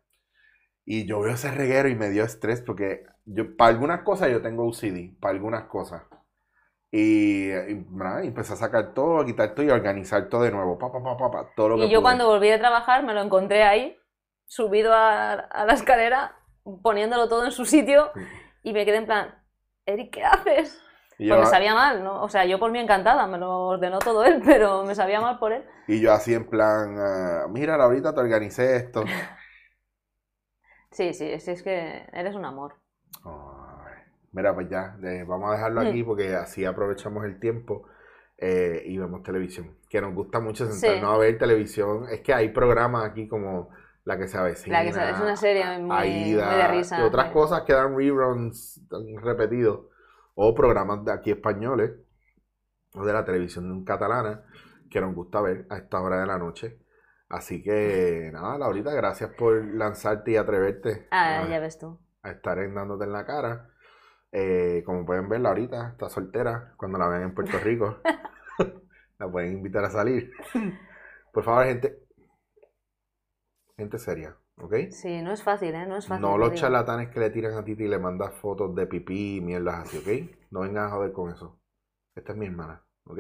y 0.88 1.06
yo 1.08 1.22
veo 1.22 1.36
ese 1.36 1.52
reguero 1.52 1.90
y 1.90 1.96
me 1.96 2.10
dio 2.10 2.26
estrés 2.26 2.62
porque 2.64 3.06
yo 3.26 3.58
para 3.58 3.72
algunas 3.72 4.04
cosas 4.04 4.32
yo 4.32 4.42
tengo 4.42 4.66
UCD, 4.66 5.20
para 5.22 5.34
algunas 5.36 5.66
cosas. 5.66 6.04
Y, 6.92 7.52
y, 7.52 7.86
nada, 7.92 8.24
y 8.24 8.30
empecé 8.30 8.54
a 8.54 8.58
sacar 8.58 8.94
todo, 8.94 9.20
a 9.20 9.26
quitar 9.26 9.56
todo 9.56 9.66
y 9.66 9.70
a 9.70 9.76
organizar 9.76 10.30
todo 10.30 10.44
de 10.44 10.52
nuevo. 10.52 10.78
Pa, 10.80 10.92
pa, 10.92 11.04
pa, 11.04 11.18
pa, 11.18 11.32
pa, 11.32 11.54
todo 11.56 11.70
lo 11.70 11.80
que 11.80 11.86
Y 11.86 11.90
yo 11.90 12.02
pude. 12.02 12.04
cuando 12.04 12.28
volví 12.28 12.50
de 12.50 12.58
trabajar 12.60 13.04
me 13.04 13.14
lo 13.14 13.22
encontré 13.22 13.64
ahí, 13.64 13.98
subido 14.48 14.94
a, 14.94 15.34
a 15.34 15.66
la 15.66 15.74
escalera, 15.74 16.36
poniéndolo 16.82 17.30
todo 17.30 17.46
en 17.46 17.52
su 17.52 17.66
sitio, 17.66 18.12
y 18.64 18.74
me 18.74 18.86
quedé 18.86 18.98
en 18.98 19.06
plan, 19.06 19.36
Eric, 19.86 20.14
¿qué 20.14 20.24
haces? 20.26 20.82
Y 21.18 21.28
yo, 21.28 21.36
Porque 21.36 21.46
sabía 21.46 21.74
mal, 21.76 22.04
¿no? 22.04 22.24
O 22.24 22.30
sea, 22.30 22.46
yo 22.46 22.60
por 22.60 22.72
mí 22.72 22.80
encantada, 22.80 23.28
me 23.28 23.38
lo 23.38 23.52
ordenó 23.68 24.00
todo 24.00 24.26
él, 24.26 24.42
pero 24.46 24.84
me 24.86 24.96
sabía 24.96 25.22
mal 25.22 25.40
por 25.40 25.52
él. 25.54 25.66
y 25.88 26.00
yo 26.02 26.14
así 26.14 26.34
en 26.34 26.50
plan, 26.50 26.96
ah, 27.00 27.48
mira, 27.50 27.76
ahorita 27.76 28.14
te 28.14 28.20
organicé 28.22 28.76
esto. 28.78 29.04
Sí, 30.98 31.14
sí, 31.14 31.40
sí, 31.40 31.52
es 31.52 31.62
que 31.62 32.08
eres 32.12 32.34
un 32.34 32.44
amor. 32.44 32.74
Ay, 33.24 33.94
Mira, 34.32 34.56
pues 34.56 34.68
ya, 34.68 34.98
eh, 35.04 35.24
vamos 35.28 35.50
a 35.50 35.54
dejarlo 35.54 35.82
Mm. 35.84 35.88
aquí 35.88 36.04
porque 36.04 36.36
así 36.36 36.66
aprovechamos 36.66 37.24
el 37.26 37.40
tiempo 37.40 37.88
eh, 38.40 38.82
y 38.86 38.98
vemos 38.98 39.22
televisión. 39.22 39.78
Que 39.90 40.02
nos 40.02 40.14
gusta 40.16 40.40
mucho 40.40 40.66
sentarnos 40.66 41.10
Sí. 41.12 41.16
a 41.16 41.18
ver 41.20 41.38
televisión. 41.38 42.06
Es 42.10 42.22
que 42.22 42.34
hay 42.34 42.50
programas 42.50 43.06
aquí 43.10 43.28
como 43.28 43.70
La 44.06 44.18
que 44.18 44.28
se 44.28 44.38
avecina. 44.38 44.80
La 44.80 44.86
que 44.86 44.94
se- 44.94 45.10
es 45.10 45.20
una 45.20 45.36
serie 45.36 45.80
muy- 45.80 45.96
Aida, 45.96 46.46
muy 46.48 46.56
de 46.56 46.68
risa, 46.70 47.00
Y 47.00 47.04
otras 47.04 47.32
cosas 47.32 47.62
que 47.64 47.74
dan 47.74 47.96
reruns 47.98 48.82
repetidos. 49.22 49.88
O 50.36 50.56
programas 50.56 51.04
de 51.04 51.12
aquí 51.12 51.30
españoles. 51.32 51.92
O 52.94 53.04
de 53.06 53.12
la 53.14 53.24
televisión 53.26 53.84
catalana. 53.84 54.44
Que 54.90 55.00
nos 55.02 55.14
gusta 55.14 55.42
ver 55.42 55.66
a 55.70 55.78
esta 55.78 56.00
hora 56.02 56.22
de 56.22 56.26
la 56.26 56.38
noche. 56.40 56.80
Así 57.30 57.62
que 57.62 58.30
nada, 58.32 58.58
Laurita, 58.58 58.94
gracias 58.94 59.32
por 59.38 59.64
lanzarte 59.64 60.32
y 60.32 60.36
atreverte 60.38 61.08
Ah, 61.12 61.44
a- 61.44 61.50
ya 61.50 61.60
ves 61.60 61.78
tú. 61.78 62.00
a 62.24 62.32
estar 62.32 62.58
en 62.60 62.74
dándote 62.76 63.04
en 63.06 63.12
la 63.14 63.26
cara. 63.26 63.70
Eh, 64.32 64.84
como 64.86 65.06
pueden 65.06 65.30
verla 65.30 65.50
ahorita, 65.50 65.90
está 65.90 66.10
soltera. 66.10 66.74
Cuando 66.78 66.98
la 66.98 67.08
vean 67.10 67.24
en 67.24 67.34
Puerto 67.36 67.58
Rico, 67.60 67.98
la 69.20 69.30
pueden 69.32 69.54
invitar 69.54 69.84
a 69.86 69.90
salir. 69.90 70.32
Por 71.34 71.44
favor, 71.44 71.66
gente. 71.66 72.04
Gente 73.78 74.00
seria, 74.00 74.36
¿ok? 74.58 74.74
Sí, 74.90 75.22
no 75.22 75.32
es 75.32 75.44
fácil, 75.44 75.76
¿eh? 75.76 75.86
No 75.86 75.98
es 75.98 76.08
fácil. 76.08 76.22
No 76.24 76.38
los 76.38 76.50
digo. 76.50 76.62
charlatanes 76.62 77.10
que 77.10 77.20
le 77.20 77.30
tiran 77.30 77.54
a 77.54 77.64
Titi 77.64 77.84
y 77.84 77.88
le 77.88 78.00
mandas 78.00 78.34
fotos 78.36 78.74
de 78.76 78.88
pipí 78.88 79.38
y 79.38 79.42
mierdas 79.42 79.86
así, 79.88 79.98
¿ok? 79.98 80.38
No 80.52 80.62
vengan 80.62 80.86
a 80.86 80.90
joder 80.90 81.12
con 81.14 81.30
eso. 81.32 81.60
Esta 82.16 82.32
es 82.32 82.38
mi 82.38 82.48
hermana, 82.48 82.84
¿ok? 83.06 83.20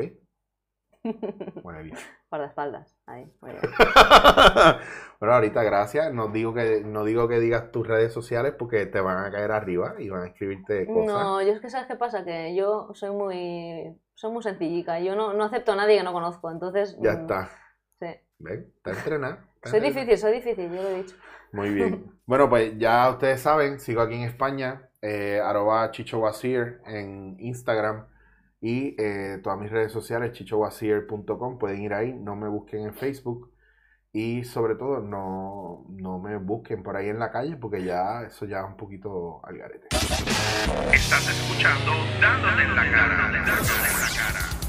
Muy 1.63 1.83
bien. 1.83 1.97
Guardaespaldas. 2.29 2.97
Ahí, 3.05 3.31
bueno, 3.39 3.59
ahorita 5.19 5.63
gracias. 5.63 6.13
No 6.13 6.27
digo 6.29 6.53
que 6.53 6.81
no 6.83 7.03
digo 7.03 7.27
que 7.27 7.39
digas 7.39 7.71
tus 7.71 7.87
redes 7.87 8.13
sociales 8.13 8.53
porque 8.57 8.85
te 8.85 8.99
van 8.99 9.23
a 9.25 9.31
caer 9.31 9.51
arriba 9.51 9.95
y 9.97 10.09
van 10.09 10.23
a 10.23 10.27
escribirte 10.27 10.85
cosas. 10.85 11.05
No, 11.05 11.41
yo 11.41 11.53
es 11.53 11.61
que 11.61 11.69
sabes 11.69 11.87
qué 11.87 11.95
pasa, 11.95 12.25
que 12.25 12.55
yo 12.55 12.89
soy 12.93 13.11
muy, 13.11 13.97
soy 14.13 14.31
muy 14.31 14.43
sencillica. 14.43 14.99
Yo 14.99 15.15
no, 15.15 15.33
no 15.33 15.45
acepto 15.45 15.71
a 15.71 15.75
nadie 15.75 15.97
que 15.97 16.03
no 16.03 16.13
conozco, 16.13 16.51
entonces. 16.51 16.97
Ya 17.01 17.13
mm, 17.13 17.21
está. 17.21 17.49
Sí. 17.99 18.07
¿Ven? 18.39 18.73
Está 18.77 18.91
entrenada. 18.91 19.45
Soy 19.63 19.79
difícil, 19.79 20.17
soy 20.17 20.33
difícil, 20.33 20.69
yo 20.69 20.81
lo 20.81 20.89
he 20.89 21.03
dicho. 21.03 21.15
Muy 21.53 21.73
bien. 21.73 22.11
Bueno, 22.25 22.49
pues 22.49 22.77
ya 22.77 23.09
ustedes 23.09 23.41
saben, 23.41 23.79
sigo 23.79 24.01
aquí 24.01 24.15
en 24.15 24.23
España, 24.23 24.89
eh, 25.01 25.39
arroba 25.41 25.89
Chicho 25.91 26.21
en 26.85 27.37
Instagram 27.39 28.05
y 28.59 28.95
eh, 28.99 29.39
todas 29.43 29.59
mis 29.59 29.71
redes 29.71 29.91
sociales, 29.91 30.31
chichowazir.com, 30.33 31.57
pueden 31.57 31.81
ir 31.81 31.93
ahí, 31.93 32.13
no 32.13 32.35
me 32.35 32.47
busquen 32.47 32.85
en 32.85 32.93
Facebook 32.93 33.51
y 34.13 34.43
sobre 34.43 34.75
todo 34.75 34.99
no, 34.99 35.85
no 35.89 36.19
me 36.19 36.37
busquen 36.37 36.81
por 36.81 36.97
ahí 36.97 37.09
en 37.09 37.19
la 37.19 37.31
calle 37.31 37.55
porque 37.55 37.83
ya 37.83 38.23
eso 38.23 38.45
ya 38.45 38.59
es 38.61 38.65
un 38.65 38.77
poquito 38.77 39.41
al 39.45 39.57
garete. 39.57 39.87
Estás 40.91 41.29
escuchando 41.29 41.91
Dándote 42.19 42.63
en 42.63 42.75
la 42.75 42.91
cara. 42.91 43.31
Cara. 43.45 44.66